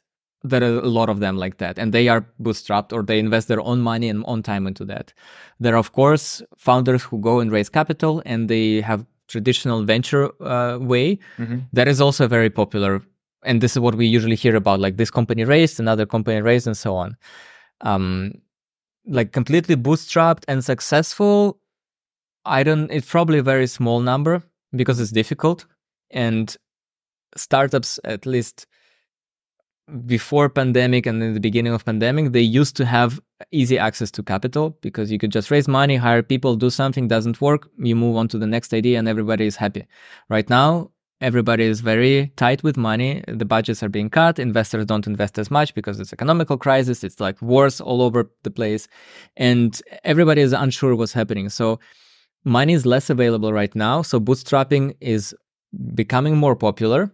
there 0.44 0.64
are 0.64 0.80
a 0.80 0.90
lot 0.90 1.10
of 1.10 1.20
them 1.20 1.38
like 1.38 1.58
that 1.58 1.80
and 1.80 1.94
they 1.94 2.08
are 2.10 2.26
bootstrapped 2.42 2.92
or 2.92 3.02
they 3.02 3.18
invest 3.18 3.48
their 3.48 3.62
own 3.62 3.82
money 3.82 4.10
and 4.10 4.24
own 4.28 4.44
time 4.44 4.68
into 4.68 4.84
that 4.84 5.14
there 5.60 5.74
are 5.74 5.78
of 5.78 5.94
course 5.94 6.42
founders 6.58 7.02
who 7.02 7.18
go 7.20 7.40
and 7.40 7.52
raise 7.52 7.70
capital 7.70 8.22
and 8.26 8.50
they 8.50 8.82
have 8.82 9.06
traditional 9.28 9.84
venture 9.84 10.30
uh, 10.44 10.78
way 10.80 11.18
mm-hmm. 11.38 11.60
that 11.72 11.88
is 11.88 12.02
also 12.02 12.28
very 12.28 12.50
popular 12.50 13.02
and 13.46 13.62
this 13.62 13.74
is 13.74 13.80
what 13.80 13.96
we 13.96 14.06
usually 14.06 14.36
hear 14.36 14.56
about 14.56 14.80
like 14.80 14.98
this 14.98 15.12
company 15.12 15.44
raised 15.44 15.80
another 15.80 16.06
company 16.06 16.42
raised 16.42 16.68
and 16.68 16.78
so 16.78 16.96
on. 16.96 17.18
Um 17.82 18.42
like 19.06 19.32
completely 19.32 19.76
bootstrapped 19.76 20.44
and 20.48 20.64
successful 20.64 21.60
i 22.46 22.64
don't 22.64 22.90
it's 22.92 23.10
probably 23.10 23.40
a 23.40 23.44
very 23.44 23.68
small 23.68 24.00
number 24.00 24.42
because 24.76 25.00
it's 25.00 25.12
difficult 25.12 25.66
and 26.12 26.56
startups 27.36 28.00
at 28.06 28.26
least 28.26 28.66
before 30.06 30.48
pandemic 30.48 31.06
and 31.06 31.22
in 31.22 31.34
the 31.34 31.40
beginning 31.40 31.74
of 31.74 31.84
pandemic 31.84 32.32
they 32.32 32.42
used 32.42 32.76
to 32.76 32.86
have 32.86 33.20
easy 33.52 33.78
access 33.78 34.10
to 34.10 34.24
capital 34.24 34.78
because 34.82 35.12
you 35.12 35.20
could 35.20 35.32
just 35.32 35.52
raise 35.52 35.68
money 35.68 35.98
hire 35.98 36.24
people 36.24 36.56
do 36.56 36.70
something 36.70 37.08
doesn't 37.08 37.42
work 37.42 37.68
you 37.78 37.96
move 37.96 38.16
on 38.16 38.28
to 38.28 38.38
the 38.38 38.48
next 38.48 38.74
idea 38.74 38.98
and 38.98 39.10
everybody 39.10 39.46
is 39.46 39.58
happy. 39.58 39.86
Right 40.30 40.50
now 40.50 40.92
everybody 41.24 41.64
is 41.64 41.80
very 41.80 42.32
tight 42.36 42.62
with 42.64 42.76
money. 42.76 43.24
The 43.28 43.46
budgets 43.46 43.82
are 43.82 43.90
being 43.90 44.10
cut. 44.10 44.38
Investors 44.38 44.86
don't 44.86 45.08
invest 45.08 45.40
as 45.40 45.50
much 45.50 45.74
because 45.74 46.00
it's 46.00 46.12
economical 46.12 46.58
crisis. 46.58 47.04
It's 47.04 47.20
like 47.20 47.42
wars 47.42 47.80
all 47.80 48.02
over 48.02 48.30
the 48.44 48.52
place. 48.52 48.88
And 49.38 49.82
everybody 50.04 50.42
is 50.42 50.52
unsure 50.52 50.96
what's 50.96 51.14
happening. 51.14 51.50
So 51.50 51.80
money 52.44 52.74
is 52.74 52.86
less 52.86 53.10
available 53.10 53.54
right 53.54 53.74
now. 53.74 54.02
So 54.02 54.20
bootstrapping 54.20 54.96
is 55.00 55.34
becoming 55.96 56.36
more 56.36 56.56
popular 56.56 57.12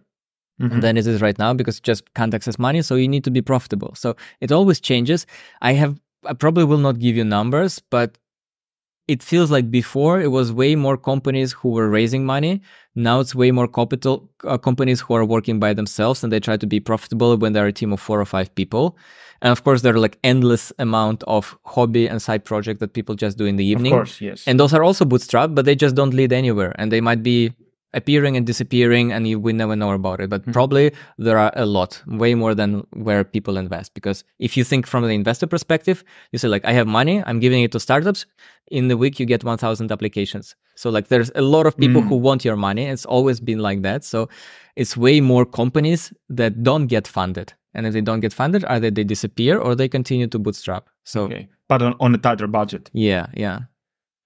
mm-hmm. 0.60 0.80
than 0.80 0.96
it 0.96 1.06
is 1.06 1.22
right 1.22 1.38
now 1.38 1.54
because 1.54 1.76
you 1.76 1.82
just 1.82 2.12
can't 2.14 2.34
access 2.34 2.58
money. 2.58 2.82
So 2.82 2.96
you 2.96 3.08
need 3.08 3.24
to 3.24 3.30
be 3.30 3.42
profitable. 3.42 3.94
So 3.94 4.16
it 4.40 4.50
always 4.50 4.80
changes. 4.80 5.24
I 5.62 5.72
have 5.74 5.98
i 6.26 6.34
probably 6.34 6.64
will 6.64 6.78
not 6.78 6.98
give 6.98 7.16
you 7.16 7.24
numbers 7.24 7.80
but 7.90 8.18
it 9.08 9.22
feels 9.22 9.50
like 9.50 9.70
before 9.70 10.20
it 10.20 10.30
was 10.30 10.52
way 10.52 10.76
more 10.76 10.96
companies 10.96 11.52
who 11.52 11.70
were 11.70 11.88
raising 11.88 12.24
money. 12.24 12.60
Now 12.94 13.20
it's 13.20 13.34
way 13.34 13.50
more 13.50 13.66
capital 13.66 14.30
uh, 14.44 14.58
companies 14.58 15.00
who 15.00 15.14
are 15.14 15.24
working 15.24 15.58
by 15.58 15.74
themselves 15.74 16.22
and 16.22 16.32
they 16.32 16.40
try 16.40 16.56
to 16.56 16.66
be 16.66 16.80
profitable 16.80 17.36
when 17.36 17.52
they're 17.52 17.66
a 17.66 17.72
team 17.72 17.92
of 17.92 18.00
four 18.00 18.20
or 18.20 18.24
five 18.24 18.54
people. 18.54 18.96
And 19.42 19.50
of 19.50 19.64
course, 19.64 19.82
there 19.82 19.94
are 19.94 19.98
like 19.98 20.18
endless 20.22 20.72
amount 20.78 21.22
of 21.26 21.56
hobby 21.64 22.06
and 22.06 22.20
side 22.20 22.44
project 22.44 22.78
that 22.80 22.92
people 22.92 23.14
just 23.14 23.38
do 23.38 23.46
in 23.46 23.56
the 23.56 23.64
evening. 23.64 23.94
Of 23.94 23.98
course, 24.00 24.20
yes. 24.20 24.44
And 24.46 24.60
those 24.60 24.74
are 24.74 24.84
also 24.84 25.04
bootstrapped, 25.04 25.54
but 25.54 25.64
they 25.64 25.74
just 25.74 25.94
don't 25.94 26.12
lead 26.12 26.32
anywhere. 26.32 26.74
And 26.78 26.92
they 26.92 27.00
might 27.00 27.22
be 27.22 27.52
appearing 27.92 28.36
and 28.36 28.46
disappearing 28.46 29.12
and 29.12 29.26
you 29.26 29.38
we 29.38 29.52
never 29.52 29.74
know 29.74 29.90
about 29.92 30.20
it. 30.20 30.30
But 30.30 30.42
mm-hmm. 30.42 30.52
probably 30.52 30.92
there 31.18 31.38
are 31.38 31.52
a 31.56 31.66
lot 31.66 32.02
way 32.06 32.34
more 32.34 32.54
than 32.54 32.86
where 32.92 33.24
people 33.24 33.56
invest. 33.56 33.94
Because 33.94 34.24
if 34.38 34.56
you 34.56 34.64
think 34.64 34.86
from 34.86 35.04
the 35.04 35.10
investor 35.10 35.46
perspective 35.46 36.04
you 36.32 36.38
say 36.38 36.48
like 36.48 36.64
i 36.64 36.72
have 36.72 36.86
money 36.86 37.22
i'm 37.26 37.40
giving 37.40 37.62
it 37.62 37.72
to 37.72 37.80
startups 37.80 38.26
in 38.70 38.88
the 38.88 38.96
week 38.96 39.18
you 39.18 39.26
get 39.26 39.44
1000 39.44 39.90
applications. 39.90 40.54
So 40.76 40.90
like 40.90 41.08
there's 41.08 41.30
a 41.34 41.42
lot 41.42 41.66
of 41.66 41.76
people 41.76 42.02
mm. 42.02 42.08
who 42.08 42.16
want 42.16 42.44
your 42.44 42.56
money. 42.56 42.84
It's 42.84 43.04
always 43.04 43.40
been 43.40 43.58
like 43.58 43.82
that. 43.82 44.04
So 44.04 44.28
it's 44.76 44.96
way 44.96 45.20
more 45.20 45.44
companies 45.44 46.12
that 46.28 46.62
don't 46.62 46.86
get 46.86 47.08
funded. 47.08 47.52
And 47.74 47.86
if 47.86 47.92
they 47.92 48.00
don't 48.00 48.20
get 48.20 48.32
funded 48.32 48.64
either 48.64 48.90
they 48.90 49.04
disappear 49.04 49.58
or 49.58 49.74
they 49.74 49.88
continue 49.88 50.26
to 50.28 50.38
bootstrap. 50.38 50.88
So 51.04 51.24
okay. 51.24 51.48
but 51.68 51.82
on, 51.82 51.94
on 52.00 52.14
a 52.14 52.18
tighter 52.18 52.46
budget. 52.46 52.90
Yeah 52.92 53.26
yeah. 53.34 53.60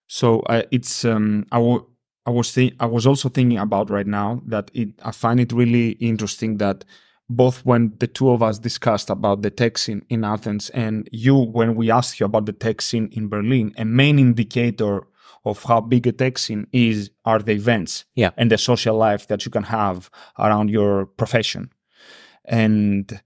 So 0.06 0.40
uh, 0.40 0.62
it's 0.70 1.04
um 1.04 1.46
i 1.50 1.58
will 1.58 1.88
I 2.26 2.30
was 2.30 2.52
think 2.52 2.74
I 2.80 2.86
was 2.86 3.06
also 3.06 3.28
thinking 3.28 3.58
about 3.58 3.90
right 3.90 4.06
now 4.06 4.42
that 4.46 4.70
it 4.74 4.90
I 5.02 5.10
find 5.10 5.40
it 5.40 5.52
really 5.52 5.90
interesting 5.92 6.58
that 6.58 6.84
both 7.28 7.64
when 7.64 7.92
the 7.98 8.06
two 8.06 8.30
of 8.30 8.42
us 8.42 8.58
discussed 8.58 9.10
about 9.10 9.42
the 9.42 9.50
tech 9.50 9.78
scene 9.78 10.04
in 10.08 10.24
Athens 10.24 10.70
and 10.70 11.08
you 11.12 11.36
when 11.36 11.74
we 11.74 11.90
asked 11.90 12.20
you 12.20 12.26
about 12.26 12.46
the 12.46 12.52
tech 12.52 12.80
scene 12.80 13.08
in 13.12 13.28
Berlin, 13.28 13.74
a 13.76 13.84
main 13.84 14.18
indicator 14.18 15.02
of 15.44 15.62
how 15.64 15.80
big 15.80 16.06
a 16.06 16.12
tech 16.12 16.38
scene 16.38 16.66
is 16.72 17.10
are 17.24 17.38
the 17.38 17.52
events 17.52 18.04
yeah. 18.14 18.30
and 18.36 18.50
the 18.50 18.58
social 18.58 18.96
life 18.96 19.26
that 19.28 19.44
you 19.44 19.50
can 19.50 19.64
have 19.64 20.10
around 20.38 20.70
your 20.70 21.06
profession. 21.06 21.70
And 22.44 23.20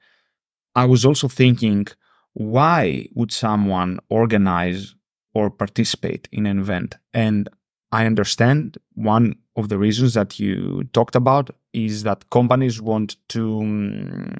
I 0.75 0.85
was 0.85 1.05
also 1.05 1.29
thinking, 1.29 1.87
why 2.35 3.09
would 3.15 3.33
someone 3.33 4.01
organize 4.09 4.95
or 5.35 5.51
participate 5.51 6.29
in 6.33 6.47
an 6.47 6.59
event? 6.59 6.97
And 7.15 7.49
I 7.91 8.07
understand 8.07 8.79
one 8.95 9.37
of 9.57 9.69
the 9.69 9.79
reasons 9.79 10.15
that 10.15 10.39
you 10.39 10.85
talked 10.93 11.17
about 11.17 11.51
is 11.73 12.03
that 12.03 12.29
companies 12.31 12.81
want 12.81 13.17
to 13.31 13.61
um, 13.61 14.37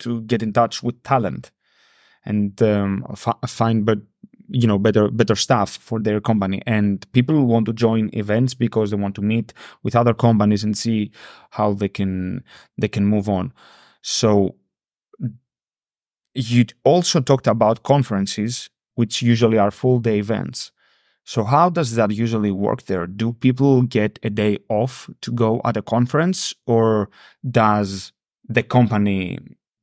to 0.00 0.22
get 0.22 0.42
in 0.42 0.52
touch 0.52 0.82
with 0.82 1.02
talent 1.02 1.50
and 2.24 2.60
um, 2.62 3.04
find 3.46 3.84
but 3.84 3.98
you 4.48 4.66
know 4.66 4.78
better 4.78 5.10
better 5.10 5.36
staff 5.36 5.76
for 5.76 6.00
their 6.00 6.20
company. 6.20 6.62
And 6.66 7.10
people 7.12 7.44
want 7.44 7.66
to 7.66 7.72
join 7.72 8.10
events 8.14 8.54
because 8.54 8.90
they 8.90 8.96
want 8.96 9.14
to 9.16 9.22
meet 9.22 9.52
with 9.82 9.94
other 9.94 10.14
companies 10.14 10.64
and 10.64 10.76
see 10.76 11.12
how 11.50 11.74
they 11.74 11.88
can 11.88 12.42
they 12.78 12.88
can 12.88 13.04
move 13.06 13.28
on. 13.28 13.52
So 14.02 14.56
you 16.34 16.64
also 16.84 17.20
talked 17.20 17.46
about 17.46 17.82
conferences 17.82 18.70
which 18.94 19.22
usually 19.22 19.58
are 19.58 19.70
full 19.70 19.98
day 19.98 20.18
events 20.18 20.72
so 21.24 21.44
how 21.44 21.70
does 21.70 21.94
that 21.94 22.10
usually 22.10 22.50
work 22.50 22.84
there? 22.84 23.06
Do 23.06 23.32
people 23.34 23.82
get 23.82 24.18
a 24.22 24.30
day 24.30 24.58
off 24.68 25.08
to 25.20 25.32
go 25.32 25.60
at 25.64 25.76
a 25.76 25.82
conference 25.82 26.54
or 26.66 27.10
does 27.50 28.12
the 28.48 28.62
company 28.62 29.38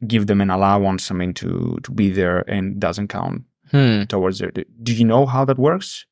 give 0.06 0.28
them 0.28 0.42
an 0.42 0.50
allowance, 0.50 1.10
I 1.10 1.16
mean, 1.16 1.34
to, 1.36 1.78
to 1.84 1.92
be 1.92 2.10
there 2.10 2.40
and 2.50 2.80
doesn't 2.80 3.08
count 3.08 3.44
hmm. 3.72 4.04
towards 4.04 4.42
it? 4.42 4.68
Do 4.84 4.94
you 4.94 5.06
know 5.06 5.26
how 5.26 5.46
that 5.46 5.58
works? 5.58 6.06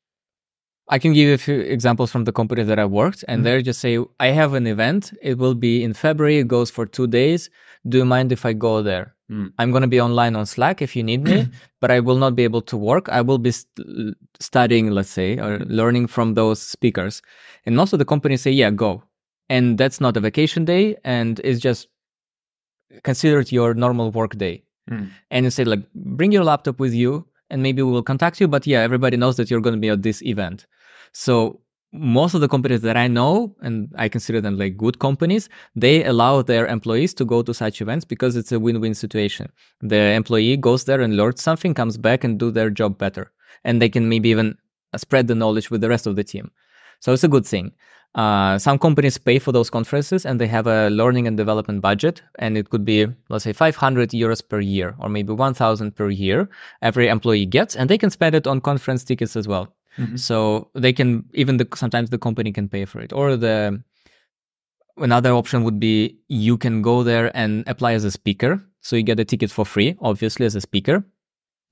I 0.88 1.00
can 1.00 1.12
give 1.12 1.26
you 1.26 1.34
a 1.34 1.38
few 1.38 1.60
examples 1.60 2.12
from 2.12 2.24
the 2.24 2.32
companies 2.32 2.68
that 2.68 2.78
I 2.78 2.84
worked, 2.84 3.24
and 3.26 3.38
mm-hmm. 3.38 3.56
they 3.56 3.62
just 3.62 3.80
say, 3.80 3.98
I 4.20 4.28
have 4.28 4.54
an 4.54 4.68
event. 4.68 5.12
It 5.20 5.36
will 5.36 5.54
be 5.54 5.82
in 5.82 5.94
February. 5.94 6.38
It 6.38 6.46
goes 6.46 6.70
for 6.70 6.86
two 6.86 7.08
days. 7.08 7.50
Do 7.88 7.98
you 7.98 8.04
mind 8.04 8.30
if 8.30 8.46
I 8.46 8.52
go 8.52 8.82
there? 8.82 9.15
Mm. 9.30 9.52
I'm 9.58 9.70
going 9.72 9.82
to 9.82 9.88
be 9.88 10.00
online 10.00 10.36
on 10.36 10.46
Slack 10.46 10.80
if 10.80 10.94
you 10.94 11.02
need 11.02 11.24
me, 11.24 11.48
but 11.80 11.90
I 11.90 12.00
will 12.00 12.16
not 12.16 12.36
be 12.36 12.44
able 12.44 12.62
to 12.62 12.76
work. 12.76 13.08
I 13.08 13.20
will 13.20 13.38
be 13.38 13.50
st- 13.50 14.16
studying, 14.38 14.90
let's 14.90 15.10
say, 15.10 15.38
or 15.38 15.58
learning 15.66 16.06
from 16.06 16.34
those 16.34 16.62
speakers. 16.62 17.22
And 17.64 17.76
most 17.76 17.92
of 17.92 17.98
the 17.98 18.04
companies 18.04 18.42
say, 18.42 18.52
yeah, 18.52 18.70
go. 18.70 19.02
And 19.48 19.78
that's 19.78 20.00
not 20.00 20.16
a 20.16 20.20
vacation 20.20 20.64
day 20.64 20.96
and 21.04 21.40
it's 21.44 21.60
just 21.60 21.88
considered 23.02 23.52
your 23.52 23.74
normal 23.74 24.10
work 24.10 24.36
day. 24.36 24.64
Mm. 24.90 25.10
And 25.30 25.44
you 25.44 25.50
say, 25.50 25.64
like, 25.64 25.82
bring 25.94 26.32
your 26.32 26.44
laptop 26.44 26.78
with 26.78 26.94
you 26.94 27.26
and 27.50 27.62
maybe 27.62 27.82
we 27.82 27.90
will 27.90 28.02
contact 28.02 28.40
you. 28.40 28.48
But 28.48 28.66
yeah, 28.66 28.80
everybody 28.80 29.16
knows 29.16 29.36
that 29.36 29.50
you're 29.50 29.60
going 29.60 29.74
to 29.74 29.80
be 29.80 29.88
at 29.88 30.02
this 30.02 30.22
event. 30.22 30.66
So 31.12 31.60
most 31.98 32.34
of 32.34 32.40
the 32.40 32.48
companies 32.48 32.82
that 32.82 32.96
I 32.96 33.08
know, 33.08 33.54
and 33.60 33.92
I 33.96 34.08
consider 34.08 34.40
them 34.40 34.58
like 34.58 34.76
good 34.76 34.98
companies, 34.98 35.48
they 35.74 36.04
allow 36.04 36.42
their 36.42 36.66
employees 36.66 37.14
to 37.14 37.24
go 37.24 37.42
to 37.42 37.54
such 37.54 37.80
events 37.80 38.04
because 38.04 38.36
it's 38.36 38.52
a 38.52 38.60
win-win 38.60 38.94
situation. 38.94 39.50
The 39.80 40.12
employee 40.12 40.56
goes 40.56 40.84
there 40.84 41.00
and 41.00 41.16
learns 41.16 41.42
something, 41.42 41.74
comes 41.74 41.96
back 41.96 42.24
and 42.24 42.38
do 42.38 42.50
their 42.50 42.70
job 42.70 42.98
better, 42.98 43.32
and 43.64 43.80
they 43.80 43.88
can 43.88 44.08
maybe 44.08 44.28
even 44.28 44.56
spread 44.96 45.26
the 45.28 45.34
knowledge 45.34 45.70
with 45.70 45.80
the 45.80 45.88
rest 45.88 46.06
of 46.06 46.16
the 46.16 46.24
team. 46.24 46.50
So 47.00 47.12
it's 47.12 47.24
a 47.24 47.28
good 47.28 47.46
thing. 47.46 47.72
Uh, 48.14 48.58
some 48.58 48.78
companies 48.78 49.18
pay 49.18 49.38
for 49.38 49.52
those 49.52 49.68
conferences 49.68 50.24
and 50.24 50.40
they 50.40 50.46
have 50.46 50.66
a 50.66 50.88
learning 50.88 51.26
and 51.26 51.36
development 51.36 51.82
budget, 51.82 52.22
and 52.38 52.56
it 52.56 52.70
could 52.70 52.84
be, 52.84 53.06
let's 53.28 53.44
say, 53.44 53.52
500 53.52 54.10
euros 54.10 54.46
per 54.46 54.60
year 54.60 54.94
or 54.98 55.10
maybe 55.10 55.32
1000 55.34 55.94
per 55.94 56.08
year 56.08 56.48
every 56.80 57.08
employee 57.08 57.44
gets, 57.44 57.76
and 57.76 57.90
they 57.90 57.98
can 57.98 58.08
spend 58.08 58.34
it 58.34 58.46
on 58.46 58.62
conference 58.62 59.04
tickets 59.04 59.36
as 59.36 59.46
well. 59.46 59.75
Mm-hmm. 59.98 60.16
So 60.16 60.70
they 60.74 60.92
can 60.92 61.24
even 61.32 61.56
the 61.56 61.68
sometimes 61.74 62.10
the 62.10 62.18
company 62.18 62.52
can 62.52 62.68
pay 62.68 62.84
for 62.84 63.00
it 63.00 63.12
or 63.12 63.36
the 63.36 63.82
another 64.98 65.32
option 65.32 65.64
would 65.64 65.78
be 65.78 66.18
you 66.28 66.56
can 66.56 66.82
go 66.82 67.02
there 67.02 67.36
and 67.36 67.64
apply 67.66 67.92
as 67.92 68.04
a 68.04 68.10
speaker. 68.10 68.62
So 68.80 68.96
you 68.96 69.02
get 69.02 69.20
a 69.20 69.24
ticket 69.24 69.50
for 69.50 69.64
free, 69.64 69.96
obviously, 70.00 70.46
as 70.46 70.54
a 70.54 70.60
speaker. 70.60 71.04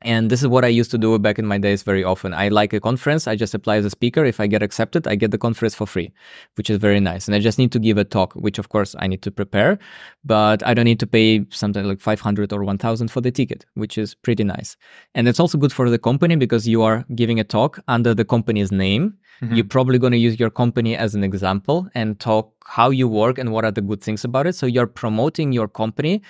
And 0.05 0.31
this 0.31 0.43
is 0.43 0.49
what 0.49 0.65
I 0.65 0.69
used 0.69 0.91
to 0.91 0.99
do 0.99 1.19
back 1.19 1.39
in 1.39 1.47
my 1.47 1.57
days 1.57 1.83
very 1.83 2.05
often. 2.05 2.35
I 2.35 2.49
like 2.49 2.75
a 2.75 2.81
conference, 2.81 3.27
I 3.27 3.37
just 3.37 3.55
apply 3.55 3.77
as 3.77 3.87
a 3.87 3.91
speaker. 3.91 4.25
If 4.25 4.39
I 4.39 4.47
get 4.47 4.63
accepted, 4.63 5.09
I 5.09 5.15
get 5.15 5.31
the 5.31 5.39
conference 5.39 5.75
for 5.75 5.87
free, 5.87 6.13
which 6.57 6.69
is 6.69 6.77
very 6.77 7.01
nice. 7.01 7.27
And 7.27 7.35
I 7.35 7.41
just 7.41 7.59
need 7.59 7.73
to 7.73 7.79
give 7.79 7.97
a 7.97 8.05
talk, 8.05 8.35
which 8.35 8.59
of 8.59 8.69
course 8.69 8.95
I 8.99 9.07
need 9.07 9.23
to 9.23 9.31
prepare, 9.31 9.79
but 10.25 10.65
I 10.67 10.75
don't 10.75 10.85
need 10.85 11.01
to 11.01 11.07
pay 11.07 11.47
something 11.51 11.85
like 11.85 12.01
500 12.01 12.53
or 12.53 12.63
1000 12.63 13.09
for 13.09 13.23
the 13.23 13.31
ticket, 13.31 13.65
which 13.75 13.97
is 13.97 14.15
pretty 14.15 14.45
nice. 14.45 14.77
And 15.15 15.27
it's 15.27 15.41
also 15.41 15.57
good 15.57 15.73
for 15.73 15.89
the 15.89 15.99
company 15.99 16.37
because 16.37 16.69
you 16.69 16.83
are 16.83 17.05
giving 17.15 17.41
a 17.41 17.45
talk 17.45 17.81
under 17.89 18.15
the 18.15 18.25
company's 18.27 18.71
name. 18.71 19.15
Mm-hmm. 19.41 19.55
You're 19.55 19.65
probably 19.65 19.99
going 19.99 20.13
to 20.13 20.19
use 20.19 20.39
your 20.39 20.51
company 20.51 20.97
as 20.97 21.15
an 21.15 21.25
example 21.25 21.89
and 21.95 22.21
talk 22.21 22.53
how 22.67 22.91
you 22.91 23.09
work 23.09 23.39
and 23.39 23.53
what 23.53 23.65
are 23.65 23.71
the 23.71 23.81
good 23.81 24.03
things 24.03 24.25
about 24.25 24.47
it. 24.47 24.55
So 24.55 24.67
you're 24.67 24.87
promoting 24.87 25.53
your 25.53 25.67
company 25.67 26.23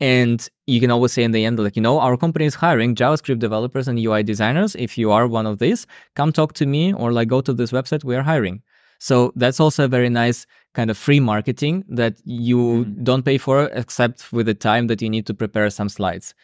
and 0.00 0.48
you 0.66 0.80
can 0.80 0.90
always 0.90 1.12
say 1.12 1.22
in 1.22 1.32
the 1.32 1.44
end, 1.44 1.58
like, 1.58 1.76
you 1.76 1.82
know, 1.82 2.00
our 2.00 2.16
company 2.16 2.46
is 2.46 2.54
hiring 2.54 2.94
JavaScript 2.94 3.38
developers 3.38 3.86
and 3.86 3.98
UI 3.98 4.22
designers. 4.22 4.74
If 4.76 4.96
you 4.96 5.10
are 5.12 5.26
one 5.26 5.46
of 5.46 5.58
these, 5.58 5.86
come 6.16 6.32
talk 6.32 6.54
to 6.54 6.66
me 6.66 6.94
or 6.94 7.12
like 7.12 7.28
go 7.28 7.40
to 7.42 7.52
this 7.52 7.70
website, 7.70 8.02
we 8.02 8.16
are 8.16 8.22
hiring. 8.22 8.62
So 8.98 9.32
that's 9.36 9.60
also 9.60 9.84
a 9.84 9.88
very 9.88 10.08
nice 10.08 10.46
kind 10.74 10.90
of 10.90 10.96
free 10.96 11.20
marketing 11.20 11.84
that 11.88 12.16
you 12.24 12.56
mm-hmm. 12.58 13.04
don't 13.04 13.24
pay 13.24 13.38
for 13.38 13.64
except 13.72 14.32
with 14.32 14.46
the 14.46 14.54
time 14.54 14.86
that 14.86 15.02
you 15.02 15.10
need 15.10 15.26
to 15.26 15.34
prepare 15.34 15.68
some 15.70 15.88
slides. 15.88 16.34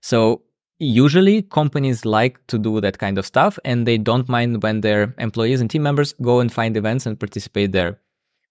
So 0.00 0.42
usually 0.78 1.42
companies 1.42 2.04
like 2.04 2.44
to 2.48 2.58
do 2.58 2.80
that 2.80 2.98
kind 2.98 3.18
of 3.18 3.26
stuff 3.26 3.58
and 3.64 3.86
they 3.86 3.98
don't 3.98 4.28
mind 4.28 4.62
when 4.62 4.80
their 4.80 5.14
employees 5.18 5.60
and 5.60 5.70
team 5.70 5.82
members 5.82 6.14
go 6.14 6.40
and 6.40 6.52
find 6.52 6.76
events 6.76 7.06
and 7.06 7.18
participate 7.18 7.72
there. 7.72 8.00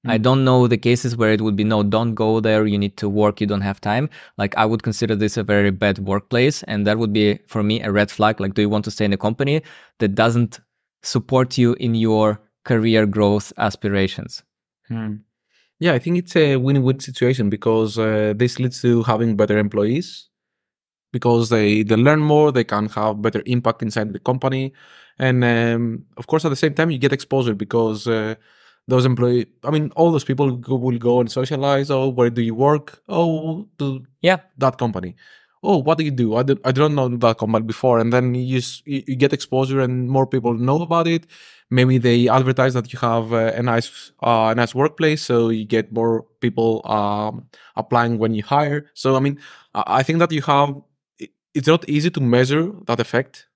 I 0.05 0.17
don't 0.17 0.43
know 0.43 0.67
the 0.67 0.77
cases 0.77 1.15
where 1.15 1.31
it 1.31 1.41
would 1.41 1.55
be 1.55 1.63
no, 1.63 1.81
don't 1.81 2.13
go 2.13 2.41
there. 2.41 2.65
You 2.65 2.77
need 2.77 2.97
to 2.97 3.07
work. 3.07 3.39
You 3.39 3.47
don't 3.47 3.61
have 3.61 3.79
time. 3.79 4.09
Like 4.37 4.55
I 4.57 4.65
would 4.65 4.83
consider 4.83 5.15
this 5.15 5.37
a 5.37 5.43
very 5.43 5.71
bad 5.71 5.99
workplace. 5.99 6.61
And 6.63 6.85
that 6.85 6.97
would 6.97 7.13
be 7.13 7.39
for 7.47 7.63
me 7.63 7.81
a 7.81 7.91
red 7.91 8.11
flag. 8.11 8.41
Like, 8.41 8.53
do 8.53 8.61
you 8.61 8.69
want 8.69 8.83
to 8.85 8.91
stay 8.91 9.05
in 9.05 9.13
a 9.13 9.17
company 9.17 9.61
that 9.99 10.09
doesn't 10.09 10.59
support 11.03 11.57
you 11.57 11.73
in 11.75 11.95
your 11.95 12.41
career 12.65 13.05
growth 13.05 13.53
aspirations? 13.57 14.43
Hmm. 14.89 15.15
Yeah, 15.79 15.93
I 15.93 15.99
think 15.99 16.17
it's 16.17 16.35
a 16.35 16.57
win 16.57 16.83
win 16.83 16.99
situation 16.99 17.49
because 17.49 17.97
uh, 17.97 18.33
this 18.35 18.59
leads 18.59 18.81
to 18.81 19.03
having 19.03 19.37
better 19.37 19.57
employees 19.57 20.29
because 21.13 21.49
they, 21.49 21.83
they 21.83 21.95
learn 21.95 22.19
more, 22.19 22.51
they 22.51 22.63
can 22.63 22.89
have 22.89 23.21
better 23.21 23.41
impact 23.45 23.81
inside 23.81 24.11
the 24.11 24.19
company. 24.19 24.73
And 25.17 25.43
um, 25.43 26.05
of 26.17 26.27
course, 26.27 26.43
at 26.43 26.49
the 26.49 26.55
same 26.57 26.73
time, 26.73 26.91
you 26.91 26.97
get 26.97 27.13
exposure 27.13 27.55
because. 27.55 28.05
Uh, 28.05 28.35
those 28.88 29.05
employees 29.05 29.45
i 29.63 29.71
mean 29.71 29.91
all 29.95 30.11
those 30.11 30.23
people 30.25 30.57
will 30.67 30.97
go 30.97 31.19
and 31.19 31.31
socialize 31.31 31.89
oh 31.89 32.07
where 32.09 32.29
do 32.29 32.41
you 32.41 32.55
work? 32.55 33.01
Oh 33.09 33.67
to 33.79 34.05
yeah. 34.21 34.38
that 34.57 34.77
company. 34.77 35.15
Oh 35.63 35.77
what 35.77 35.97
do 35.97 36.03
you 36.03 36.11
do? 36.11 36.36
I, 36.36 36.43
do, 36.43 36.59
I 36.65 36.71
don't 36.73 36.93
know 36.95 37.07
that 37.07 37.38
company 37.38 37.65
before. 37.65 37.99
And 37.99 38.11
then 38.11 38.36
you, 38.36 38.61
you 38.86 39.15
get 39.15 39.31
exposure 39.31 39.79
and 39.79 40.09
more 40.09 40.27
people 40.27 40.53
know 40.53 40.81
about 40.81 41.07
it. 41.07 41.25
Maybe 41.69 41.97
they 41.97 42.27
advertise 42.27 42.73
that 42.73 42.91
you 42.91 42.99
have 42.99 43.31
a 43.31 43.63
nice 43.63 44.11
uh, 44.21 44.49
a 44.51 44.55
nice 44.55 44.75
workplace 44.75 45.21
so 45.21 45.49
you 45.49 45.65
get 45.65 45.91
more 45.93 46.25
people 46.41 46.81
um, 46.86 47.47
applying 47.75 48.19
when 48.19 48.34
you 48.36 48.43
hire. 48.43 48.86
So 48.93 49.15
i 49.15 49.19
mean 49.19 49.39
i 49.73 50.03
think 50.03 50.19
that 50.19 50.31
you 50.31 50.41
have 50.43 50.75
it's 51.53 51.67
not 51.67 51.88
easy 51.88 52.09
to 52.09 52.21
measure 52.21 52.71
that 52.88 52.99
effect 52.99 53.47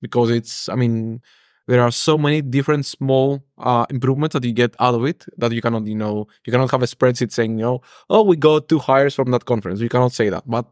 because 0.00 0.30
it's 0.30 0.68
i 0.68 0.74
mean 0.74 1.20
there 1.66 1.82
are 1.82 1.90
so 1.90 2.18
many 2.18 2.42
different 2.42 2.86
small 2.86 3.44
uh, 3.58 3.86
improvements 3.90 4.34
that 4.34 4.44
you 4.44 4.52
get 4.52 4.74
out 4.80 4.94
of 4.94 5.04
it 5.04 5.24
that 5.38 5.52
you 5.52 5.62
cannot, 5.62 5.86
you 5.86 5.94
know, 5.94 6.26
you 6.44 6.52
cannot 6.52 6.70
have 6.70 6.82
a 6.82 6.86
spreadsheet 6.86 7.32
saying, 7.32 7.58
you 7.58 7.64
know, 7.64 7.80
oh, 8.08 8.22
we 8.22 8.36
got 8.36 8.68
two 8.68 8.78
hires 8.78 9.14
from 9.14 9.30
that 9.30 9.44
conference. 9.44 9.80
You 9.80 9.88
cannot 9.88 10.12
say 10.12 10.30
that. 10.30 10.44
But 10.46 10.66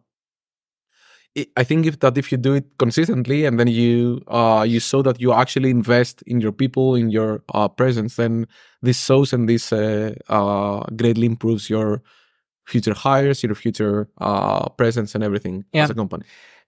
it, 1.34 1.50
I 1.56 1.64
think 1.64 1.86
if 1.86 2.00
that 2.00 2.18
if 2.18 2.32
you 2.32 2.38
do 2.38 2.54
it 2.54 2.66
consistently 2.78 3.44
and 3.44 3.60
then 3.60 3.68
you 3.68 4.22
uh, 4.28 4.64
you 4.66 4.80
show 4.80 5.02
that 5.02 5.20
you 5.20 5.32
actually 5.32 5.70
invest 5.70 6.22
in 6.22 6.40
your 6.40 6.52
people, 6.52 6.94
in 6.94 7.10
your 7.10 7.42
uh, 7.54 7.68
presence, 7.68 8.16
then 8.16 8.46
this 8.82 9.02
shows 9.02 9.32
and 9.32 9.48
this 9.48 9.72
uh, 9.72 10.14
uh 10.28 10.84
greatly 10.96 11.26
improves 11.26 11.70
your 11.70 12.02
future 12.66 12.94
hires, 12.94 13.42
your 13.42 13.54
future 13.54 14.08
uh, 14.20 14.68
presence, 14.70 15.14
and 15.14 15.24
everything 15.24 15.64
yeah. 15.72 15.84
as 15.84 15.90
a 15.90 15.94
company. 15.94 16.24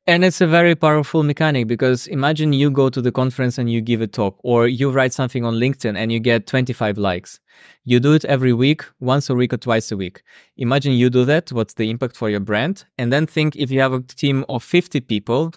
And 0.07 0.25
it's 0.25 0.41
a 0.41 0.47
very 0.47 0.75
powerful 0.75 1.23
mechanic 1.23 1.69
because 1.69 2.07
imagine 2.07 2.53
you 2.53 2.71
go 2.71 2.89
to 2.89 3.03
the 3.03 3.13
conference 3.13 3.59
and 3.59 3.71
you 3.71 3.81
give 3.81 4.01
a 4.01 4.07
talk, 4.07 4.41
or 4.43 4.67
you 4.67 4.91
write 4.91 5.13
something 5.13 5.45
on 5.45 5.55
LinkedIn 5.55 5.97
and 5.97 6.11
you 6.11 6.19
get 6.19 6.47
25 6.47 6.97
likes. 6.97 7.39
You 7.85 8.01
do 8.01 8.15
it 8.15 8.25
every 8.25 8.53
week, 8.53 8.83
once 8.99 9.29
a 9.29 9.35
week 9.35 9.53
or 9.53 9.59
twice 9.59 9.93
a 9.93 9.97
week. 9.97 10.23
Imagine 10.57 10.95
you 10.95 11.11
do 11.11 11.25
that. 11.27 11.53
What's 11.53 11.75
the 11.75 11.91
impact 11.91 12.17
for 12.17 12.31
your 12.31 12.41
brand? 12.41 12.85
And 12.97 13.13
then 13.13 13.27
think 13.27 13.57
if 13.57 13.71
you 13.71 13.81
have 13.81 13.93
a 13.93 14.01
team 14.01 14.45
of 14.49 14.65
50 14.65 15.01
people 15.01 15.53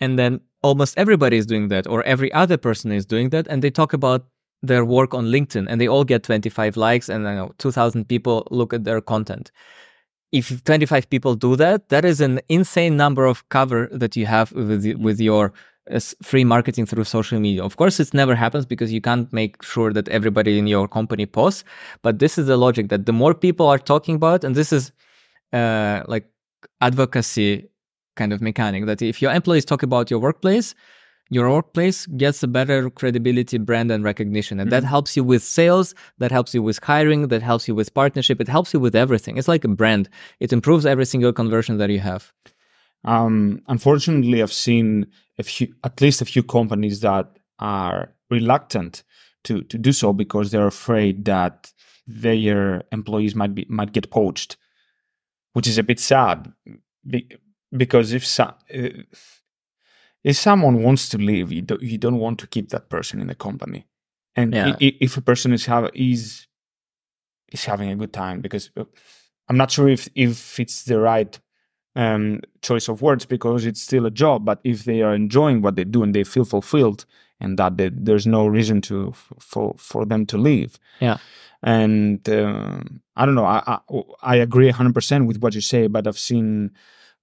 and 0.00 0.18
then 0.18 0.40
almost 0.62 0.96
everybody 0.96 1.36
is 1.36 1.46
doing 1.46 1.68
that, 1.68 1.86
or 1.88 2.02
every 2.04 2.32
other 2.32 2.56
person 2.56 2.92
is 2.92 3.04
doing 3.04 3.30
that, 3.30 3.48
and 3.48 3.62
they 3.62 3.70
talk 3.70 3.92
about 3.92 4.26
their 4.62 4.84
work 4.84 5.12
on 5.12 5.26
LinkedIn 5.26 5.66
and 5.68 5.80
they 5.80 5.88
all 5.88 6.04
get 6.04 6.22
25 6.22 6.76
likes 6.76 7.08
and 7.08 7.28
I 7.28 7.34
know 7.34 7.52
2000 7.58 8.08
people 8.08 8.46
look 8.50 8.72
at 8.72 8.82
their 8.82 9.00
content 9.00 9.52
if 10.32 10.62
25 10.64 11.08
people 11.08 11.34
do 11.34 11.56
that, 11.56 11.88
that 11.88 12.04
is 12.04 12.20
an 12.20 12.40
insane 12.48 12.96
number 12.96 13.24
of 13.24 13.48
cover 13.48 13.88
that 13.92 14.16
you 14.16 14.26
have 14.26 14.52
with 14.52 14.84
with 14.96 15.20
your 15.20 15.52
uh, 15.90 16.00
free 16.22 16.44
marketing 16.44 16.84
through 16.86 17.04
social 17.04 17.40
media. 17.40 17.64
Of 17.64 17.76
course, 17.76 17.98
it 17.98 18.12
never 18.12 18.34
happens 18.34 18.66
because 18.66 18.92
you 18.92 19.00
can't 19.00 19.32
make 19.32 19.62
sure 19.62 19.92
that 19.92 20.08
everybody 20.08 20.58
in 20.58 20.66
your 20.66 20.86
company 20.86 21.24
posts. 21.24 21.64
But 22.02 22.18
this 22.18 22.36
is 22.36 22.46
the 22.46 22.56
logic 22.56 22.88
that 22.90 23.06
the 23.06 23.12
more 23.12 23.34
people 23.34 23.66
are 23.66 23.78
talking 23.78 24.16
about, 24.16 24.44
and 24.44 24.54
this 24.54 24.72
is 24.72 24.92
uh, 25.52 26.02
like 26.06 26.26
advocacy 26.80 27.70
kind 28.16 28.32
of 28.32 28.42
mechanic 28.42 28.84
that 28.86 29.00
if 29.00 29.22
your 29.22 29.32
employees 29.32 29.64
talk 29.64 29.82
about 29.82 30.10
your 30.10 30.20
workplace, 30.20 30.74
your 31.30 31.50
workplace 31.50 32.06
gets 32.06 32.42
a 32.42 32.48
better 32.48 32.90
credibility, 32.90 33.58
brand, 33.58 33.90
and 33.90 34.02
recognition. 34.02 34.60
And 34.60 34.70
mm-hmm. 34.70 34.82
that 34.82 34.88
helps 34.88 35.16
you 35.16 35.24
with 35.24 35.42
sales, 35.42 35.94
that 36.18 36.30
helps 36.30 36.54
you 36.54 36.62
with 36.62 36.82
hiring, 36.82 37.28
that 37.28 37.42
helps 37.42 37.68
you 37.68 37.74
with 37.74 37.92
partnership, 37.92 38.40
it 38.40 38.48
helps 38.48 38.72
you 38.72 38.80
with 38.80 38.94
everything. 38.94 39.36
It's 39.36 39.48
like 39.48 39.64
a 39.64 39.68
brand, 39.68 40.08
it 40.40 40.52
improves 40.52 40.86
every 40.86 41.06
single 41.06 41.32
conversion 41.32 41.78
that 41.78 41.90
you 41.90 42.00
have. 42.00 42.32
Um, 43.04 43.62
unfortunately, 43.68 44.42
I've 44.42 44.52
seen 44.52 45.06
a 45.38 45.42
few, 45.42 45.74
at 45.84 46.00
least 46.00 46.20
a 46.20 46.24
few 46.24 46.42
companies 46.42 47.00
that 47.00 47.38
are 47.58 48.12
reluctant 48.30 49.02
to, 49.44 49.62
to 49.62 49.78
do 49.78 49.92
so 49.92 50.12
because 50.12 50.50
they're 50.50 50.66
afraid 50.66 51.24
that 51.26 51.72
their 52.06 52.82
employees 52.90 53.34
might 53.34 53.54
be 53.54 53.66
might 53.68 53.92
get 53.92 54.10
poached, 54.10 54.56
which 55.52 55.66
is 55.66 55.78
a 55.78 55.82
bit 55.82 56.00
sad. 56.00 56.52
because 57.76 58.12
if 58.12 58.26
so, 58.26 58.54
uh, 58.74 58.88
if 60.24 60.36
someone 60.36 60.82
wants 60.82 61.08
to 61.10 61.18
leave, 61.18 61.52
you 61.52 61.62
don't, 61.62 61.82
you 61.82 61.98
don't 61.98 62.18
want 62.18 62.38
to 62.40 62.46
keep 62.46 62.70
that 62.70 62.88
person 62.88 63.20
in 63.20 63.28
the 63.28 63.34
company. 63.34 63.86
And 64.36 64.54
yeah. 64.54 64.76
if 64.78 65.16
a 65.16 65.20
person 65.20 65.52
is 65.52 65.66
have 65.66 65.90
is 65.94 66.46
is 67.50 67.64
having 67.64 67.90
a 67.90 67.96
good 67.96 68.12
time, 68.12 68.40
because 68.40 68.70
uh, 68.76 68.84
I'm 69.48 69.56
not 69.56 69.70
sure 69.70 69.88
if 69.88 70.08
if 70.14 70.60
it's 70.60 70.84
the 70.84 71.00
right 71.00 71.38
um, 71.96 72.40
choice 72.62 72.88
of 72.88 73.02
words 73.02 73.26
because 73.26 73.66
it's 73.66 73.82
still 73.82 74.06
a 74.06 74.10
job. 74.10 74.44
But 74.44 74.60
if 74.62 74.84
they 74.84 75.02
are 75.02 75.14
enjoying 75.14 75.60
what 75.62 75.74
they 75.74 75.84
do 75.84 76.02
and 76.04 76.14
they 76.14 76.24
feel 76.24 76.44
fulfilled, 76.44 77.04
and 77.40 77.58
that 77.58 77.76
they, 77.76 77.88
there's 77.88 78.26
no 78.26 78.46
reason 78.46 78.80
to 78.82 79.12
for 79.40 79.74
for 79.76 80.04
them 80.04 80.26
to 80.26 80.38
leave. 80.38 80.78
Yeah. 81.00 81.18
And 81.62 82.28
uh, 82.28 82.80
I 83.16 83.26
don't 83.26 83.34
know. 83.34 83.44
I, 83.44 83.62
I 83.66 84.02
I 84.22 84.36
agree 84.36 84.66
100 84.66 84.94
percent 84.94 85.26
with 85.26 85.38
what 85.38 85.54
you 85.54 85.60
say, 85.60 85.88
but 85.88 86.06
I've 86.06 86.18
seen 86.18 86.70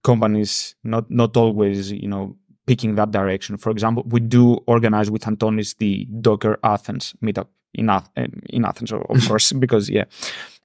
companies 0.03 0.75
not 0.83 1.09
not 1.09 1.37
always 1.37 1.91
you 1.91 2.07
know 2.07 2.35
picking 2.65 2.95
that 2.95 3.11
direction. 3.11 3.57
For 3.57 3.69
example, 3.69 4.03
we 4.07 4.19
do 4.19 4.55
organize 4.67 5.11
with 5.11 5.23
Antonis 5.23 5.77
the 5.77 6.05
Docker 6.21 6.59
Athens 6.63 7.13
meetup 7.23 7.47
in, 7.73 7.89
Ath- 7.89 8.09
in 8.49 8.65
Athens, 8.65 8.91
of 8.91 9.01
course, 9.27 9.51
because 9.53 9.89
yeah. 9.89 10.05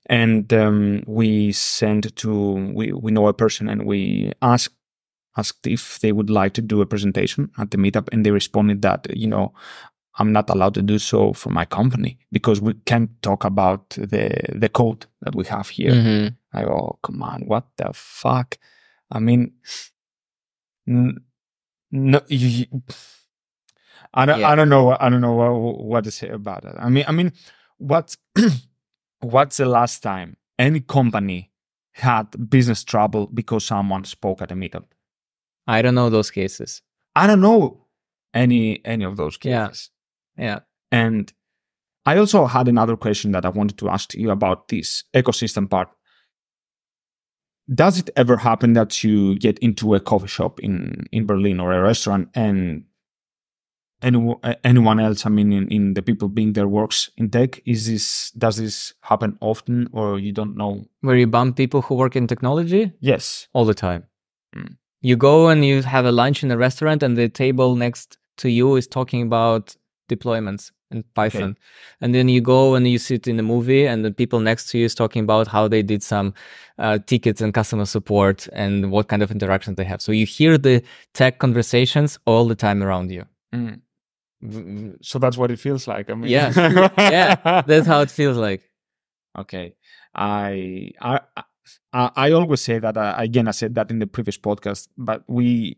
And 0.07 0.53
um, 0.53 1.05
we 1.07 1.53
sent 1.53 2.17
to 2.17 2.73
we 2.75 2.93
we 2.93 3.13
know 3.13 3.29
a 3.29 3.35
person 3.35 3.69
and 3.69 3.87
we 3.87 4.33
asked 4.43 4.75
asked 5.37 5.67
if 5.67 6.01
they 6.01 6.11
would 6.11 6.31
like 6.31 6.53
to 6.55 6.63
do 6.63 6.81
a 6.81 6.87
presentation 6.87 7.51
at 7.59 7.71
the 7.71 7.77
meetup, 7.77 8.09
and 8.11 8.27
they 8.27 8.33
responded 8.33 8.83
that 8.83 9.07
you 9.17 9.29
know 9.29 9.53
I'm 10.19 10.33
not 10.33 10.51
allowed 10.51 10.75
to 10.75 10.83
do 10.83 10.99
so 10.99 11.33
for 11.33 11.51
my 11.51 11.65
company 11.65 12.19
because 12.33 12.61
we 12.61 12.75
can't 12.85 13.11
talk 13.23 13.45
about 13.45 13.91
the 13.91 14.31
the 14.53 14.69
code 14.69 15.07
that 15.23 15.35
we 15.35 15.45
have 15.47 15.69
here. 15.69 15.93
Mm-hmm. 15.93 16.59
I 16.59 16.65
go, 16.65 16.73
oh, 16.73 16.99
come 17.03 17.23
on, 17.23 17.43
what 17.47 17.67
the 17.77 17.91
fuck? 17.93 18.59
I 19.13 19.21
mean, 19.21 19.53
n- 20.89 21.19
no, 21.91 22.21
you, 22.29 22.67
I 24.15 24.27
don't. 24.27 24.41
Yeah. 24.41 24.51
I 24.51 24.55
don't 24.55 24.69
know. 24.69 24.97
I 24.99 25.09
don't 25.09 25.21
know 25.21 25.33
what, 25.33 25.85
what 25.85 26.05
to 26.05 26.11
say 26.11 26.29
about 26.29 26.65
it. 26.65 26.75
I 26.79 26.89
mean, 26.89 27.05
I 27.07 27.13
mean, 27.13 27.33
what's 27.79 28.17
what's 29.21 29.57
the 29.57 29.67
last 29.67 30.03
time 30.03 30.37
any 30.59 30.81
company 30.81 31.51
had 31.93 32.49
business 32.49 32.85
trouble 32.85 33.27
because 33.27 33.65
someone 33.65 34.05
spoke 34.05 34.43
at 34.43 34.53
a 34.53 34.55
meetup? 34.55 34.85
I 35.67 35.83
don't 35.83 35.95
know 35.95 36.11
those 36.11 36.31
cases. 36.31 36.83
I 37.15 37.27
don't 37.27 37.41
know 37.41 37.87
any 38.35 38.85
any 38.85 39.05
of 39.05 39.17
those 39.17 39.37
cases. 39.37 39.91
Yeah. 40.37 40.45
yeah. 40.45 40.59
And 40.93 41.33
I 42.07 42.17
also 42.17 42.47
had 42.47 42.69
another 42.69 42.97
question 42.97 43.33
that 43.33 43.45
I 43.45 43.51
wanted 43.51 43.79
to 43.79 43.89
ask 43.89 44.15
you 44.15 44.31
about 44.31 44.69
this 44.69 45.05
ecosystem 45.15 45.69
part. 45.69 45.89
Does 47.73 47.99
it 47.99 48.11
ever 48.17 48.39
happen 48.39 48.73
that 48.73 49.05
you 49.05 49.39
get 49.39 49.59
into 49.61 49.95
a 49.95 50.01
coffee 50.01 50.27
shop 50.27 50.61
in, 50.61 51.07
in 51.13 51.27
Berlin 51.27 51.61
or 51.61 51.73
a 51.73 51.81
restaurant 51.81 52.29
and 52.35 52.85
any, 54.03 54.35
anyone 54.65 54.99
else, 54.99 55.27
I 55.27 55.29
mean, 55.29 55.53
in, 55.53 55.69
in 55.69 55.95
the 55.95 56.03
people 56.03 56.29
being 56.29 56.55
there 56.55 56.67
works 56.67 57.11
in 57.17 57.31
tech? 57.31 57.61
Is 57.67 57.87
this, 57.87 58.31
does 58.33 58.57
this 58.57 58.95
happen 59.03 59.37
often 59.41 59.89
or 59.93 60.19
you 60.19 60.33
don't 60.33 60.57
know? 60.57 60.85
Where 61.03 61.17
you 61.17 61.27
bump 61.27 61.57
people 61.57 61.83
who 61.83 61.95
work 61.95 62.17
in 62.17 62.27
technology? 62.27 62.93
Yes. 63.01 63.49
All 63.53 63.65
the 63.65 63.75
time. 63.75 64.07
Mm. 64.57 64.77
You 65.03 65.17
go 65.17 65.49
and 65.49 65.65
you 65.65 65.83
have 65.83 66.05
a 66.05 66.13
lunch 66.13 66.43
in 66.43 66.51
a 66.51 66.57
restaurant 66.57 67.03
and 67.03 67.17
the 67.17 67.29
table 67.29 67.77
next 67.77 68.19
to 68.39 68.51
you 68.51 68.77
is 68.77 68.87
talking 68.87 69.23
about 69.23 69.77
deployments 70.11 70.73
in 70.91 71.05
Python. 71.15 71.51
Okay. 71.51 71.61
And 72.01 72.15
then 72.15 72.29
you 72.29 72.41
go 72.41 72.75
and 72.75 72.87
you 72.87 72.99
sit 72.99 73.27
in 73.29 73.39
a 73.39 73.43
movie, 73.43 73.87
and 73.87 74.05
the 74.05 74.11
people 74.11 74.41
next 74.41 74.71
to 74.71 74.79
you 74.79 74.85
is 74.85 74.95
talking 74.95 75.23
about 75.23 75.47
how 75.47 75.69
they 75.69 75.83
did 75.83 76.03
some 76.03 76.35
uh, 76.79 76.99
tickets 77.07 77.41
and 77.41 77.55
customer 77.55 77.87
support 77.87 78.49
and 78.53 78.91
what 78.91 79.09
kind 79.09 79.23
of 79.23 79.31
interactions 79.31 79.77
they 79.77 79.85
have. 79.85 80.03
So 80.03 80.13
you 80.13 80.27
hear 80.27 80.59
the 80.59 80.83
tech 81.15 81.39
conversations 81.39 82.19
all 82.27 82.47
the 82.47 82.55
time 82.55 82.83
around 82.83 83.11
you. 83.11 83.25
Mm. 83.55 83.81
So 85.03 85.19
that's 85.19 85.37
what 85.37 85.51
it 85.51 85.59
feels 85.59 85.87
like. 85.87 86.11
I 86.11 86.15
mean, 86.15 86.31
yeah, 86.31 86.53
yeah, 86.99 87.63
that's 87.63 87.87
how 87.87 88.01
it 88.01 88.11
feels 88.11 88.37
like. 88.37 88.63
Okay, 89.39 89.75
I 90.15 90.93
I 91.01 91.21
I, 91.93 92.11
I 92.17 92.33
always 92.33 92.63
say 92.63 92.79
that. 92.79 92.97
Uh, 92.97 93.15
again, 93.19 93.49
I 93.49 93.51
said 93.53 93.75
that 93.75 93.91
in 93.91 93.99
the 93.99 94.07
previous 94.07 94.39
podcast, 94.39 94.89
but 94.97 95.25
we 95.29 95.77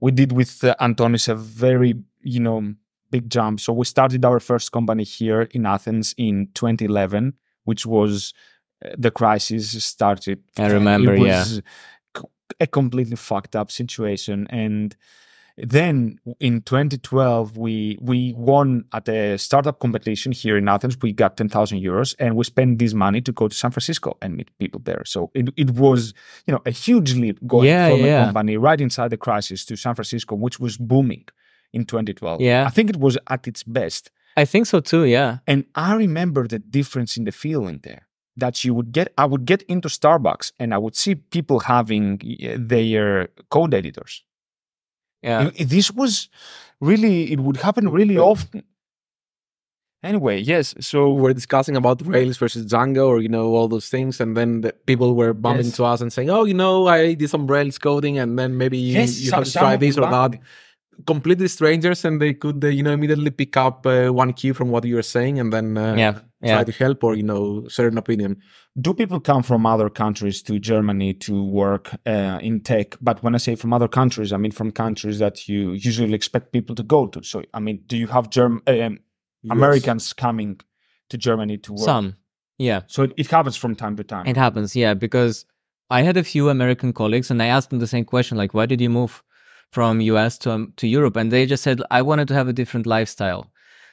we 0.00 0.10
did 0.10 0.32
with 0.32 0.62
uh, 0.64 0.74
Antonis 0.80 1.28
a 1.28 1.34
very 1.34 1.94
you 2.20 2.40
know 2.40 2.74
big 3.14 3.30
jump. 3.30 3.60
So 3.60 3.72
we 3.72 3.84
started 3.84 4.24
our 4.24 4.40
first 4.40 4.72
company 4.72 5.04
here 5.04 5.42
in 5.56 5.66
Athens 5.66 6.14
in 6.16 6.48
2011, 6.54 7.34
which 7.68 7.86
was 7.86 8.34
uh, 8.84 8.90
the 8.98 9.12
crisis 9.12 9.84
started. 9.84 10.38
I 10.58 10.68
remember, 10.78 11.14
it 11.14 11.20
was 11.20 11.56
yeah. 11.56 11.60
A 12.60 12.66
completely 12.66 13.16
fucked 13.16 13.56
up 13.56 13.70
situation. 13.70 14.46
And 14.50 14.94
then 15.56 16.18
in 16.40 16.60
2012, 16.60 17.56
we 17.56 17.98
we 18.10 18.34
won 18.36 18.84
at 18.92 19.08
a 19.08 19.38
startup 19.38 19.78
competition 19.84 20.30
here 20.32 20.56
in 20.58 20.68
Athens. 20.68 20.96
We 21.00 21.12
got 21.12 21.36
10,000 21.36 21.80
euros 21.80 22.14
and 22.18 22.36
we 22.36 22.44
spent 22.44 22.78
this 22.78 22.94
money 22.94 23.20
to 23.22 23.32
go 23.32 23.48
to 23.48 23.54
San 23.62 23.70
Francisco 23.70 24.10
and 24.22 24.36
meet 24.36 24.50
people 24.58 24.80
there. 24.84 25.02
So 25.06 25.30
it, 25.34 25.48
it 25.56 25.70
was, 25.70 26.12
you 26.46 26.52
know, 26.52 26.62
a 26.66 26.70
huge 26.70 27.14
leap 27.14 27.38
going 27.46 27.68
yeah, 27.68 27.88
from 27.90 28.00
yeah. 28.00 28.22
a 28.22 28.24
company 28.26 28.56
right 28.56 28.80
inside 28.80 29.10
the 29.10 29.22
crisis 29.26 29.64
to 29.66 29.76
San 29.76 29.94
Francisco, 29.94 30.34
which 30.34 30.60
was 30.60 30.76
booming 30.76 31.26
in 31.74 31.84
2012. 31.84 32.40
Yeah. 32.40 32.64
I 32.66 32.70
think 32.70 32.90
it 32.90 32.96
was 32.98 33.18
at 33.28 33.46
its 33.48 33.62
best. 33.62 34.10
I 34.36 34.44
think 34.44 34.66
so 34.66 34.80
too, 34.80 35.04
yeah. 35.04 35.38
And 35.46 35.64
I 35.74 35.94
remember 35.94 36.46
the 36.48 36.58
difference 36.58 37.16
in 37.18 37.24
the 37.24 37.32
feeling 37.32 37.80
there 37.82 38.02
that 38.36 38.64
you 38.64 38.74
would 38.74 38.90
get 38.92 39.06
I 39.16 39.26
would 39.26 39.44
get 39.52 39.62
into 39.74 39.88
Starbucks 39.88 40.52
and 40.58 40.74
I 40.74 40.78
would 40.78 40.96
see 40.96 41.14
people 41.14 41.58
having 41.60 42.20
eh, 42.40 42.56
their 42.58 43.28
code 43.50 43.72
editors. 43.74 44.24
Yeah. 45.22 45.50
Eh, 45.58 45.64
this 45.74 45.90
was 45.92 46.28
really 46.80 47.16
it 47.32 47.40
would 47.40 47.58
happen 47.58 47.84
really 47.98 48.18
often. 48.18 48.62
Anyway, 50.02 50.38
yes. 50.38 50.74
So 50.80 51.10
we're 51.14 51.32
discussing 51.32 51.76
about 51.76 52.02
Rails 52.06 52.36
versus 52.36 52.66
Django, 52.66 53.06
or 53.08 53.20
you 53.22 53.28
know 53.30 53.54
all 53.54 53.68
those 53.68 53.88
things, 53.88 54.20
and 54.20 54.36
then 54.36 54.60
the 54.60 54.72
people 54.86 55.14
were 55.14 55.32
bumping 55.32 55.64
Yes. 55.64 55.76
to 55.76 55.84
us 55.84 56.00
and 56.02 56.12
saying, 56.12 56.28
"Oh, 56.28 56.44
you 56.44 56.52
know, 56.52 56.86
I 56.88 57.14
did 57.14 57.30
some 57.30 57.46
Rails 57.46 57.78
coding, 57.78 58.18
and 58.18 58.38
then 58.38 58.58
maybe 58.58 58.76
you, 58.76 58.92
Yes, 59.00 59.18
you 59.20 59.30
some- 59.30 59.38
have 59.38 59.46
to 59.46 59.58
try 59.58 59.76
this 59.76 59.96
or 59.96 60.02
that." 60.10 60.38
Bumped. 60.96 61.06
Completely 61.06 61.48
strangers, 61.48 62.04
and 62.04 62.20
they 62.20 62.34
could, 62.34 62.64
uh, 62.64 62.68
you 62.68 62.82
know, 62.82 62.92
immediately 62.92 63.30
pick 63.30 63.56
up 63.56 63.86
uh, 63.86 64.08
one 64.08 64.32
cue 64.32 64.54
from 64.54 64.70
what 64.70 64.84
you're 64.84 65.02
saying, 65.02 65.38
and 65.40 65.52
then 65.52 65.76
uh, 65.76 65.94
Yeah, 65.96 66.20
try 66.44 66.64
to 66.64 66.72
help 66.72 67.04
or 67.04 67.14
you 67.16 67.22
know 67.22 67.66
share 67.68 67.88
an 67.88 67.98
opinion. 67.98 68.36
do 68.80 68.92
people 68.94 69.20
come 69.20 69.42
from 69.42 69.66
other 69.66 69.88
countries 69.90 70.42
to 70.42 70.58
Germany 70.58 71.14
to 71.14 71.44
work 71.44 71.94
uh, 72.06 72.38
in 72.42 72.60
tech? 72.60 72.96
But 73.00 73.22
when 73.22 73.34
I 73.34 73.38
say 73.38 73.54
from 73.56 73.72
other 73.72 73.88
countries, 73.88 74.32
I 74.32 74.36
mean 74.36 74.52
from 74.52 74.72
countries 74.72 75.18
that 75.18 75.48
you 75.48 75.72
usually 75.72 76.14
expect 76.14 76.52
people 76.52 76.74
to 76.76 76.82
go 76.82 77.06
to. 77.06 77.22
So, 77.22 77.42
I 77.54 77.60
mean, 77.60 77.82
do 77.86 77.96
you 77.96 78.08
have 78.08 78.28
Germ- 78.30 78.62
um, 78.66 78.98
Americans 79.50 80.12
coming 80.12 80.60
to 81.10 81.16
Germany 81.18 81.58
to 81.58 81.72
work? 81.72 81.84
Some, 81.84 82.16
yeah. 82.58 82.80
So 82.86 83.02
it, 83.04 83.12
it 83.16 83.30
happens 83.30 83.56
from 83.56 83.74
time 83.76 83.96
to 83.96 84.04
time. 84.04 84.26
It 84.26 84.36
happens, 84.36 84.74
yeah, 84.74 84.94
because 84.94 85.44
I 85.90 86.02
had 86.02 86.16
a 86.16 86.24
few 86.24 86.48
American 86.48 86.92
colleagues 86.92 87.30
and 87.30 87.42
I 87.42 87.46
asked 87.46 87.70
them 87.70 87.78
the 87.78 87.86
same 87.86 88.04
question, 88.04 88.36
like, 88.38 88.54
why 88.54 88.66
did 88.66 88.80
you 88.80 88.90
move 88.90 89.22
from 89.70 90.00
US 90.00 90.38
to 90.38 90.52
um, 90.52 90.72
to 90.76 90.86
Europe? 90.86 91.16
And 91.16 91.30
they 91.30 91.46
just 91.46 91.62
said, 91.62 91.80
I 91.90 92.02
wanted 92.02 92.28
to 92.28 92.34
have 92.34 92.48
a 92.48 92.52
different 92.52 92.86
lifestyle. 92.86 93.50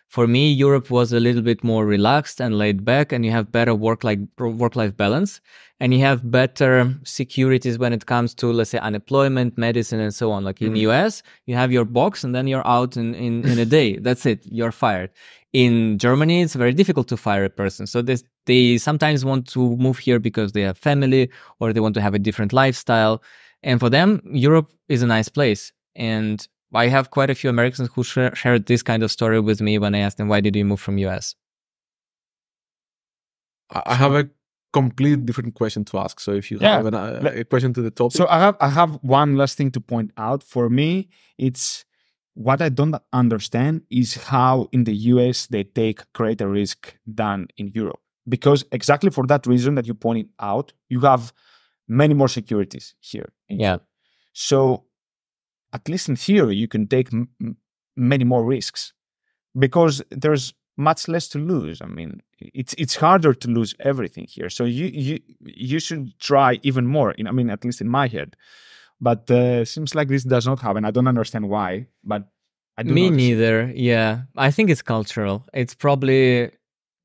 For 0.08 0.28
me, 0.28 0.52
Europe 0.52 0.90
was 0.92 1.14
a 1.14 1.22
little 1.22 1.42
bit 1.42 1.64
more 1.64 1.86
relaxed 1.86 2.42
and 2.42 2.58
laid 2.58 2.84
back, 2.84 3.14
and 3.14 3.24
you 3.26 3.32
have 3.32 3.50
better 3.50 3.74
work 3.74 4.04
like 4.04 4.20
work 4.38 4.76
life 4.76 4.98
balance, 4.98 5.40
and 5.80 5.94
you 5.94 6.02
have 6.02 6.30
better 6.30 6.94
securities 7.06 7.80
when 7.80 7.94
it 7.94 8.06
comes 8.06 8.36
to 8.36 8.52
let's 8.52 8.72
say 8.72 8.78
unemployment, 8.80 9.58
medicine, 9.58 10.02
and 10.02 10.14
so 10.14 10.30
on. 10.32 10.44
Like 10.44 10.62
in 10.62 10.76
US, 10.76 11.24
you 11.46 11.56
have 11.56 11.72
your 11.72 11.86
box, 11.86 12.26
and 12.26 12.36
then 12.36 12.46
you're 12.46 12.68
out 12.68 12.98
in 12.98 13.16
in, 13.16 13.48
in 13.48 13.58
a 13.58 13.66
day. 13.66 14.00
That's 14.00 14.26
it. 14.26 14.46
You're 14.46 14.74
fired. 14.74 15.12
In 15.54 15.98
Germany, 15.98 16.42
it's 16.42 16.56
very 16.56 16.74
difficult 16.74 17.08
to 17.10 17.18
fire 17.18 17.46
a 17.46 17.50
person. 17.50 17.88
So 17.88 18.02
this, 18.02 18.24
they 18.46 18.78
sometimes 18.78 19.26
want 19.26 19.48
to 19.50 19.76
move 19.78 19.98
here 19.98 20.20
because 20.20 20.52
they 20.52 20.62
have 20.62 20.78
family 20.78 21.30
or 21.60 21.74
they 21.74 21.80
want 21.80 21.94
to 21.96 22.02
have 22.02 22.14
a 22.14 22.20
different 22.20 22.54
lifestyle. 22.54 23.22
And 23.64 23.80
for 23.80 23.90
them, 23.90 24.22
Europe 24.26 24.72
is 24.90 25.02
a 25.02 25.08
nice 25.08 25.30
place. 25.30 25.72
And 25.96 26.46
I 26.74 26.88
have 26.88 27.12
quite 27.12 27.30
a 27.30 27.36
few 27.36 27.50
Americans 27.50 27.90
who 27.94 28.04
share, 28.04 28.34
shared 28.36 28.66
this 28.66 28.82
kind 28.82 29.04
of 29.04 29.12
story 29.12 29.40
with 29.40 29.62
me 29.62 29.78
when 29.78 29.94
I 29.94 30.00
asked 30.00 30.18
them, 30.18 30.28
why 30.30 30.42
did 30.42 30.56
you 30.56 30.66
move 30.66 30.80
from 30.80 30.98
US? 30.98 31.36
I 33.72 33.82
I 33.86 33.96
have 33.96 34.14
a 34.14 34.30
complete 34.74 35.26
different 35.26 35.54
question 35.54 35.84
to 35.86 35.98
ask. 36.00 36.20
So 36.20 36.32
if 36.34 36.50
you 36.52 36.58
Yeah. 36.60 36.78
have 36.78 36.86
an, 36.86 36.96
uh, 36.96 37.32
a 37.36 37.44
question 37.44 37.74
to 37.74 37.82
the 37.82 37.92
topic, 37.92 38.16
So 38.18 38.26
I 38.30 38.40
have 38.40 38.56
I 38.62 38.70
have 38.70 39.00
one 39.02 39.36
last 39.36 39.58
thing 39.58 39.72
to 39.72 39.82
point 39.82 40.12
out. 40.18 40.44
For 40.44 40.70
me, 40.70 41.10
it's 41.38 41.86
what 42.34 42.62
I 42.62 42.70
don't 42.70 42.96
understand 43.12 43.82
is 43.90 44.16
how 44.16 44.68
in 44.72 44.86
the 44.86 44.96
US 45.14 45.48
they 45.48 45.64
take 45.64 46.00
greater 46.14 46.48
risk 46.50 46.96
than 47.06 47.48
in 47.58 47.68
Europe. 47.76 48.00
Because 48.28 48.64
exactly 48.72 49.10
for 49.10 49.26
that 49.28 49.46
reason 49.46 49.76
that 49.76 49.86
you 49.88 49.94
pointed 49.94 50.30
out, 50.40 50.74
you 50.90 51.02
have 51.02 51.34
many 51.92 52.14
more 52.14 52.30
securities 52.30 52.96
here. 53.00 53.34
Yeah. 53.50 53.78
So 54.34 54.86
at 55.74 55.88
least 55.90 56.10
in 56.10 56.16
theory, 56.16 56.56
you 56.56 56.68
can 56.68 56.88
take 56.88 57.14
m- 57.14 57.58
many 57.96 58.24
more 58.24 58.44
risks 58.46 58.94
because 59.58 60.02
there's 60.10 60.54
much 60.78 61.08
less 61.08 61.28
to 61.30 61.38
lose. 61.40 61.82
I 61.82 61.88
mean, 61.88 62.22
it's 62.40 62.74
it's 62.78 62.96
harder 62.96 63.34
to 63.34 63.48
lose 63.48 63.76
everything 63.80 64.26
here. 64.28 64.50
So 64.50 64.64
you 64.64 64.86
you 64.86 65.20
you 65.40 65.80
should 65.80 66.18
try 66.20 66.60
even 66.64 66.88
more. 66.88 67.12
In, 67.12 67.28
I 67.28 67.32
mean, 67.32 67.50
at 67.50 67.66
least 67.66 67.82
in 67.82 67.90
my 67.90 68.08
head. 68.08 68.36
But 69.00 69.30
uh, 69.32 69.66
seems 69.66 69.96
like 69.96 70.08
this 70.08 70.24
does 70.24 70.46
not 70.46 70.60
happen. 70.60 70.86
I 70.86 70.92
don't 70.92 71.08
understand 71.08 71.50
why, 71.50 71.88
but 72.04 72.30
I 72.78 72.84
do 72.84 72.94
Me 72.94 73.10
notice 73.10 73.18
neither. 73.18 73.72
Yeah. 73.76 74.22
I 74.38 74.52
think 74.52 74.70
it's 74.70 74.84
cultural. 74.84 75.44
It's 75.54 75.76
probably 75.76 76.52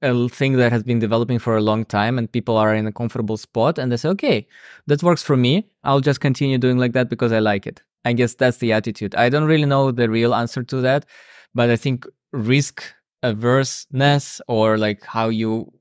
a 0.07 0.29
thing 0.29 0.55
that 0.55 0.73
has 0.73 0.83
been 0.83 0.99
developing 0.99 1.39
for 1.39 1.57
a 1.57 1.61
long 1.61 1.85
time 1.85 2.19
and 2.19 2.31
people 2.31 2.57
are 2.57 2.75
in 2.75 2.87
a 2.87 2.93
comfortable 2.93 3.37
spot 3.37 3.79
and 3.79 3.93
they 3.93 3.97
say, 3.97 4.09
okay, 4.11 4.47
that 4.87 5.03
works 5.03 5.23
for 5.23 5.37
me. 5.37 5.69
I'll 5.85 6.01
just 6.01 6.21
continue 6.21 6.59
doing 6.59 6.79
like 6.79 6.93
that 6.93 7.09
because 7.09 7.33
I 7.33 7.41
like 7.41 7.67
it. 7.67 7.83
I 8.05 8.13
guess 8.13 8.35
that's 8.35 8.59
the 8.59 8.73
attitude. 8.73 9.15
I 9.15 9.29
don't 9.29 9.45
really 9.45 9.67
know 9.67 9.91
the 9.91 10.09
real 10.09 10.35
answer 10.35 10.63
to 10.63 10.81
that, 10.83 11.07
but 11.55 11.71
I 11.71 11.77
think 11.77 12.07
risk 12.33 12.83
averseness 13.23 14.41
or 14.49 14.79
like 14.79 15.05
how 15.05 15.29
you 15.29 15.73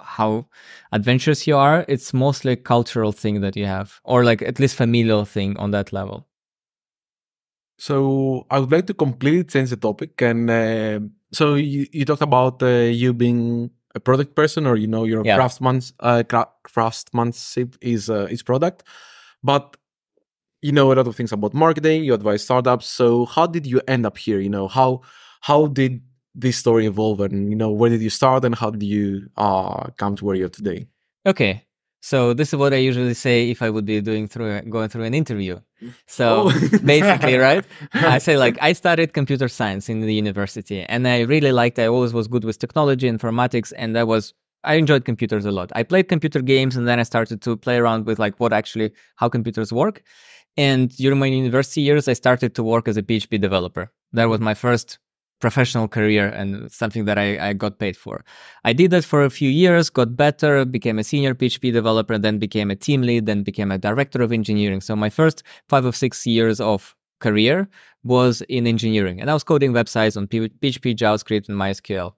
how 0.00 0.46
adventurous 0.90 1.46
you 1.46 1.56
are 1.56 1.84
it's 1.88 2.12
mostly 2.12 2.52
a 2.52 2.56
cultural 2.56 3.12
thing 3.12 3.40
that 3.40 3.56
you 3.56 3.66
have 3.66 4.00
or 4.04 4.24
like 4.24 4.42
at 4.42 4.58
least 4.58 4.74
familial 4.74 5.24
thing 5.24 5.56
on 5.58 5.70
that 5.70 5.92
level 5.92 6.26
So 7.82 8.46
I 8.48 8.60
would 8.60 8.70
like 8.70 8.86
to 8.86 8.94
completely 8.94 9.42
change 9.42 9.70
the 9.70 9.76
topic. 9.76 10.22
And 10.22 10.48
uh, 10.48 11.00
so 11.32 11.54
you, 11.54 11.88
you 11.90 12.04
talked 12.04 12.22
about 12.22 12.62
uh, 12.62 12.66
you 13.02 13.12
being 13.12 13.70
a 13.96 13.98
product 13.98 14.36
person, 14.36 14.68
or 14.68 14.76
you 14.76 14.86
know 14.86 15.02
your 15.02 15.24
Yeah. 15.24 15.34
craftsman's 15.34 15.92
uh, 15.98 16.22
craftsmanship 16.62 17.74
is 17.80 18.08
uh, 18.08 18.28
is 18.30 18.44
product, 18.44 18.84
but 19.42 19.76
you 20.60 20.70
know 20.70 20.92
a 20.92 20.94
lot 20.94 21.08
of 21.08 21.16
things 21.16 21.32
about 21.32 21.54
marketing. 21.54 22.04
You 22.04 22.14
advise 22.14 22.44
startups. 22.44 22.86
So 22.86 23.26
how 23.26 23.48
did 23.48 23.66
you 23.66 23.80
end 23.88 24.06
up 24.06 24.16
here? 24.16 24.38
You 24.38 24.52
know 24.56 24.68
how 24.68 25.00
how 25.40 25.66
did 25.66 26.02
this 26.36 26.56
story 26.58 26.86
evolve, 26.86 27.18
and 27.26 27.50
you 27.50 27.56
know 27.56 27.72
where 27.72 27.90
did 27.90 28.00
you 28.00 28.10
start, 28.10 28.44
and 28.44 28.54
how 28.54 28.70
did 28.70 28.84
you 28.84 29.26
uh, 29.36 29.90
come 29.98 30.14
to 30.16 30.24
where 30.24 30.36
you're 30.36 30.56
today? 30.60 30.86
Okay. 31.26 31.66
So 32.04 32.34
this 32.34 32.48
is 32.52 32.56
what 32.58 32.74
I 32.74 32.78
usually 32.78 33.14
say 33.14 33.48
if 33.50 33.62
I 33.62 33.70
would 33.70 33.84
be 33.86 34.00
doing 34.00 34.26
through 34.26 34.62
going 34.62 34.88
through 34.88 35.04
an 35.04 35.14
interview. 35.14 35.60
So 36.06 36.26
Oh. 36.46 36.68
basically, 36.84 37.36
right? 37.36 37.64
I 37.94 38.18
say 38.18 38.36
like 38.36 38.56
I 38.60 38.72
studied 38.82 39.12
computer 39.14 39.48
science 39.48 39.88
in 39.88 40.00
the 40.00 40.14
university 40.14 40.82
and 40.92 41.08
I 41.08 41.20
really 41.22 41.52
liked 41.52 41.78
I 41.78 41.86
always 41.88 42.12
was 42.12 42.28
good 42.28 42.44
with 42.44 42.58
technology, 42.58 43.06
informatics, 43.10 43.72
and 43.76 43.96
I 43.98 44.04
was 44.04 44.34
I 44.64 44.74
enjoyed 44.74 45.04
computers 45.04 45.44
a 45.44 45.50
lot. 45.50 45.68
I 45.74 45.82
played 45.82 46.06
computer 46.08 46.40
games 46.40 46.76
and 46.76 46.86
then 46.88 46.98
I 47.00 47.04
started 47.04 47.42
to 47.42 47.56
play 47.56 47.76
around 47.78 48.06
with 48.06 48.18
like 48.24 48.34
what 48.38 48.52
actually 48.52 48.92
how 49.16 49.28
computers 49.28 49.72
work. 49.72 50.02
And 50.56 50.90
during 50.96 51.18
my 51.18 51.26
university 51.26 51.80
years, 51.80 52.06
I 52.08 52.14
started 52.14 52.54
to 52.56 52.62
work 52.62 52.86
as 52.88 52.96
a 52.96 53.02
PHP 53.02 53.40
developer. 53.40 53.90
That 54.12 54.26
was 54.32 54.40
my 54.40 54.54
first 54.54 54.98
professional 55.42 55.88
career 55.88 56.28
and 56.28 56.70
something 56.72 57.04
that 57.04 57.18
I, 57.18 57.48
I 57.48 57.52
got 57.52 57.78
paid 57.78 57.96
for. 57.96 58.24
I 58.64 58.72
did 58.72 58.92
that 58.92 59.04
for 59.04 59.22
a 59.24 59.28
few 59.28 59.50
years, 59.50 59.90
got 59.90 60.16
better, 60.16 60.64
became 60.64 60.98
a 60.98 61.04
senior 61.04 61.34
PHP 61.34 61.72
developer, 61.72 62.16
then 62.16 62.38
became 62.38 62.70
a 62.70 62.76
team 62.76 63.02
lead, 63.02 63.26
then 63.26 63.42
became 63.42 63.70
a 63.70 63.76
director 63.76 64.22
of 64.22 64.32
engineering. 64.32 64.80
So 64.80 64.96
my 64.96 65.10
first 65.10 65.42
five 65.68 65.84
or 65.84 65.92
six 65.92 66.26
years 66.26 66.60
of 66.60 66.94
career 67.20 67.68
was 68.04 68.42
in 68.48 68.66
engineering, 68.66 69.20
and 69.20 69.28
I 69.30 69.34
was 69.34 69.44
coding 69.44 69.72
websites 69.72 70.16
on 70.16 70.26
PHP, 70.28 70.96
JavaScript, 70.96 71.48
and 71.48 71.58
MySQL. 71.58 72.14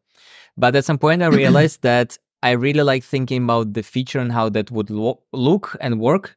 But 0.57 0.77
at 0.77 0.85
some 0.85 0.99
point, 0.99 1.23
I 1.23 1.27
realized 1.43 1.83
that 1.83 2.19
I 2.43 2.51
really 2.53 2.83
like 2.83 3.03
thinking 3.03 3.45
about 3.45 3.73
the 3.73 3.83
feature 3.83 4.21
and 4.21 4.31
how 4.31 4.51
that 4.51 4.71
would 4.71 4.91
lo- 4.91 5.23
look 5.33 5.77
and 5.81 5.99
work. 5.99 6.37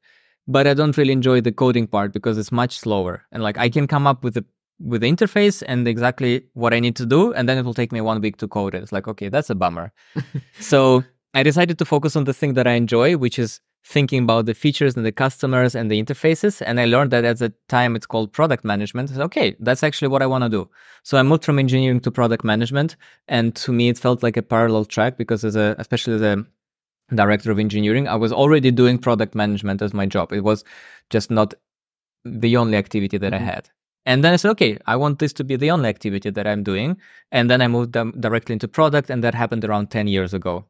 But 0.49 0.65
I 0.65 0.73
don't 0.73 0.97
really 0.97 1.11
enjoy 1.11 1.41
the 1.41 1.51
coding 1.51 1.87
part 1.87 2.13
because 2.13 2.37
it's 2.37 2.53
much 2.53 2.79
slower. 2.79 3.23
And 3.33 3.43
like 3.43 3.57
I 3.57 3.67
can 3.67 3.85
come 3.87 4.07
up 4.07 4.23
with 4.23 4.37
a 4.37 4.45
with 4.79 5.01
the 5.01 5.11
interface 5.11 5.63
and 5.67 5.87
exactly 5.87 6.43
what 6.53 6.73
I 6.73 6.79
need 6.79 6.95
to 6.97 7.05
do, 7.05 7.33
and 7.33 7.47
then 7.47 7.57
it 7.57 7.65
will 7.65 7.73
take 7.73 7.91
me 7.91 8.01
one 8.01 8.21
week 8.21 8.37
to 8.37 8.47
code 8.47 8.75
it. 8.75 8.83
It's 8.83 8.91
like, 8.91 9.07
okay, 9.07 9.29
that's 9.29 9.49
a 9.49 9.55
bummer. 9.55 9.91
so 10.59 11.03
I 11.33 11.43
decided 11.43 11.79
to 11.79 11.85
focus 11.85 12.15
on 12.15 12.25
the 12.25 12.33
thing 12.33 12.53
that 12.53 12.67
I 12.67 12.73
enjoy, 12.73 13.17
which 13.17 13.39
is 13.39 13.59
thinking 13.87 14.23
about 14.23 14.45
the 14.45 14.53
features 14.53 14.97
and 14.97 15.05
the 15.05 15.11
customers 15.11 15.73
and 15.73 15.89
the 15.89 16.01
interfaces. 16.01 16.61
And 16.65 16.79
I 16.79 16.85
learned 16.85 17.11
that 17.11 17.23
at 17.23 17.39
the 17.39 17.53
time 17.69 17.95
it's 17.95 18.05
called 18.05 18.33
product 18.33 18.65
management. 18.65 19.09
Said, 19.09 19.21
okay, 19.21 19.55
that's 19.59 19.81
actually 19.81 20.09
what 20.09 20.21
I 20.21 20.27
want 20.27 20.43
to 20.43 20.49
do. 20.49 20.69
So 21.03 21.17
I 21.17 21.23
moved 21.23 21.45
from 21.45 21.57
engineering 21.57 22.01
to 22.01 22.11
product 22.11 22.43
management. 22.43 22.97
And 23.29 23.55
to 23.55 23.71
me, 23.71 23.87
it 23.87 23.97
felt 23.97 24.23
like 24.23 24.35
a 24.35 24.41
parallel 24.41 24.85
track 24.85 25.17
because 25.17 25.45
as 25.45 25.55
a, 25.55 25.75
especially 25.77 26.15
as 26.15 26.21
a 26.21 26.45
director 27.15 27.49
of 27.49 27.59
engineering, 27.59 28.09
I 28.09 28.15
was 28.15 28.33
already 28.33 28.71
doing 28.71 28.97
product 28.97 29.35
management 29.35 29.81
as 29.81 29.93
my 29.93 30.05
job. 30.05 30.33
It 30.33 30.43
was 30.43 30.65
just 31.09 31.31
not 31.31 31.53
the 32.25 32.57
only 32.57 32.77
activity 32.77 33.17
that 33.17 33.31
mm-hmm. 33.31 33.43
I 33.43 33.51
had. 33.53 33.69
And 34.07 34.23
then 34.23 34.31
I 34.31 34.37
said, 34.37 34.51
okay, 34.51 34.77
I 34.85 34.95
want 34.95 35.19
this 35.19 35.33
to 35.33 35.43
be 35.43 35.57
the 35.57 35.69
only 35.69 35.89
activity 35.89 36.29
that 36.29 36.47
I'm 36.47 36.63
doing. 36.63 36.95
And 37.33 37.49
then 37.51 37.61
I 37.61 37.67
moved 37.67 37.91
them 37.91 38.13
directly 38.17 38.53
into 38.53 38.65
product, 38.69 39.09
and 39.09 39.21
that 39.21 39.35
happened 39.35 39.65
around 39.65 39.91
10 39.91 40.07
years 40.07 40.33
ago. 40.33 40.63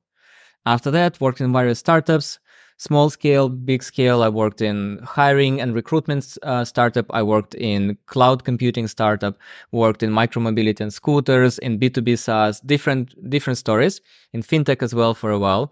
After 0.65 0.89
that, 0.89 1.21
worked 1.21 1.39
in 1.39 1.53
various 1.53 1.77
startups, 1.77 2.39
small 2.77 3.11
scale, 3.11 3.47
big 3.47 3.83
scale. 3.83 4.23
I 4.23 4.29
worked 4.29 4.59
in 4.59 4.99
hiring 5.03 5.61
and 5.61 5.75
recruitment 5.75 6.35
uh, 6.41 6.65
startup. 6.65 7.05
I 7.11 7.21
worked 7.21 7.53
in 7.53 7.99
cloud 8.07 8.43
computing 8.43 8.87
startup. 8.87 9.37
Worked 9.71 10.01
in 10.01 10.09
micromobility 10.09 10.81
and 10.81 10.91
scooters, 10.91 11.59
in 11.59 11.77
B2B 11.77 12.17
SaaS, 12.17 12.59
different 12.61 13.13
different 13.29 13.59
stories 13.59 14.01
in 14.33 14.41
fintech 14.41 14.81
as 14.81 14.95
well 14.95 15.13
for 15.13 15.29
a 15.29 15.37
while. 15.37 15.71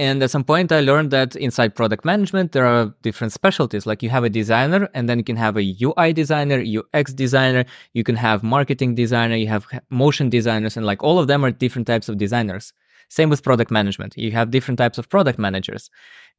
And 0.00 0.22
at 0.22 0.30
some 0.30 0.44
point, 0.44 0.70
I 0.70 0.80
learned 0.80 1.10
that 1.10 1.34
inside 1.34 1.74
product 1.74 2.04
management, 2.04 2.52
there 2.52 2.66
are 2.66 2.94
different 3.02 3.32
specialties. 3.32 3.84
Like 3.84 4.00
you 4.00 4.10
have 4.10 4.22
a 4.22 4.30
designer, 4.30 4.88
and 4.94 5.08
then 5.08 5.18
you 5.18 5.24
can 5.24 5.36
have 5.36 5.56
a 5.56 5.76
UI 5.82 6.12
designer, 6.12 6.62
UX 6.62 7.12
designer, 7.12 7.64
you 7.94 8.04
can 8.04 8.14
have 8.14 8.44
marketing 8.44 8.94
designer, 8.94 9.34
you 9.34 9.48
have 9.48 9.66
motion 9.90 10.30
designers, 10.30 10.76
and 10.76 10.86
like 10.86 11.02
all 11.02 11.18
of 11.18 11.26
them 11.26 11.44
are 11.44 11.50
different 11.50 11.88
types 11.88 12.08
of 12.08 12.16
designers. 12.16 12.72
Same 13.08 13.30
with 13.30 13.42
product 13.42 13.70
management. 13.70 14.16
You 14.16 14.30
have 14.32 14.50
different 14.50 14.78
types 14.78 14.98
of 14.98 15.08
product 15.08 15.38
managers. 15.38 15.90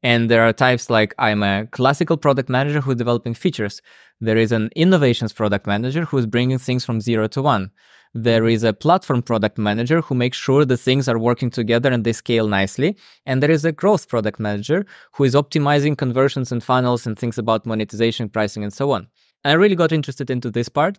And 0.02 0.30
there 0.30 0.42
are 0.42 0.52
types 0.52 0.88
like 0.88 1.14
I'm 1.18 1.42
a 1.42 1.66
classical 1.66 2.16
product 2.16 2.48
manager 2.48 2.80
who's 2.80 2.96
developing 2.96 3.34
features. 3.34 3.82
There 4.20 4.38
is 4.38 4.52
an 4.52 4.70
innovations 4.76 5.32
product 5.32 5.66
manager 5.66 6.04
who's 6.04 6.26
bringing 6.26 6.58
things 6.58 6.84
from 6.84 7.00
zero 7.00 7.26
to 7.28 7.42
one. 7.42 7.70
There 8.14 8.46
is 8.46 8.64
a 8.64 8.72
platform 8.72 9.22
product 9.22 9.56
manager 9.56 10.00
who 10.00 10.14
makes 10.14 10.36
sure 10.36 10.64
the 10.64 10.76
things 10.76 11.08
are 11.08 11.18
working 11.18 11.48
together 11.50 11.90
and 11.92 12.04
they 12.04 12.12
scale 12.12 12.48
nicely. 12.48 12.96
And 13.24 13.42
there 13.42 13.50
is 13.50 13.64
a 13.64 13.72
growth 13.72 14.08
product 14.08 14.40
manager 14.40 14.84
who 15.12 15.24
is 15.24 15.34
optimizing 15.34 15.96
conversions 15.96 16.50
and 16.50 16.62
funnels 16.62 17.06
and 17.06 17.16
things 17.16 17.38
about 17.38 17.66
monetization, 17.66 18.28
pricing, 18.28 18.64
and 18.64 18.72
so 18.72 18.90
on. 18.90 19.06
I 19.44 19.52
really 19.52 19.76
got 19.76 19.92
interested 19.92 20.28
into 20.28 20.50
this 20.50 20.68
part 20.68 20.98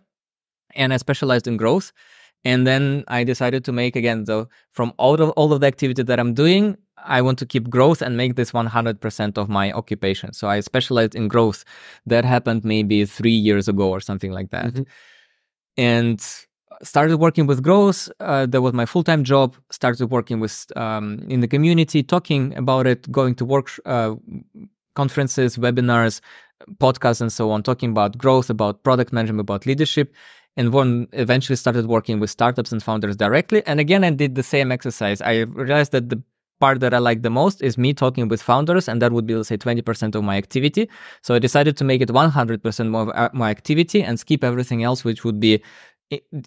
and 0.74 0.92
I 0.92 0.96
specialized 0.96 1.46
in 1.46 1.56
growth. 1.56 1.92
And 2.44 2.66
then 2.66 3.04
I 3.06 3.22
decided 3.22 3.64
to 3.66 3.72
make 3.72 3.94
again, 3.94 4.24
though, 4.24 4.48
from 4.72 4.92
all 4.96 5.14
of 5.20 5.30
all 5.30 5.52
of 5.52 5.60
the 5.60 5.66
activity 5.68 6.02
that 6.02 6.18
I'm 6.18 6.34
doing, 6.34 6.76
I 7.04 7.22
want 7.22 7.38
to 7.38 7.46
keep 7.46 7.70
growth 7.70 8.02
and 8.02 8.16
make 8.16 8.34
this 8.34 8.52
100% 8.52 9.38
of 9.38 9.48
my 9.48 9.70
occupation. 9.72 10.32
So 10.32 10.48
I 10.48 10.60
specialized 10.60 11.14
in 11.14 11.28
growth. 11.28 11.64
That 12.06 12.24
happened 12.24 12.64
maybe 12.64 13.04
three 13.04 13.30
years 13.30 13.68
ago 13.68 13.90
or 13.90 14.00
something 14.00 14.32
like 14.32 14.50
that. 14.50 14.74
Mm-hmm. 14.74 14.82
And 15.76 16.24
started 16.82 17.18
working 17.18 17.46
with 17.46 17.62
growth. 17.62 18.08
Uh, 18.20 18.46
that 18.46 18.60
was 18.60 18.72
my 18.72 18.86
full 18.86 19.04
time 19.04 19.24
job. 19.24 19.56
Started 19.70 20.06
working 20.06 20.40
with 20.40 20.66
um, 20.76 21.24
in 21.28 21.40
the 21.40 21.48
community, 21.48 22.02
talking 22.02 22.56
about 22.56 22.86
it, 22.86 23.10
going 23.10 23.34
to 23.36 23.44
work 23.44 23.70
uh, 23.86 24.14
conferences, 24.94 25.56
webinars, 25.56 26.20
podcasts, 26.78 27.20
and 27.20 27.32
so 27.32 27.50
on, 27.50 27.62
talking 27.62 27.90
about 27.90 28.18
growth, 28.18 28.50
about 28.50 28.82
product 28.82 29.12
management, 29.12 29.40
about 29.40 29.66
leadership 29.66 30.14
and 30.56 30.72
one 30.72 31.08
eventually 31.12 31.56
started 31.56 31.86
working 31.86 32.20
with 32.20 32.30
startups 32.30 32.72
and 32.72 32.82
founders 32.82 33.16
directly. 33.16 33.62
And 33.66 33.80
again, 33.80 34.04
I 34.04 34.10
did 34.10 34.34
the 34.34 34.42
same 34.42 34.70
exercise. 34.70 35.22
I 35.22 35.40
realized 35.40 35.92
that 35.92 36.10
the 36.10 36.22
part 36.60 36.78
that 36.80 36.94
I 36.94 36.98
like 36.98 37.22
the 37.22 37.30
most 37.30 37.60
is 37.60 37.76
me 37.76 37.92
talking 37.92 38.28
with 38.28 38.40
founders, 38.40 38.86
and 38.88 39.02
that 39.02 39.12
would 39.12 39.26
be, 39.26 39.34
let's 39.34 39.48
say, 39.48 39.56
20% 39.56 40.14
of 40.14 40.22
my 40.22 40.36
activity. 40.36 40.88
So 41.22 41.34
I 41.34 41.40
decided 41.40 41.76
to 41.78 41.84
make 41.84 42.00
it 42.00 42.08
100% 42.08 42.88
more 42.88 43.02
of 43.02 43.08
uh, 43.08 43.30
my 43.32 43.50
activity 43.50 44.02
and 44.02 44.20
skip 44.20 44.44
everything 44.44 44.84
else, 44.84 45.02
which 45.04 45.24
would 45.24 45.40
be 45.40 45.60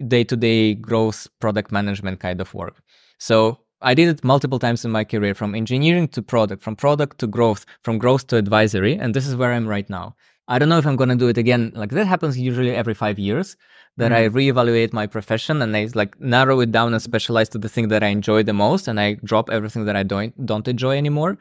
day 0.08 0.24
to 0.24 0.36
day 0.36 0.74
growth, 0.74 1.28
product 1.40 1.72
management 1.72 2.20
kind 2.20 2.42
of 2.42 2.54
work. 2.54 2.82
So 3.18 3.60
I 3.82 3.94
did 3.94 4.08
it 4.10 4.24
multiple 4.24 4.60
times 4.60 4.86
in 4.86 4.92
my 4.92 5.04
career 5.04 5.34
from 5.34 5.56
engineering 5.56 6.08
to 6.10 6.22
product, 6.22 6.64
from 6.64 6.76
product 6.76 7.20
to 7.20 7.28
growth, 7.28 7.66
from 7.84 7.98
growth 7.98 8.28
to 8.28 8.38
advisory. 8.38 8.96
And 8.96 9.14
this 9.14 9.28
is 9.28 9.36
where 9.36 9.54
I'm 9.54 9.68
right 9.68 9.90
now. 9.90 10.16
I 10.48 10.60
don't 10.60 10.70
know 10.70 10.78
if 10.78 10.86
I'm 10.86 10.96
going 10.96 11.10
to 11.10 11.16
do 11.16 11.28
it 11.28 11.38
again. 11.38 11.72
Like 11.76 11.90
that 11.92 12.06
happens 12.06 12.38
usually 12.38 12.72
every 12.72 12.94
five 12.94 13.18
years 13.18 13.58
that 13.98 14.12
mm. 14.12 14.16
I 14.16 14.30
reevaluate 14.30 14.94
my 14.94 15.08
profession 15.08 15.62
and 15.62 15.76
I 15.76 15.90
like 15.96 16.20
narrow 16.20 16.60
it 16.60 16.72
down 16.72 16.94
and 16.94 17.02
specialize 17.02 17.50
to 17.50 17.58
the 17.58 17.70
thing 17.70 17.88
that 17.88 18.04
I 18.04 18.08
enjoy 18.08 18.44
the 18.44 18.54
most 18.54 18.88
and 18.88 19.00
I 19.00 19.16
drop 19.24 19.50
everything 19.50 19.86
that 19.86 19.96
I 19.96 20.04
don't 20.04 20.34
don't 20.46 20.68
enjoy 20.68 20.98
anymore. 20.98 21.38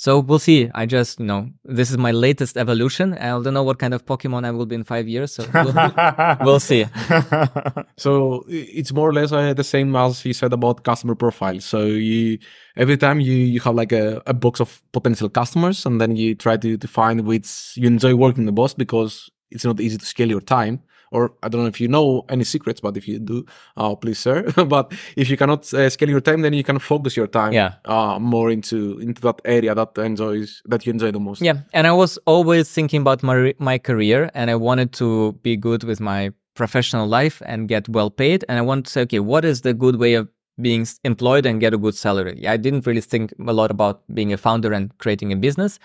So 0.00 0.20
we'll 0.20 0.38
see. 0.38 0.70
I 0.76 0.86
just, 0.86 1.18
you 1.18 1.26
know, 1.26 1.50
this 1.64 1.90
is 1.90 1.98
my 1.98 2.12
latest 2.12 2.56
evolution. 2.56 3.14
I 3.14 3.30
don't 3.42 3.52
know 3.52 3.64
what 3.64 3.80
kind 3.80 3.92
of 3.92 4.06
Pokemon 4.06 4.46
I 4.46 4.52
will 4.52 4.64
be 4.64 4.76
in 4.76 4.84
five 4.84 5.08
years. 5.08 5.34
So 5.34 5.44
we'll, 5.52 5.74
we'll 6.44 6.60
see. 6.60 6.86
so 7.96 8.44
it's 8.48 8.92
more 8.92 9.08
or 9.08 9.12
less 9.12 9.32
uh, 9.32 9.54
the 9.54 9.64
same 9.64 9.96
as 9.96 10.24
you 10.24 10.32
said 10.34 10.52
about 10.52 10.84
customer 10.84 11.16
profile. 11.16 11.58
So 11.58 11.84
you, 11.84 12.38
every 12.76 12.96
time 12.96 13.18
you, 13.18 13.32
you 13.32 13.58
have 13.60 13.74
like 13.74 13.90
a, 13.90 14.22
a 14.24 14.34
box 14.34 14.60
of 14.60 14.80
potential 14.92 15.28
customers 15.28 15.84
and 15.84 16.00
then 16.00 16.14
you 16.14 16.36
try 16.36 16.56
to 16.56 16.76
define 16.76 17.24
which 17.24 17.72
you 17.74 17.88
enjoy 17.88 18.14
working 18.14 18.46
the 18.46 18.52
most 18.52 18.78
because 18.78 19.28
it's 19.50 19.64
not 19.64 19.80
easy 19.80 19.98
to 19.98 20.06
scale 20.06 20.28
your 20.28 20.40
time 20.40 20.80
or 21.10 21.32
I 21.42 21.48
don't 21.48 21.62
know 21.62 21.68
if 21.68 21.80
you 21.80 21.88
know 21.88 22.24
any 22.28 22.44
secrets, 22.44 22.80
but 22.80 22.96
if 22.96 23.08
you 23.08 23.18
do, 23.18 23.44
uh, 23.76 23.94
please 23.94 24.18
sir. 24.18 24.42
but 24.66 24.92
if 25.16 25.30
you 25.30 25.36
cannot 25.36 25.72
uh, 25.74 25.88
scale 25.90 26.08
your 26.08 26.20
time, 26.20 26.42
then 26.42 26.52
you 26.52 26.64
can 26.64 26.78
focus 26.78 27.16
your 27.16 27.26
time 27.26 27.52
yeah. 27.52 27.74
uh, 27.84 28.18
more 28.18 28.50
into 28.50 28.98
into 29.00 29.20
that 29.22 29.40
area 29.44 29.74
that 29.74 29.96
enjoys 29.98 30.62
that 30.66 30.86
you 30.86 30.92
enjoy 30.92 31.10
the 31.10 31.20
most. 31.20 31.40
Yeah, 31.42 31.60
and 31.72 31.86
I 31.86 31.92
was 31.92 32.18
always 32.26 32.70
thinking 32.70 33.00
about 33.00 33.22
my 33.22 33.54
my 33.58 33.78
career, 33.78 34.30
and 34.34 34.50
I 34.50 34.56
wanted 34.56 34.92
to 34.94 35.32
be 35.42 35.56
good 35.56 35.84
with 35.84 36.00
my 36.00 36.32
professional 36.54 37.06
life 37.06 37.40
and 37.46 37.68
get 37.68 37.88
well 37.88 38.10
paid. 38.10 38.44
And 38.48 38.58
I 38.58 38.62
want 38.62 38.86
to 38.86 38.92
say, 38.92 39.02
okay, 39.02 39.20
what 39.20 39.44
is 39.44 39.60
the 39.60 39.72
good 39.72 39.96
way 39.96 40.14
of 40.14 40.28
being 40.60 40.86
employed 41.04 41.46
and 41.46 41.60
get 41.60 41.72
a 41.72 41.78
good 41.78 41.94
salary? 41.94 42.46
I 42.48 42.56
didn't 42.56 42.84
really 42.84 43.00
think 43.00 43.32
a 43.46 43.52
lot 43.52 43.70
about 43.70 44.02
being 44.12 44.32
a 44.32 44.36
founder 44.36 44.72
and 44.72 44.96
creating 44.98 45.32
a 45.32 45.36
business. 45.36 45.78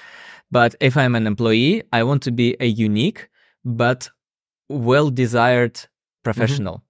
But 0.52 0.76
if 0.80 0.98
I'm 0.98 1.16
an 1.16 1.28
employee, 1.28 1.84
I 1.94 2.04
want 2.04 2.24
to 2.24 2.32
be 2.32 2.58
a 2.60 2.66
unique 2.66 3.30
but 3.66 4.10
well 4.74 5.10
desired 5.10 5.80
professional. 6.24 6.76
Mm-hmm. 6.76 6.88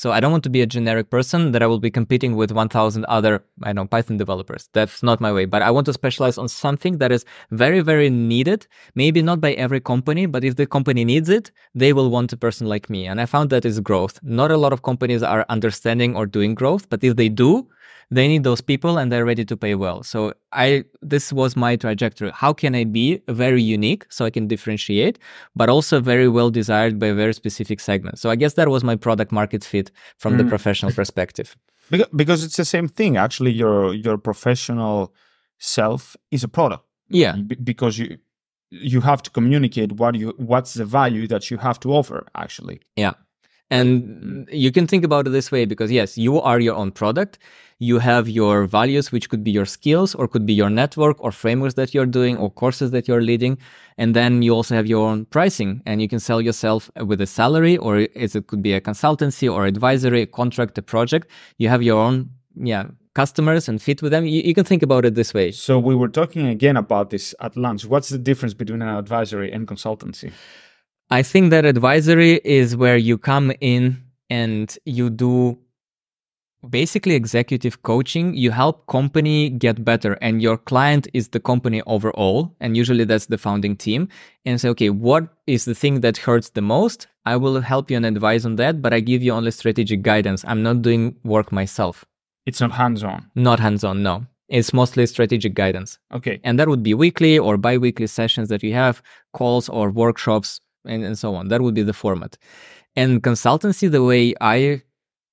So 0.00 0.12
I 0.12 0.20
don't 0.20 0.32
want 0.32 0.44
to 0.44 0.50
be 0.50 0.62
a 0.62 0.66
generic 0.66 1.10
person 1.10 1.52
that 1.52 1.62
I 1.62 1.66
will 1.66 1.78
be 1.78 1.90
competing 1.90 2.34
with 2.34 2.52
1000 2.52 3.04
other, 3.04 3.44
I 3.62 3.66
don't 3.66 3.76
know, 3.76 3.86
Python 3.86 4.16
developers. 4.16 4.70
That's 4.72 5.02
not 5.02 5.20
my 5.20 5.30
way, 5.30 5.44
but 5.44 5.60
I 5.60 5.70
want 5.70 5.84
to 5.86 5.92
specialize 5.92 6.38
on 6.38 6.48
something 6.48 6.96
that 6.98 7.12
is 7.12 7.26
very, 7.50 7.80
very 7.80 8.08
needed. 8.08 8.66
Maybe 8.94 9.20
not 9.20 9.42
by 9.42 9.52
every 9.52 9.78
company, 9.78 10.24
but 10.24 10.42
if 10.42 10.56
the 10.56 10.66
company 10.66 11.04
needs 11.04 11.28
it, 11.28 11.50
they 11.74 11.92
will 11.92 12.08
want 12.08 12.32
a 12.32 12.38
person 12.38 12.66
like 12.66 12.88
me. 12.88 13.06
And 13.06 13.20
I 13.20 13.26
found 13.26 13.50
that 13.50 13.66
is 13.66 13.78
growth. 13.80 14.18
Not 14.22 14.50
a 14.50 14.56
lot 14.56 14.72
of 14.72 14.80
companies 14.82 15.22
are 15.22 15.44
understanding 15.50 16.16
or 16.16 16.24
doing 16.24 16.54
growth, 16.54 16.88
but 16.88 17.04
if 17.04 17.16
they 17.16 17.28
do, 17.28 17.68
they 18.10 18.26
need 18.26 18.42
those 18.44 18.60
people 18.60 18.98
and 18.98 19.12
they're 19.12 19.24
ready 19.24 19.44
to 19.44 19.56
pay 19.56 19.74
well. 19.74 20.02
So 20.02 20.32
I 20.52 20.84
this 21.00 21.32
was 21.32 21.56
my 21.56 21.76
trajectory. 21.76 22.30
How 22.34 22.52
can 22.52 22.74
I 22.74 22.84
be 22.84 23.22
very 23.28 23.62
unique 23.62 24.06
so 24.08 24.24
I 24.24 24.30
can 24.30 24.48
differentiate, 24.48 25.18
but 25.54 25.68
also 25.68 26.00
very 26.00 26.28
well 26.28 26.50
desired 26.50 26.98
by 26.98 27.06
a 27.06 27.14
very 27.14 27.34
specific 27.34 27.80
segment? 27.80 28.18
So 28.18 28.30
I 28.30 28.36
guess 28.36 28.54
that 28.54 28.68
was 28.68 28.82
my 28.82 28.96
product 28.96 29.32
market 29.32 29.64
fit 29.64 29.90
from 30.18 30.34
mm. 30.34 30.38
the 30.38 30.44
professional 30.44 30.92
perspective. 30.92 31.56
Because 32.14 32.44
it's 32.44 32.56
the 32.56 32.64
same 32.64 32.88
thing. 32.88 33.16
Actually, 33.16 33.52
your 33.52 33.94
your 33.94 34.18
professional 34.18 35.12
self 35.58 36.16
is 36.30 36.44
a 36.44 36.48
product. 36.48 36.84
Yeah. 37.10 37.34
because 37.64 37.98
you 37.98 38.18
you 38.70 39.00
have 39.00 39.22
to 39.22 39.30
communicate 39.30 39.92
what 39.92 40.14
you 40.14 40.32
what's 40.36 40.74
the 40.74 40.84
value 40.84 41.26
that 41.26 41.50
you 41.50 41.58
have 41.58 41.78
to 41.80 41.92
offer 41.92 42.26
actually 42.36 42.80
yeah 42.96 43.14
And 43.70 44.02
mm-hmm. 44.02 44.54
you 44.54 44.72
can 44.72 44.86
think 44.86 45.04
about 45.04 45.26
it 45.26 45.30
this 45.30 45.50
way 45.50 45.64
because 45.64 45.90
yes, 45.90 46.18
you 46.18 46.40
are 46.40 46.60
your 46.60 46.74
own 46.74 46.90
product. 46.90 47.38
You 47.78 47.98
have 47.98 48.28
your 48.28 48.66
values, 48.66 49.10
which 49.10 49.30
could 49.30 49.42
be 49.42 49.50
your 49.50 49.64
skills 49.64 50.14
or 50.14 50.28
could 50.28 50.44
be 50.44 50.52
your 50.52 50.68
network 50.68 51.18
or 51.18 51.32
frameworks 51.32 51.74
that 51.74 51.94
you're 51.94 52.04
doing 52.04 52.36
or 52.36 52.50
courses 52.50 52.90
that 52.90 53.08
you're 53.08 53.22
leading. 53.22 53.56
And 53.96 54.14
then 54.14 54.42
you 54.42 54.52
also 54.54 54.74
have 54.74 54.86
your 54.86 55.08
own 55.08 55.24
pricing 55.26 55.82
and 55.86 56.02
you 56.02 56.08
can 56.08 56.20
sell 56.20 56.42
yourself 56.42 56.90
with 56.96 57.22
a 57.22 57.26
salary 57.26 57.78
or 57.78 58.00
it 58.00 58.46
could 58.48 58.62
be 58.62 58.74
a 58.74 58.82
consultancy 58.82 59.50
or 59.50 59.64
advisory, 59.64 60.22
a 60.22 60.26
contract, 60.26 60.76
a 60.76 60.82
project. 60.82 61.30
You 61.56 61.70
have 61.70 61.82
your 61.82 61.98
own, 61.98 62.28
yeah, 62.54 62.88
customers 63.14 63.68
and 63.68 63.80
fit 63.80 64.02
with 64.02 64.12
them. 64.12 64.26
You, 64.26 64.42
you, 64.42 64.54
can 64.54 64.64
think 64.64 64.82
about 64.82 65.04
it 65.04 65.14
this 65.14 65.32
way. 65.32 65.50
So 65.50 65.78
we 65.78 65.94
were 65.94 66.08
talking 66.08 66.46
again 66.46 66.76
about 66.76 67.10
this 67.10 67.34
at 67.40 67.56
lunch. 67.56 67.86
What's 67.86 68.10
the 68.10 68.18
difference 68.18 68.54
between 68.54 68.82
an 68.82 68.88
advisory 68.88 69.50
and 69.52 69.66
consultancy? 69.66 70.32
I 71.12 71.24
think 71.24 71.50
that 71.50 71.64
advisory 71.64 72.40
is 72.44 72.76
where 72.76 72.96
you 72.96 73.18
come 73.18 73.52
in 73.60 74.00
and 74.28 74.76
you 74.84 75.10
do 75.10 75.58
basically 76.68 77.16
executive 77.16 77.82
coaching. 77.82 78.36
You 78.36 78.52
help 78.52 78.86
company 78.86 79.50
get 79.50 79.84
better 79.84 80.12
and 80.20 80.40
your 80.40 80.56
client 80.56 81.08
is 81.12 81.30
the 81.30 81.40
company 81.40 81.82
overall 81.86 82.54
and 82.60 82.76
usually 82.76 83.02
that's 83.02 83.26
the 83.26 83.38
founding 83.38 83.74
team. 83.74 84.08
And 84.44 84.60
say 84.60 84.68
okay 84.68 84.90
what 84.90 85.24
is 85.48 85.64
the 85.64 85.74
thing 85.74 86.00
that 86.02 86.16
hurts 86.16 86.50
the 86.50 86.62
most? 86.62 87.08
I 87.26 87.36
will 87.36 87.60
help 87.60 87.90
you 87.90 87.96
and 87.96 88.06
advise 88.06 88.46
on 88.46 88.54
that 88.56 88.80
but 88.80 88.94
i 88.94 89.00
give 89.00 89.20
you 89.20 89.32
only 89.32 89.50
strategic 89.50 90.02
guidance. 90.02 90.44
I'm 90.46 90.62
not 90.62 90.82
doing 90.82 91.16
work 91.24 91.50
myself. 91.50 92.04
It's 92.46 92.60
not 92.60 92.70
hands-on? 92.70 93.30
Not 93.34 93.58
hands-on 93.58 94.04
no. 94.04 94.26
It's 94.48 94.72
mostly 94.72 95.06
strategic 95.06 95.54
guidance. 95.54 95.98
Okay. 96.12 96.40
And 96.44 96.58
that 96.60 96.68
would 96.68 96.84
be 96.84 96.94
weekly 96.94 97.36
or 97.36 97.56
bi-weekly 97.56 98.06
sessions 98.06 98.48
that 98.48 98.62
you 98.62 98.74
have 98.74 99.02
calls 99.32 99.68
or 99.68 99.90
workshops 99.90 100.60
and, 100.84 101.04
and 101.04 101.18
so 101.18 101.34
on 101.34 101.48
that 101.48 101.60
would 101.60 101.74
be 101.74 101.82
the 101.82 101.92
format 101.92 102.36
and 102.96 103.22
consultancy 103.22 103.90
the 103.90 104.02
way 104.02 104.34
i 104.40 104.80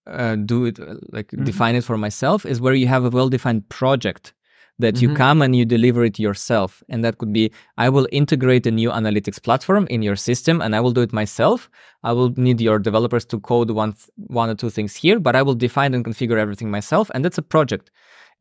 uh, 0.08 0.36
do 0.36 0.66
it 0.66 0.80
uh, 0.80 0.96
like 1.12 1.28
mm-hmm. 1.28 1.44
define 1.44 1.76
it 1.76 1.84
for 1.84 1.98
myself 1.98 2.46
is 2.46 2.62
where 2.62 2.74
you 2.74 2.88
have 2.88 3.04
a 3.04 3.10
well-defined 3.10 3.68
project 3.70 4.34
that 4.80 4.96
mm-hmm. 4.96 5.10
you 5.10 5.16
come 5.16 5.42
and 5.42 5.56
you 5.56 5.66
deliver 5.66 6.04
it 6.04 6.20
yourself 6.20 6.84
and 6.90 7.04
that 7.04 7.18
could 7.18 7.34
be 7.34 7.52
i 7.78 7.90
will 7.90 8.08
integrate 8.12 8.66
a 8.66 8.72
new 8.72 8.90
analytics 8.90 9.42
platform 9.42 9.88
in 9.90 10.02
your 10.02 10.16
system 10.16 10.62
and 10.62 10.76
i 10.76 10.80
will 10.80 10.92
do 10.92 11.02
it 11.02 11.12
myself 11.12 11.70
i 12.04 12.12
will 12.12 12.30
need 12.38 12.62
your 12.62 12.80
developers 12.80 13.26
to 13.26 13.40
code 13.40 13.72
one 13.72 13.94
th- 13.94 14.10
one 14.16 14.50
or 14.50 14.56
two 14.56 14.70
things 14.70 14.96
here 14.96 15.20
but 15.20 15.36
i 15.36 15.42
will 15.42 15.56
define 15.56 15.94
and 15.94 16.06
configure 16.06 16.38
everything 16.38 16.70
myself 16.70 17.10
and 17.14 17.26
that's 17.26 17.38
a 17.38 17.42
project 17.42 17.92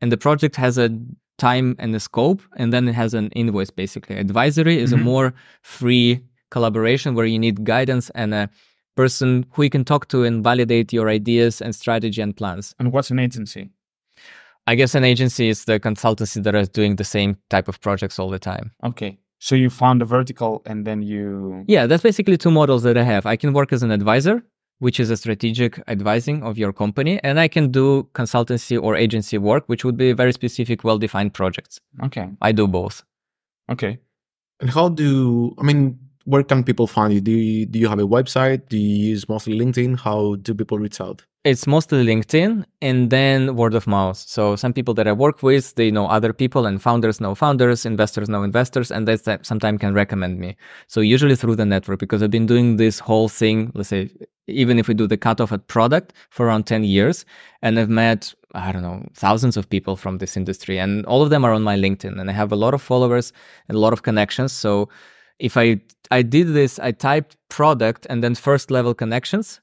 and 0.01 0.13
the 0.13 0.17
project 0.17 0.57
has 0.57 0.79
a 0.79 0.91
time 1.39 1.77
and 1.79 1.95
a 1.95 2.01
scope 2.01 2.43
and 2.57 2.73
then 2.73 2.89
it 2.89 2.95
has 2.95 3.13
an 3.15 3.29
invoice 3.31 3.71
basically 3.71 4.17
advisory 4.17 4.79
is 4.79 4.93
mm-hmm. 4.93 5.03
a 5.03 5.05
more 5.05 5.35
free 5.63 6.21
collaboration 6.51 7.15
where 7.15 7.27
you 7.27 7.39
need 7.39 7.65
guidance 7.65 8.11
and 8.11 8.35
a 8.35 8.51
person 8.97 9.47
who 9.53 9.63
you 9.63 9.71
can 9.71 9.85
talk 9.85 10.09
to 10.09 10.25
and 10.25 10.43
validate 10.43 10.93
your 10.93 11.09
ideas 11.09 11.61
and 11.61 11.75
strategy 11.75 12.23
and 12.23 12.37
plans. 12.37 12.75
And 12.79 12.93
what's 12.93 13.11
an 13.11 13.19
agency? 13.19 13.71
I 14.67 14.75
guess 14.75 14.95
an 14.95 15.05
agency 15.05 15.49
is 15.49 15.65
the 15.65 15.79
consultancy 15.79 16.43
that 16.43 16.55
is 16.55 16.69
doing 16.69 16.97
the 16.97 17.05
same 17.05 17.37
type 17.51 17.69
of 17.69 17.81
projects 17.81 18.19
all 18.19 18.31
the 18.31 18.39
time. 18.39 18.73
Okay. 18.83 19.19
So 19.39 19.55
you 19.55 19.71
found 19.71 20.03
a 20.03 20.05
vertical 20.05 20.63
and 20.67 20.87
then 20.87 21.03
you. 21.03 21.65
Yeah, 21.69 21.87
that's 21.87 22.03
basically 22.03 22.37
two 22.37 22.51
models 22.51 22.83
that 22.83 22.97
I 22.97 23.03
have. 23.03 23.27
I 23.27 23.37
can 23.37 23.53
work 23.53 23.73
as 23.73 23.83
an 23.83 23.91
advisor, 23.91 24.43
which 24.79 24.99
is 24.99 25.11
a 25.11 25.17
strategic 25.17 25.81
advising 25.87 26.43
of 26.43 26.59
your 26.59 26.73
company, 26.73 27.21
and 27.23 27.39
I 27.39 27.49
can 27.49 27.71
do 27.71 28.09
consultancy 28.15 28.83
or 28.83 28.97
agency 28.97 29.39
work, 29.39 29.65
which 29.67 29.85
would 29.85 29.97
be 29.97 30.13
very 30.13 30.33
specific, 30.33 30.83
well 30.85 30.99
defined 30.99 31.35
projects. 31.35 31.81
Okay. 32.03 32.31
I 32.41 32.53
do 32.53 32.67
both. 32.67 33.05
Okay. 33.71 33.99
And 34.61 34.71
how 34.71 34.89
do, 34.89 35.55
I 35.59 35.63
mean, 35.63 35.99
where 36.27 36.43
can 36.43 36.65
people 36.65 36.87
find 36.87 37.15
you? 37.15 37.21
Do 37.21 37.31
you, 37.31 37.67
do 37.67 37.79
you 37.79 37.89
have 37.89 38.01
a 38.01 38.07
website? 38.07 38.69
Do 38.69 38.77
you 38.77 39.11
use 39.11 39.29
mostly 39.29 39.59
LinkedIn? 39.59 40.01
How 40.01 40.35
do 40.37 40.55
people 40.55 40.79
reach 40.79 41.01
out? 41.01 41.25
It's 41.45 41.69
mostly 41.69 42.05
LinkedIn 42.05 42.65
and 42.83 43.11
then 43.11 43.55
word 43.55 43.75
of 43.75 43.87
mouth. 43.87 44.17
So 44.17 44.57
some 44.57 44.73
people 44.73 44.93
that 44.95 45.07
I 45.07 45.13
work 45.13 45.45
with, 45.45 45.77
they 45.77 45.93
know 45.93 46.09
other 46.09 46.33
people 46.33 46.67
and 46.67 46.83
founders 46.83 47.21
know 47.21 47.37
founders, 47.37 47.87
investors 47.87 48.29
know 48.29 48.43
investors, 48.43 48.91
and 48.91 49.07
they 49.07 49.17
sometimes 49.17 49.79
can 49.79 49.95
recommend 49.95 50.41
me. 50.41 50.57
So 50.89 51.01
usually 51.01 51.37
through 51.37 51.55
the 51.55 51.65
network 51.65 52.01
because 52.01 52.21
I've 52.25 52.33
been 52.33 52.47
doing 52.47 52.77
this 52.77 52.99
whole 52.99 53.29
thing, 53.29 53.71
let's 53.75 53.91
say, 53.91 54.11
even 54.49 54.81
if 54.81 54.89
we 54.89 54.95
do 54.95 55.07
the 55.07 55.17
cutoff 55.17 55.53
at 55.53 55.69
product 55.69 56.13
for 56.31 56.47
around 56.47 56.65
10 56.65 56.83
years, 56.83 57.25
and 57.63 57.79
I've 57.79 57.89
met 57.89 58.35
I 58.55 58.73
don't 58.73 58.83
know, 58.83 59.05
thousands 59.13 59.59
of 59.59 59.69
people 59.69 59.97
from 59.97 60.17
this 60.17 60.35
industry, 60.37 60.79
and 60.79 61.05
all 61.05 61.23
of 61.23 61.29
them 61.29 61.45
are 61.45 61.53
on 61.53 61.63
my 61.63 61.77
LinkedIn. 61.77 62.19
And 62.19 62.31
I 62.31 62.33
have 62.33 62.53
a 62.53 62.57
lot 62.57 62.73
of 62.73 62.81
followers 62.81 63.33
and 63.69 63.77
a 63.77 63.79
lot 63.79 63.93
of 63.93 64.03
connections. 64.03 64.51
So 64.51 64.89
if 65.39 65.57
I 65.57 65.81
I 66.11 66.23
did 66.23 66.55
this, 66.55 66.79
I 66.79 66.93
typed 66.93 67.37
product 67.49 68.07
and 68.09 68.23
then 68.23 68.35
first 68.35 68.71
level 68.71 68.95
connections. 68.95 69.61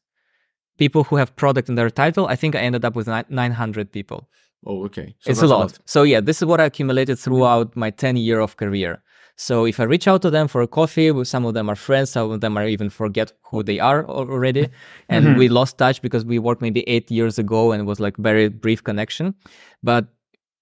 People 0.78 1.03
who 1.03 1.15
have 1.17 1.36
product 1.36 1.69
in 1.69 1.76
their 1.76 1.89
title, 1.89 2.28
I 2.28 2.36
think 2.36 2.55
I 2.55 2.59
ended 2.59 2.84
up 2.84 2.95
with 2.95 3.07
900 3.07 3.91
people. 3.91 4.28
Oh, 4.65 4.86
okay. 4.86 5.15
So 5.19 5.32
it's 5.32 5.41
a 5.41 5.47
lot. 5.47 5.55
a 5.55 5.59
lot. 5.59 5.80
So 5.86 6.03
yeah, 6.03 6.19
this 6.19 6.41
is 6.41 6.45
what 6.45 6.59
I 6.59 6.65
accumulated 6.65 7.19
throughout 7.19 7.76
my 7.76 7.89
10 7.91 8.17
year 8.17 8.39
of 8.39 8.57
career. 8.57 9.03
So 9.36 9.65
if 9.65 9.80
I 9.80 9.84
reach 9.84 10.07
out 10.07 10.21
to 10.21 10.30
them 10.30 10.47
for 10.47 10.61
a 10.61 10.67
coffee, 10.67 11.11
some 11.26 11.45
of 11.45 11.53
them 11.53 11.69
are 11.69 11.76
friends, 11.76 12.11
some 12.11 12.32
of 12.32 12.41
them 12.41 12.57
I 12.57 12.67
even 12.67 12.89
forget 12.89 13.34
who 13.41 13.63
they 13.63 13.80
are 13.80 14.05
already, 14.05 14.69
and 15.09 15.26
mm-hmm. 15.26 15.39
we 15.39 15.49
lost 15.49 15.78
touch 15.78 16.01
because 16.01 16.24
we 16.24 16.38
worked 16.38 16.61
maybe 16.61 16.88
eight 16.88 17.09
years 17.09 17.39
ago 17.39 17.71
and 17.71 17.82
it 17.82 17.86
was 17.86 17.99
like 17.99 18.15
very 18.17 18.47
brief 18.47 18.84
connection, 18.84 19.34
but 19.82 20.07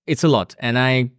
it's 0.07 0.23
a 0.23 0.29
lot, 0.29 0.55
and 0.59 0.79
I 0.79 1.11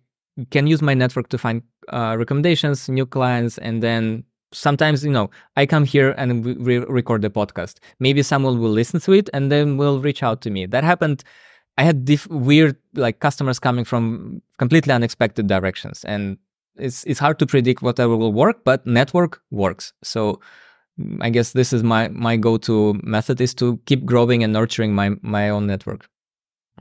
can 0.50 0.66
use 0.66 0.80
my 0.80 0.94
network 0.94 1.28
to 1.28 1.38
find 1.38 1.62
uh, 1.88 2.16
recommendations, 2.18 2.88
new 2.88 3.06
clients, 3.06 3.58
and 3.58 3.82
then 3.82 4.24
sometimes 4.52 5.04
you 5.04 5.10
know 5.10 5.30
I 5.56 5.66
come 5.66 5.84
here 5.84 6.10
and 6.16 6.44
we 6.44 6.54
re- 6.54 6.86
record 6.88 7.22
the 7.22 7.30
podcast. 7.30 7.78
Maybe 7.98 8.22
someone 8.22 8.60
will 8.60 8.70
listen 8.70 9.00
to 9.00 9.12
it 9.12 9.28
and 9.32 9.50
then 9.50 9.76
will 9.76 10.00
reach 10.00 10.22
out 10.22 10.40
to 10.42 10.50
me. 10.50 10.66
That 10.66 10.84
happened. 10.84 11.24
I 11.78 11.84
had 11.84 12.04
diff- 12.04 12.28
weird 12.28 12.76
like 12.94 13.20
customers 13.20 13.58
coming 13.58 13.84
from 13.84 14.42
completely 14.58 14.92
unexpected 14.92 15.46
directions, 15.46 16.04
and 16.04 16.38
it's 16.76 17.04
it's 17.04 17.20
hard 17.20 17.38
to 17.38 17.46
predict 17.46 17.82
whatever 17.82 18.16
will 18.16 18.32
work, 18.32 18.64
but 18.64 18.86
network 18.86 19.40
works. 19.50 19.92
So 20.02 20.40
I 21.20 21.30
guess 21.30 21.52
this 21.52 21.72
is 21.72 21.82
my 21.82 22.08
my 22.08 22.36
go 22.36 22.58
to 22.58 22.94
method 23.02 23.40
is 23.40 23.54
to 23.54 23.78
keep 23.86 24.04
growing 24.04 24.44
and 24.44 24.52
nurturing 24.52 24.94
my 24.94 25.10
my 25.22 25.48
own 25.48 25.66
network. 25.66 26.08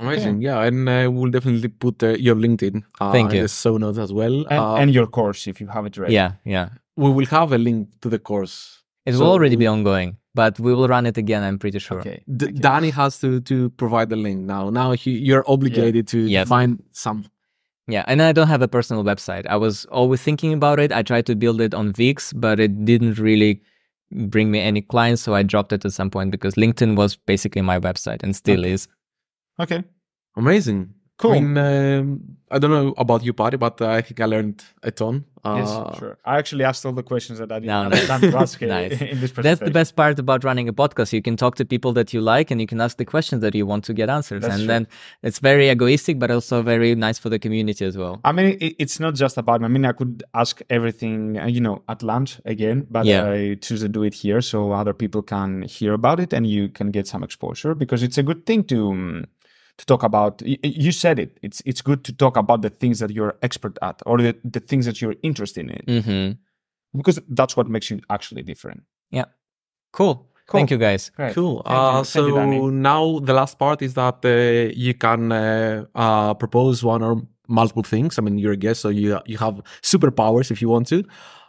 Amazing, 0.01 0.37
okay. 0.37 0.45
yeah, 0.45 0.63
and 0.63 0.89
I 0.89 1.07
will 1.07 1.29
definitely 1.29 1.67
put 1.67 2.01
uh, 2.01 2.09
your 2.27 2.35
LinkedIn. 2.35 2.81
Uh, 2.99 3.11
Thank 3.11 3.33
you. 3.33 3.37
In 3.37 3.43
the 3.43 3.49
show 3.49 3.77
notes 3.77 3.99
as 3.99 4.11
well, 4.11 4.33
and, 4.49 4.59
uh, 4.59 4.75
and, 4.75 4.91
your 4.91 5.05
course 5.05 5.47
if 5.47 5.61
you 5.61 5.67
have 5.67 5.85
it 5.85 5.95
ready. 5.95 6.15
Yeah, 6.15 6.33
yeah. 6.43 6.69
We 6.97 7.11
will 7.11 7.27
have 7.27 7.51
a 7.53 7.59
link 7.59 7.89
to 8.01 8.09
the 8.09 8.17
course. 8.17 8.81
It 9.05 9.13
so 9.13 9.19
will 9.19 9.31
already 9.31 9.55
be 9.55 9.67
ongoing, 9.67 10.17
but 10.33 10.59
we 10.59 10.73
will 10.73 10.87
run 10.87 11.05
it 11.05 11.17
again. 11.17 11.43
I'm 11.43 11.59
pretty 11.59 11.77
sure. 11.77 11.99
Okay. 11.99 12.23
D- 12.35 12.47
Dani 12.47 12.91
has 12.91 13.19
to 13.19 13.41
to 13.41 13.69
provide 13.71 14.09
the 14.09 14.15
link 14.15 14.39
now. 14.41 14.71
Now 14.71 14.93
he, 14.93 15.11
you're 15.11 15.45
obligated 15.47 16.07
yeah. 16.07 16.11
to 16.11 16.19
yes. 16.19 16.47
find 16.47 16.81
some. 16.91 17.25
Yeah, 17.87 18.03
and 18.07 18.23
I 18.23 18.31
don't 18.31 18.47
have 18.47 18.63
a 18.63 18.67
personal 18.67 19.03
website. 19.03 19.45
I 19.47 19.57
was 19.57 19.85
always 19.85 20.21
thinking 20.21 20.53
about 20.53 20.79
it. 20.79 20.91
I 20.91 21.03
tried 21.03 21.27
to 21.27 21.35
build 21.35 21.61
it 21.61 21.75
on 21.75 21.93
Wix, 21.97 22.33
but 22.33 22.59
it 22.59 22.85
didn't 22.85 23.19
really 23.19 23.61
bring 24.11 24.49
me 24.49 24.59
any 24.59 24.81
clients, 24.81 25.21
so 25.21 25.35
I 25.35 25.43
dropped 25.43 25.73
it 25.73 25.85
at 25.85 25.93
some 25.93 26.09
point 26.09 26.31
because 26.31 26.55
LinkedIn 26.55 26.95
was 26.95 27.15
basically 27.15 27.61
my 27.61 27.79
website 27.79 28.23
and 28.23 28.35
still 28.35 28.61
okay. 28.61 28.71
is. 28.71 28.87
Okay. 29.61 29.83
Amazing. 30.35 30.93
Cool. 31.21 31.33
I 31.33 31.39
mean, 31.39 31.57
um, 31.57 32.37
I 32.49 32.57
don't 32.57 32.71
know 32.71 32.93
about 32.97 33.23
you, 33.23 33.31
Patty, 33.31 33.55
but 33.55 33.79
I 33.81 34.01
think 34.01 34.19
I 34.19 34.25
learned 34.25 34.63
a 34.81 34.89
ton. 34.89 35.23
Uh, 35.43 35.55
yes, 35.59 35.99
sure. 35.99 36.17
I 36.25 36.37
actually 36.39 36.63
asked 36.63 36.83
all 36.83 36.93
the 36.93 37.03
questions 37.03 37.37
that 37.37 37.51
I 37.51 37.59
didn't 37.59 37.89
no, 37.89 37.95
have 37.95 38.07
time 38.07 38.21
to 38.21 38.37
ask 38.37 38.59
nice. 38.61 38.91
in 38.91 39.19
this 39.19 39.31
presentation. 39.31 39.43
That's 39.43 39.59
the 39.59 39.71
best 39.71 39.95
part 39.95 40.17
about 40.17 40.43
running 40.43 40.67
a 40.67 40.73
podcast. 40.73 41.13
You 41.13 41.21
can 41.21 41.37
talk 41.37 41.55
to 41.55 41.65
people 41.65 41.93
that 41.93 42.11
you 42.11 42.21
like, 42.21 42.49
and 42.49 42.59
you 42.59 42.65
can 42.65 42.81
ask 42.81 42.97
the 42.97 43.05
questions 43.05 43.41
that 43.41 43.53
you 43.53 43.67
want 43.67 43.83
to 43.85 43.93
get 43.93 44.09
answers. 44.09 44.41
That's 44.41 44.55
and 44.55 44.61
true. 44.61 44.67
then 44.67 44.87
it's 45.21 45.37
very 45.39 45.69
egoistic, 45.69 46.17
but 46.17 46.31
also 46.31 46.63
very 46.63 46.95
nice 46.95 47.19
for 47.19 47.29
the 47.29 47.39
community 47.39 47.85
as 47.85 47.97
well. 47.97 48.19
I 48.23 48.31
mean, 48.31 48.57
it, 48.59 48.75
it's 48.79 48.99
not 48.99 49.13
just 49.13 49.37
about. 49.37 49.61
Me. 49.61 49.65
I 49.65 49.67
mean, 49.69 49.85
I 49.85 49.91
could 49.91 50.23
ask 50.33 50.61
everything, 50.71 51.37
uh, 51.37 51.45
you 51.45 51.61
know, 51.61 51.83
at 51.87 52.01
lunch 52.01 52.41
again, 52.45 52.87
but 52.89 53.05
yeah. 53.05 53.29
I 53.29 53.55
choose 53.61 53.81
to 53.81 53.89
do 53.89 54.01
it 54.03 54.15
here 54.15 54.41
so 54.41 54.71
other 54.71 54.93
people 54.93 55.21
can 55.21 55.61
hear 55.63 55.93
about 55.93 56.19
it 56.19 56.33
and 56.33 56.47
you 56.47 56.69
can 56.69 56.89
get 56.89 57.07
some 57.07 57.23
exposure 57.23 57.75
because 57.75 58.01
it's 58.01 58.17
a 58.17 58.23
good 58.23 58.47
thing 58.47 58.63
to. 58.65 59.23
To 59.81 59.85
talk 59.87 60.03
about 60.03 60.41
you 60.45 60.91
said 60.91 61.17
it 61.17 61.39
it's 61.41 61.59
it's 61.65 61.81
good 61.81 62.03
to 62.03 62.13
talk 62.13 62.37
about 62.37 62.61
the 62.61 62.69
things 62.69 62.99
that 62.99 63.09
you're 63.09 63.35
expert 63.41 63.79
at 63.81 63.99
or 64.05 64.19
the, 64.19 64.35
the 64.43 64.59
things 64.59 64.85
that 64.85 65.01
you're 65.01 65.15
interested 65.23 65.65
in 65.69 65.83
mm-hmm. 65.87 66.97
because 66.97 67.19
that's 67.29 67.57
what 67.57 67.67
makes 67.67 67.89
you 67.89 67.99
actually 68.09 68.43
different 68.43 68.83
yeah 69.09 69.25
cool 69.91 70.27
Cool. 70.47 70.59
Thank 70.59 70.71
you, 70.71 70.77
guys. 70.77 71.11
Great. 71.15 71.33
Cool. 71.33 71.61
Uh, 71.65 71.99
you. 71.99 72.03
so 72.03 72.27
you, 72.27 72.71
now 72.71 73.19
the 73.19 73.33
last 73.33 73.57
part 73.57 73.81
is 73.81 73.93
that 73.93 74.17
uh, 74.25 74.73
you 74.75 74.93
can 74.93 75.31
uh, 75.31 75.85
uh, 75.95 76.33
propose 76.33 76.83
one 76.83 77.01
or 77.01 77.21
multiple 77.47 77.83
things. 77.83 78.19
I 78.19 78.21
mean, 78.21 78.37
you're 78.37 78.51
a 78.51 78.57
guest, 78.57 78.81
so 78.81 78.89
you 78.89 79.19
you 79.25 79.37
have 79.37 79.61
superpowers 79.81 80.51
if 80.51 80.61
you 80.61 80.67
want 80.67 80.87
to. 80.87 81.05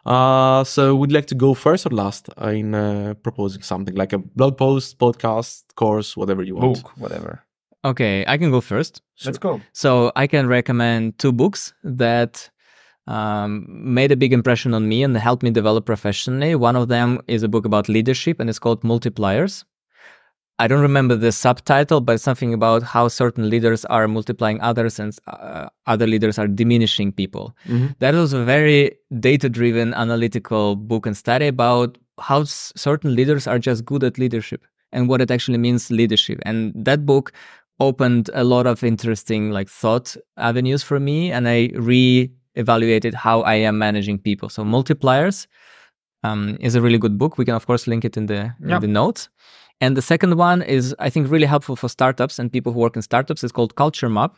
Uh, 0.06 0.62
so 0.62 0.94
would 0.94 1.10
you 1.10 1.16
like 1.16 1.26
to 1.26 1.34
go 1.34 1.54
first 1.54 1.86
or 1.86 1.90
last 1.90 2.28
in 2.42 2.74
uh, 2.74 3.14
proposing 3.22 3.62
something 3.62 3.96
like 3.96 4.12
a 4.12 4.18
blog 4.18 4.56
post, 4.56 4.98
podcast, 4.98 5.64
course, 5.74 6.16
whatever 6.16 6.42
you 6.44 6.54
want? 6.56 6.82
Book, 6.82 6.92
whatever. 6.98 7.44
Okay, 7.84 8.24
I 8.28 8.38
can 8.38 8.50
go 8.50 8.60
first. 8.60 9.02
Let's 9.24 9.38
go. 9.38 9.60
So 9.72 10.12
I 10.16 10.26
can 10.26 10.46
recommend 10.46 11.18
two 11.18 11.32
books 11.32 11.72
that 11.82 12.48
um, 13.06 13.66
made 13.68 14.12
a 14.12 14.16
big 14.16 14.32
impression 14.32 14.72
on 14.74 14.88
me 14.88 15.02
and 15.02 15.16
helped 15.16 15.42
me 15.42 15.50
develop 15.50 15.84
professionally. 15.86 16.54
One 16.54 16.76
of 16.76 16.88
them 16.88 17.20
is 17.26 17.42
a 17.42 17.48
book 17.48 17.64
about 17.64 17.88
leadership 17.88 18.38
and 18.40 18.48
it's 18.48 18.58
called 18.60 18.82
Multipliers. 18.82 19.64
I 20.58 20.68
don't 20.68 20.82
remember 20.82 21.16
the 21.16 21.32
subtitle, 21.32 22.00
but 22.00 22.20
something 22.20 22.54
about 22.54 22.84
how 22.84 23.08
certain 23.08 23.50
leaders 23.50 23.84
are 23.86 24.06
multiplying 24.06 24.60
others 24.60 25.00
and 25.00 25.16
uh, 25.26 25.68
other 25.86 26.06
leaders 26.06 26.38
are 26.38 26.46
diminishing 26.46 27.10
people. 27.10 27.56
Mhm. 27.66 27.96
That 27.98 28.14
was 28.14 28.32
a 28.32 28.44
very 28.44 28.92
data 29.18 29.48
driven 29.48 29.92
analytical 29.94 30.76
book 30.76 31.06
and 31.06 31.16
study 31.16 31.48
about 31.48 31.98
how 32.20 32.42
s- 32.42 32.72
certain 32.76 33.16
leaders 33.16 33.48
are 33.48 33.58
just 33.58 33.84
good 33.84 34.04
at 34.04 34.18
leadership 34.18 34.62
and 34.92 35.08
what 35.08 35.20
it 35.20 35.30
actually 35.32 35.58
means 35.58 35.90
leadership. 35.90 36.38
And 36.44 36.72
that 36.76 37.06
book 37.06 37.32
opened 37.82 38.30
a 38.32 38.44
lot 38.44 38.66
of 38.66 38.84
interesting 38.84 39.50
like 39.50 39.68
thought 39.68 40.16
avenues 40.36 40.82
for 40.82 40.98
me 41.00 41.32
and 41.32 41.48
I 41.48 41.70
re-evaluated 41.74 43.12
how 43.14 43.42
I 43.42 43.54
am 43.68 43.76
managing 43.78 44.18
people. 44.18 44.48
So 44.48 44.64
multipliers 44.64 45.46
um, 46.22 46.56
is 46.60 46.74
a 46.76 46.80
really 46.80 46.98
good 46.98 47.18
book. 47.18 47.38
We 47.38 47.44
can 47.44 47.54
of 47.54 47.66
course 47.66 47.86
link 47.86 48.04
it 48.04 48.16
in 48.16 48.26
the 48.26 48.54
in 48.60 48.80
the 48.80 48.92
notes. 49.00 49.28
And 49.80 49.96
the 49.96 50.02
second 50.12 50.36
one 50.36 50.62
is 50.62 50.94
I 51.06 51.10
think 51.10 51.30
really 51.30 51.50
helpful 51.54 51.76
for 51.76 51.88
startups 51.88 52.38
and 52.38 52.52
people 52.52 52.72
who 52.72 52.78
work 52.78 52.96
in 52.96 53.02
startups. 53.02 53.42
It's 53.42 53.52
called 53.52 53.74
Culture 53.74 54.08
Map. 54.08 54.36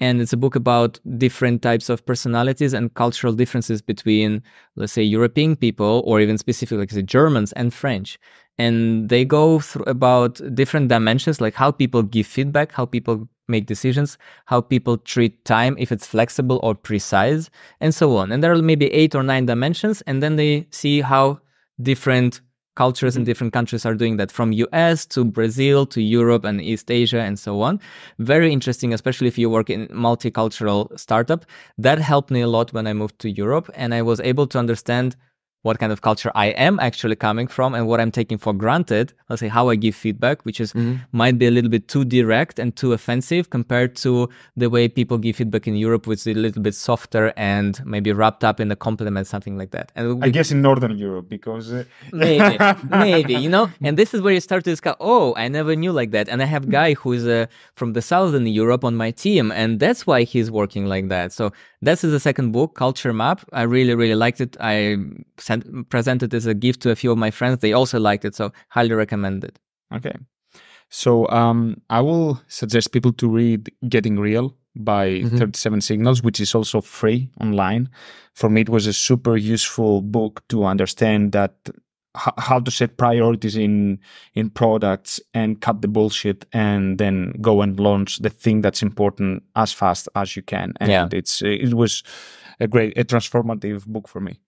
And 0.00 0.20
it's 0.22 0.32
a 0.32 0.36
book 0.44 0.54
about 0.54 1.00
different 1.18 1.60
types 1.60 1.90
of 1.90 2.06
personalities 2.06 2.72
and 2.72 2.94
cultural 2.94 3.32
differences 3.32 3.82
between, 3.82 4.42
let's 4.76 4.92
say, 4.92 5.02
European 5.02 5.56
people 5.56 5.94
or 6.06 6.20
even 6.20 6.38
specifically, 6.38 6.78
like 6.78 6.92
say, 6.92 7.02
Germans 7.02 7.52
and 7.60 7.74
French. 7.74 8.18
And 8.58 9.08
they 9.08 9.24
go 9.24 9.60
through 9.60 9.84
about 9.84 10.40
different 10.54 10.88
dimensions, 10.88 11.40
like 11.40 11.54
how 11.54 11.70
people 11.70 12.02
give 12.02 12.26
feedback, 12.26 12.72
how 12.72 12.86
people 12.86 13.28
make 13.46 13.66
decisions, 13.66 14.18
how 14.46 14.60
people 14.60 14.98
treat 14.98 15.44
time, 15.44 15.76
if 15.78 15.90
it's 15.90 16.06
flexible 16.06 16.60
or 16.62 16.74
precise, 16.74 17.50
and 17.80 17.94
so 17.94 18.16
on. 18.16 18.32
And 18.32 18.42
there 18.42 18.52
are 18.52 18.60
maybe 18.60 18.92
eight 18.92 19.14
or 19.14 19.22
nine 19.22 19.46
dimensions. 19.46 20.02
And 20.02 20.22
then 20.22 20.36
they 20.36 20.66
see 20.70 21.00
how 21.00 21.40
different 21.80 22.40
cultures 22.78 23.16
in 23.16 23.22
mm-hmm. 23.22 23.30
different 23.30 23.52
countries 23.52 23.84
are 23.84 23.94
doing 24.02 24.18
that 24.18 24.30
from 24.30 24.52
US 24.52 25.04
to 25.14 25.24
Brazil 25.24 25.84
to 25.86 26.00
Europe 26.00 26.44
and 26.44 26.60
East 26.60 26.90
Asia 26.90 27.20
and 27.28 27.36
so 27.36 27.60
on. 27.60 27.80
Very 28.18 28.52
interesting, 28.52 28.94
especially 28.94 29.26
if 29.26 29.36
you 29.36 29.50
work 29.50 29.68
in 29.68 29.88
multicultural 29.88 30.80
startup. 30.96 31.44
That 31.76 31.98
helped 31.98 32.30
me 32.30 32.40
a 32.42 32.46
lot 32.56 32.72
when 32.72 32.86
I 32.86 32.92
moved 32.92 33.18
to 33.24 33.28
Europe 33.30 33.68
and 33.74 33.92
I 33.92 34.02
was 34.02 34.20
able 34.20 34.46
to 34.52 34.58
understand 34.64 35.16
what 35.62 35.78
kind 35.78 35.92
of 35.92 36.02
culture 36.02 36.30
I 36.34 36.46
am 36.46 36.78
actually 36.80 37.16
coming 37.16 37.48
from 37.48 37.74
and 37.74 37.86
what 37.86 38.00
I'm 38.00 38.10
taking 38.10 38.38
for 38.38 38.52
granted. 38.52 39.12
Let's 39.28 39.40
say 39.40 39.48
how 39.48 39.68
I 39.68 39.74
give 39.74 39.94
feedback, 39.94 40.44
which 40.44 40.60
is 40.60 40.72
might 41.12 41.36
be 41.38 41.46
a 41.46 41.50
little 41.50 41.70
bit 41.70 41.88
too 41.88 42.04
direct 42.04 42.58
and 42.58 42.74
too 42.76 42.92
offensive 42.92 43.50
compared 43.50 43.96
to 43.96 44.28
the 44.56 44.70
way 44.70 44.88
people 44.88 45.18
give 45.18 45.36
feedback 45.36 45.66
in 45.66 45.74
Europe, 45.74 46.06
which 46.06 46.20
is 46.20 46.26
a 46.28 46.34
little 46.34 46.62
bit 46.62 46.74
softer 46.74 47.32
and 47.36 47.84
maybe 47.84 48.12
wrapped 48.12 48.44
up 48.44 48.60
in 48.60 48.70
a 48.70 48.76
compliment, 48.76 49.26
something 49.26 49.58
like 49.58 49.72
that. 49.72 49.90
And 49.96 50.24
I 50.24 50.28
guess 50.28 50.50
in 50.50 50.62
Northern 50.62 50.96
Europe 50.96 51.28
because 51.28 51.72
uh, 51.72 51.84
maybe 52.12 52.56
maybe 52.90 53.34
you 53.34 53.48
know? 53.48 53.70
And 53.82 53.96
this 53.96 54.14
is 54.14 54.20
where 54.22 54.32
you 54.32 54.40
start 54.40 54.64
to 54.64 54.70
discover 54.70 54.96
oh 55.00 55.34
i 55.36 55.48
never 55.48 55.74
knew 55.74 55.92
like 55.92 56.12
that. 56.12 56.28
And 56.28 56.40
i 56.42 56.44
have 56.44 56.64
a 56.64 56.72
guy 56.80 56.94
who 56.94 57.12
is 57.12 57.26
uh, 57.26 57.46
from 57.74 57.92
the 57.94 58.02
southern 58.02 58.46
europe 58.46 58.84
on 58.84 58.94
my 58.96 59.10
team 59.10 59.50
and 59.52 59.80
that's 59.80 60.06
why 60.06 60.22
he's 60.22 60.50
working 60.50 60.86
like 60.86 61.08
that. 61.08 61.32
So 61.32 61.52
this 61.82 62.04
is 62.04 62.12
the 62.12 62.20
second 62.20 62.52
book 62.52 62.74
culture 62.74 63.12
map. 63.12 63.44
I 63.52 63.62
really 63.62 63.94
really 63.94 64.14
liked 64.14 64.40
it. 64.40 64.56
I 64.60 64.96
sent 65.38 65.57
presented 65.88 66.32
as 66.34 66.46
a 66.46 66.54
gift 66.54 66.80
to 66.82 66.90
a 66.90 66.96
few 66.96 67.10
of 67.12 67.18
my 67.18 67.30
friends 67.30 67.58
they 67.58 67.72
also 67.72 67.98
liked 67.98 68.24
it 68.24 68.34
so 68.34 68.52
highly 68.68 68.92
recommend 68.94 69.44
it 69.44 69.58
Okay. 69.94 70.16
So 70.90 71.28
um, 71.28 71.80
I 71.90 72.00
will 72.00 72.40
suggest 72.48 72.92
people 72.92 73.12
to 73.14 73.28
read 73.28 73.70
Getting 73.88 74.18
Real 74.18 74.54
by 74.76 75.22
37 75.24 75.80
Signals, 75.80 76.22
which 76.22 76.40
is 76.40 76.54
also 76.54 76.80
free 76.80 77.30
online. 77.40 77.88
For 78.34 78.48
me, 78.50 78.60
it 78.62 78.68
was 78.68 78.86
a 78.86 78.92
super 78.92 79.36
useful 79.36 80.02
book 80.02 80.42
to 80.48 80.64
understand 80.64 81.32
that 81.32 81.54
h- 82.16 82.32
how 82.38 82.60
to 82.60 82.70
set 82.70 82.96
priorities 82.96 83.56
in 83.56 83.98
in 84.34 84.50
products 84.50 85.20
and 85.34 85.60
cut 85.60 85.82
the 85.82 85.88
bullshit 85.88 86.46
and 86.52 86.98
then 86.98 87.32
go 87.40 87.60
and 87.62 87.78
launch 87.80 88.18
the 88.18 88.30
thing 88.30 88.62
that's 88.62 88.82
important 88.82 89.42
as 89.54 89.72
fast 89.72 90.08
as 90.14 90.36
you 90.36 90.42
can. 90.42 90.72
And 90.80 90.90
Yeah. 90.90 91.08
it's 91.12 91.42
it 91.42 91.74
was 91.74 92.02
a 92.60 92.66
great 92.66 92.96
a 92.98 93.04
transformative 93.04 93.86
book 93.86 94.08
for 94.08 94.20
me. 94.20 94.40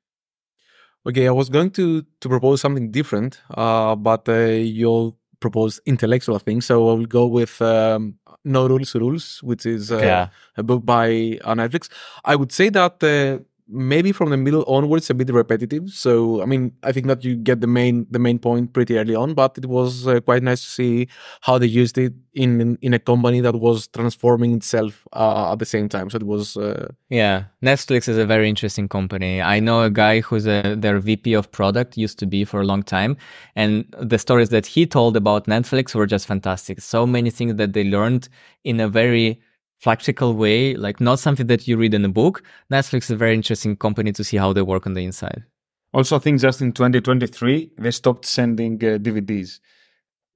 Okay, 1.06 1.26
I 1.26 1.30
was 1.30 1.48
going 1.48 1.70
to 1.72 2.02
to 2.20 2.28
propose 2.28 2.60
something 2.60 2.90
different, 2.90 3.40
uh, 3.56 3.96
but 3.96 4.28
uh, 4.28 4.34
you'll 4.78 5.16
propose 5.40 5.80
intellectual 5.86 6.38
things. 6.38 6.66
So 6.66 6.90
I 6.90 6.94
will 6.94 7.06
go 7.06 7.26
with 7.26 7.60
um, 7.62 8.18
No 8.44 8.66
Rules 8.68 8.94
Rules, 8.94 9.42
which 9.42 9.64
is 9.64 9.90
uh, 9.90 9.96
Yeah. 9.98 10.28
a 10.58 10.62
book 10.62 10.84
by 10.84 11.38
uh, 11.44 11.54
Netflix. 11.54 11.88
I 12.24 12.36
would 12.36 12.52
say 12.52 12.68
that 12.70 13.02
uh, 13.02 13.42
maybe 13.70 14.12
from 14.12 14.30
the 14.30 14.36
middle 14.36 14.64
onwards 14.66 15.08
a 15.10 15.14
bit 15.14 15.30
repetitive. 15.30 15.90
So 15.90 16.42
I 16.42 16.46
mean, 16.46 16.72
I 16.82 16.92
think 16.92 17.06
that 17.06 17.24
you 17.24 17.36
get 17.36 17.60
the 17.60 17.66
main 17.66 18.06
the 18.10 18.18
main 18.18 18.38
point 18.38 18.72
pretty 18.72 18.98
early 18.98 19.14
on, 19.14 19.34
but 19.34 19.56
it 19.56 19.66
was 19.66 20.06
uh, 20.06 20.20
quite 20.20 20.42
nice 20.42 20.62
to 20.62 20.68
see 20.68 21.08
how 21.42 21.58
they 21.58 21.66
used 21.66 21.96
it 21.98 22.12
in 22.34 22.78
in 22.82 22.94
a 22.94 22.98
company 22.98 23.40
that 23.40 23.54
was 23.54 23.88
transforming 23.88 24.54
itself 24.54 25.06
uh, 25.12 25.52
at 25.52 25.58
the 25.58 25.64
same 25.64 25.88
time. 25.88 26.10
So 26.10 26.16
it 26.16 26.26
was 26.26 26.56
uh, 26.56 26.88
Yeah, 27.08 27.44
Netflix 27.62 28.08
is 28.08 28.18
a 28.18 28.26
very 28.26 28.48
interesting 28.48 28.88
company. 28.88 29.40
I 29.40 29.60
know 29.60 29.82
a 29.82 29.90
guy 29.90 30.20
who's 30.20 30.46
a, 30.46 30.74
their 30.76 30.98
VP 30.98 31.34
of 31.34 31.50
product 31.52 31.96
used 31.96 32.18
to 32.18 32.26
be 32.26 32.44
for 32.44 32.60
a 32.60 32.64
long 32.64 32.82
time, 32.82 33.16
and 33.54 33.84
the 34.00 34.18
stories 34.18 34.50
that 34.50 34.66
he 34.66 34.86
told 34.86 35.16
about 35.16 35.46
Netflix 35.46 35.94
were 35.94 36.06
just 36.06 36.26
fantastic. 36.26 36.80
So 36.80 37.06
many 37.06 37.30
things 37.30 37.54
that 37.54 37.72
they 37.72 37.84
learned 37.84 38.28
in 38.64 38.80
a 38.80 38.88
very 38.88 39.40
practical 39.82 40.34
way, 40.34 40.74
like 40.74 41.00
not 41.00 41.18
something 41.18 41.46
that 41.46 41.66
you 41.66 41.76
read 41.76 41.94
in 41.94 42.04
a 42.04 42.08
book. 42.08 42.42
Netflix 42.70 43.04
is 43.04 43.10
a 43.10 43.16
very 43.16 43.34
interesting 43.34 43.76
company 43.76 44.12
to 44.12 44.22
see 44.24 44.36
how 44.36 44.52
they 44.52 44.62
work 44.62 44.86
on 44.86 44.94
the 44.94 45.04
inside. 45.04 45.44
Also, 45.92 46.16
I 46.16 46.18
think 46.20 46.40
just 46.40 46.60
in 46.60 46.72
2023 46.72 47.72
they 47.78 47.90
stopped 47.90 48.24
sending 48.26 48.74
uh, 48.84 48.98
DVDs. 48.98 49.58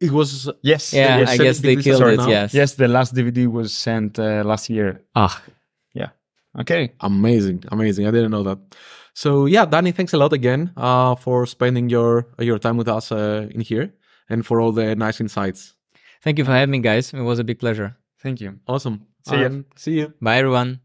it 0.00 0.10
was 0.10 0.50
Yes. 0.62 0.92
Yeah, 0.92 1.18
yes, 1.18 1.28
I 1.28 1.36
sending 1.36 1.46
guess 1.46 1.58
they 1.60 1.76
killed 1.76 2.02
right 2.02 2.14
it. 2.14 2.16
now? 2.16 2.28
Yes. 2.28 2.54
Yes, 2.54 2.74
the 2.74 2.88
last 2.88 3.14
DVD 3.14 3.46
was 3.46 3.72
sent 3.72 4.18
uh, 4.18 4.42
last 4.44 4.68
year. 4.68 5.00
Ah, 5.14 5.42
yeah. 5.92 6.08
Okay. 6.58 6.92
Amazing, 7.00 7.64
amazing. 7.70 8.06
I 8.08 8.10
didn't 8.10 8.30
know 8.32 8.42
that. 8.42 8.58
So 9.14 9.46
yeah, 9.46 9.64
Dani, 9.66 9.94
thanks 9.94 10.12
a 10.12 10.18
lot 10.18 10.32
again 10.32 10.72
uh, 10.76 11.14
for 11.14 11.46
spending 11.46 11.88
your 11.88 12.26
your 12.40 12.58
time 12.58 12.76
with 12.76 12.88
us 12.88 13.12
uh, 13.12 13.46
in 13.54 13.60
here 13.60 13.92
and 14.28 14.44
for 14.44 14.60
all 14.60 14.72
the 14.72 14.96
nice 14.96 15.20
insights. 15.20 15.74
thank 16.22 16.38
you 16.38 16.44
for 16.44 16.52
having 16.52 16.70
me, 16.72 16.80
guys. 16.80 17.12
It 17.14 17.20
was 17.22 17.38
a 17.38 17.44
big 17.44 17.58
pleasure. 17.60 17.94
Thank 18.22 18.40
you. 18.40 18.58
Awesome. 18.66 19.13
See 19.26 19.36
ya. 19.36 19.46
And 19.46 19.64
See 19.76 19.92
you. 19.98 20.12
Bye, 20.20 20.38
everyone. 20.38 20.80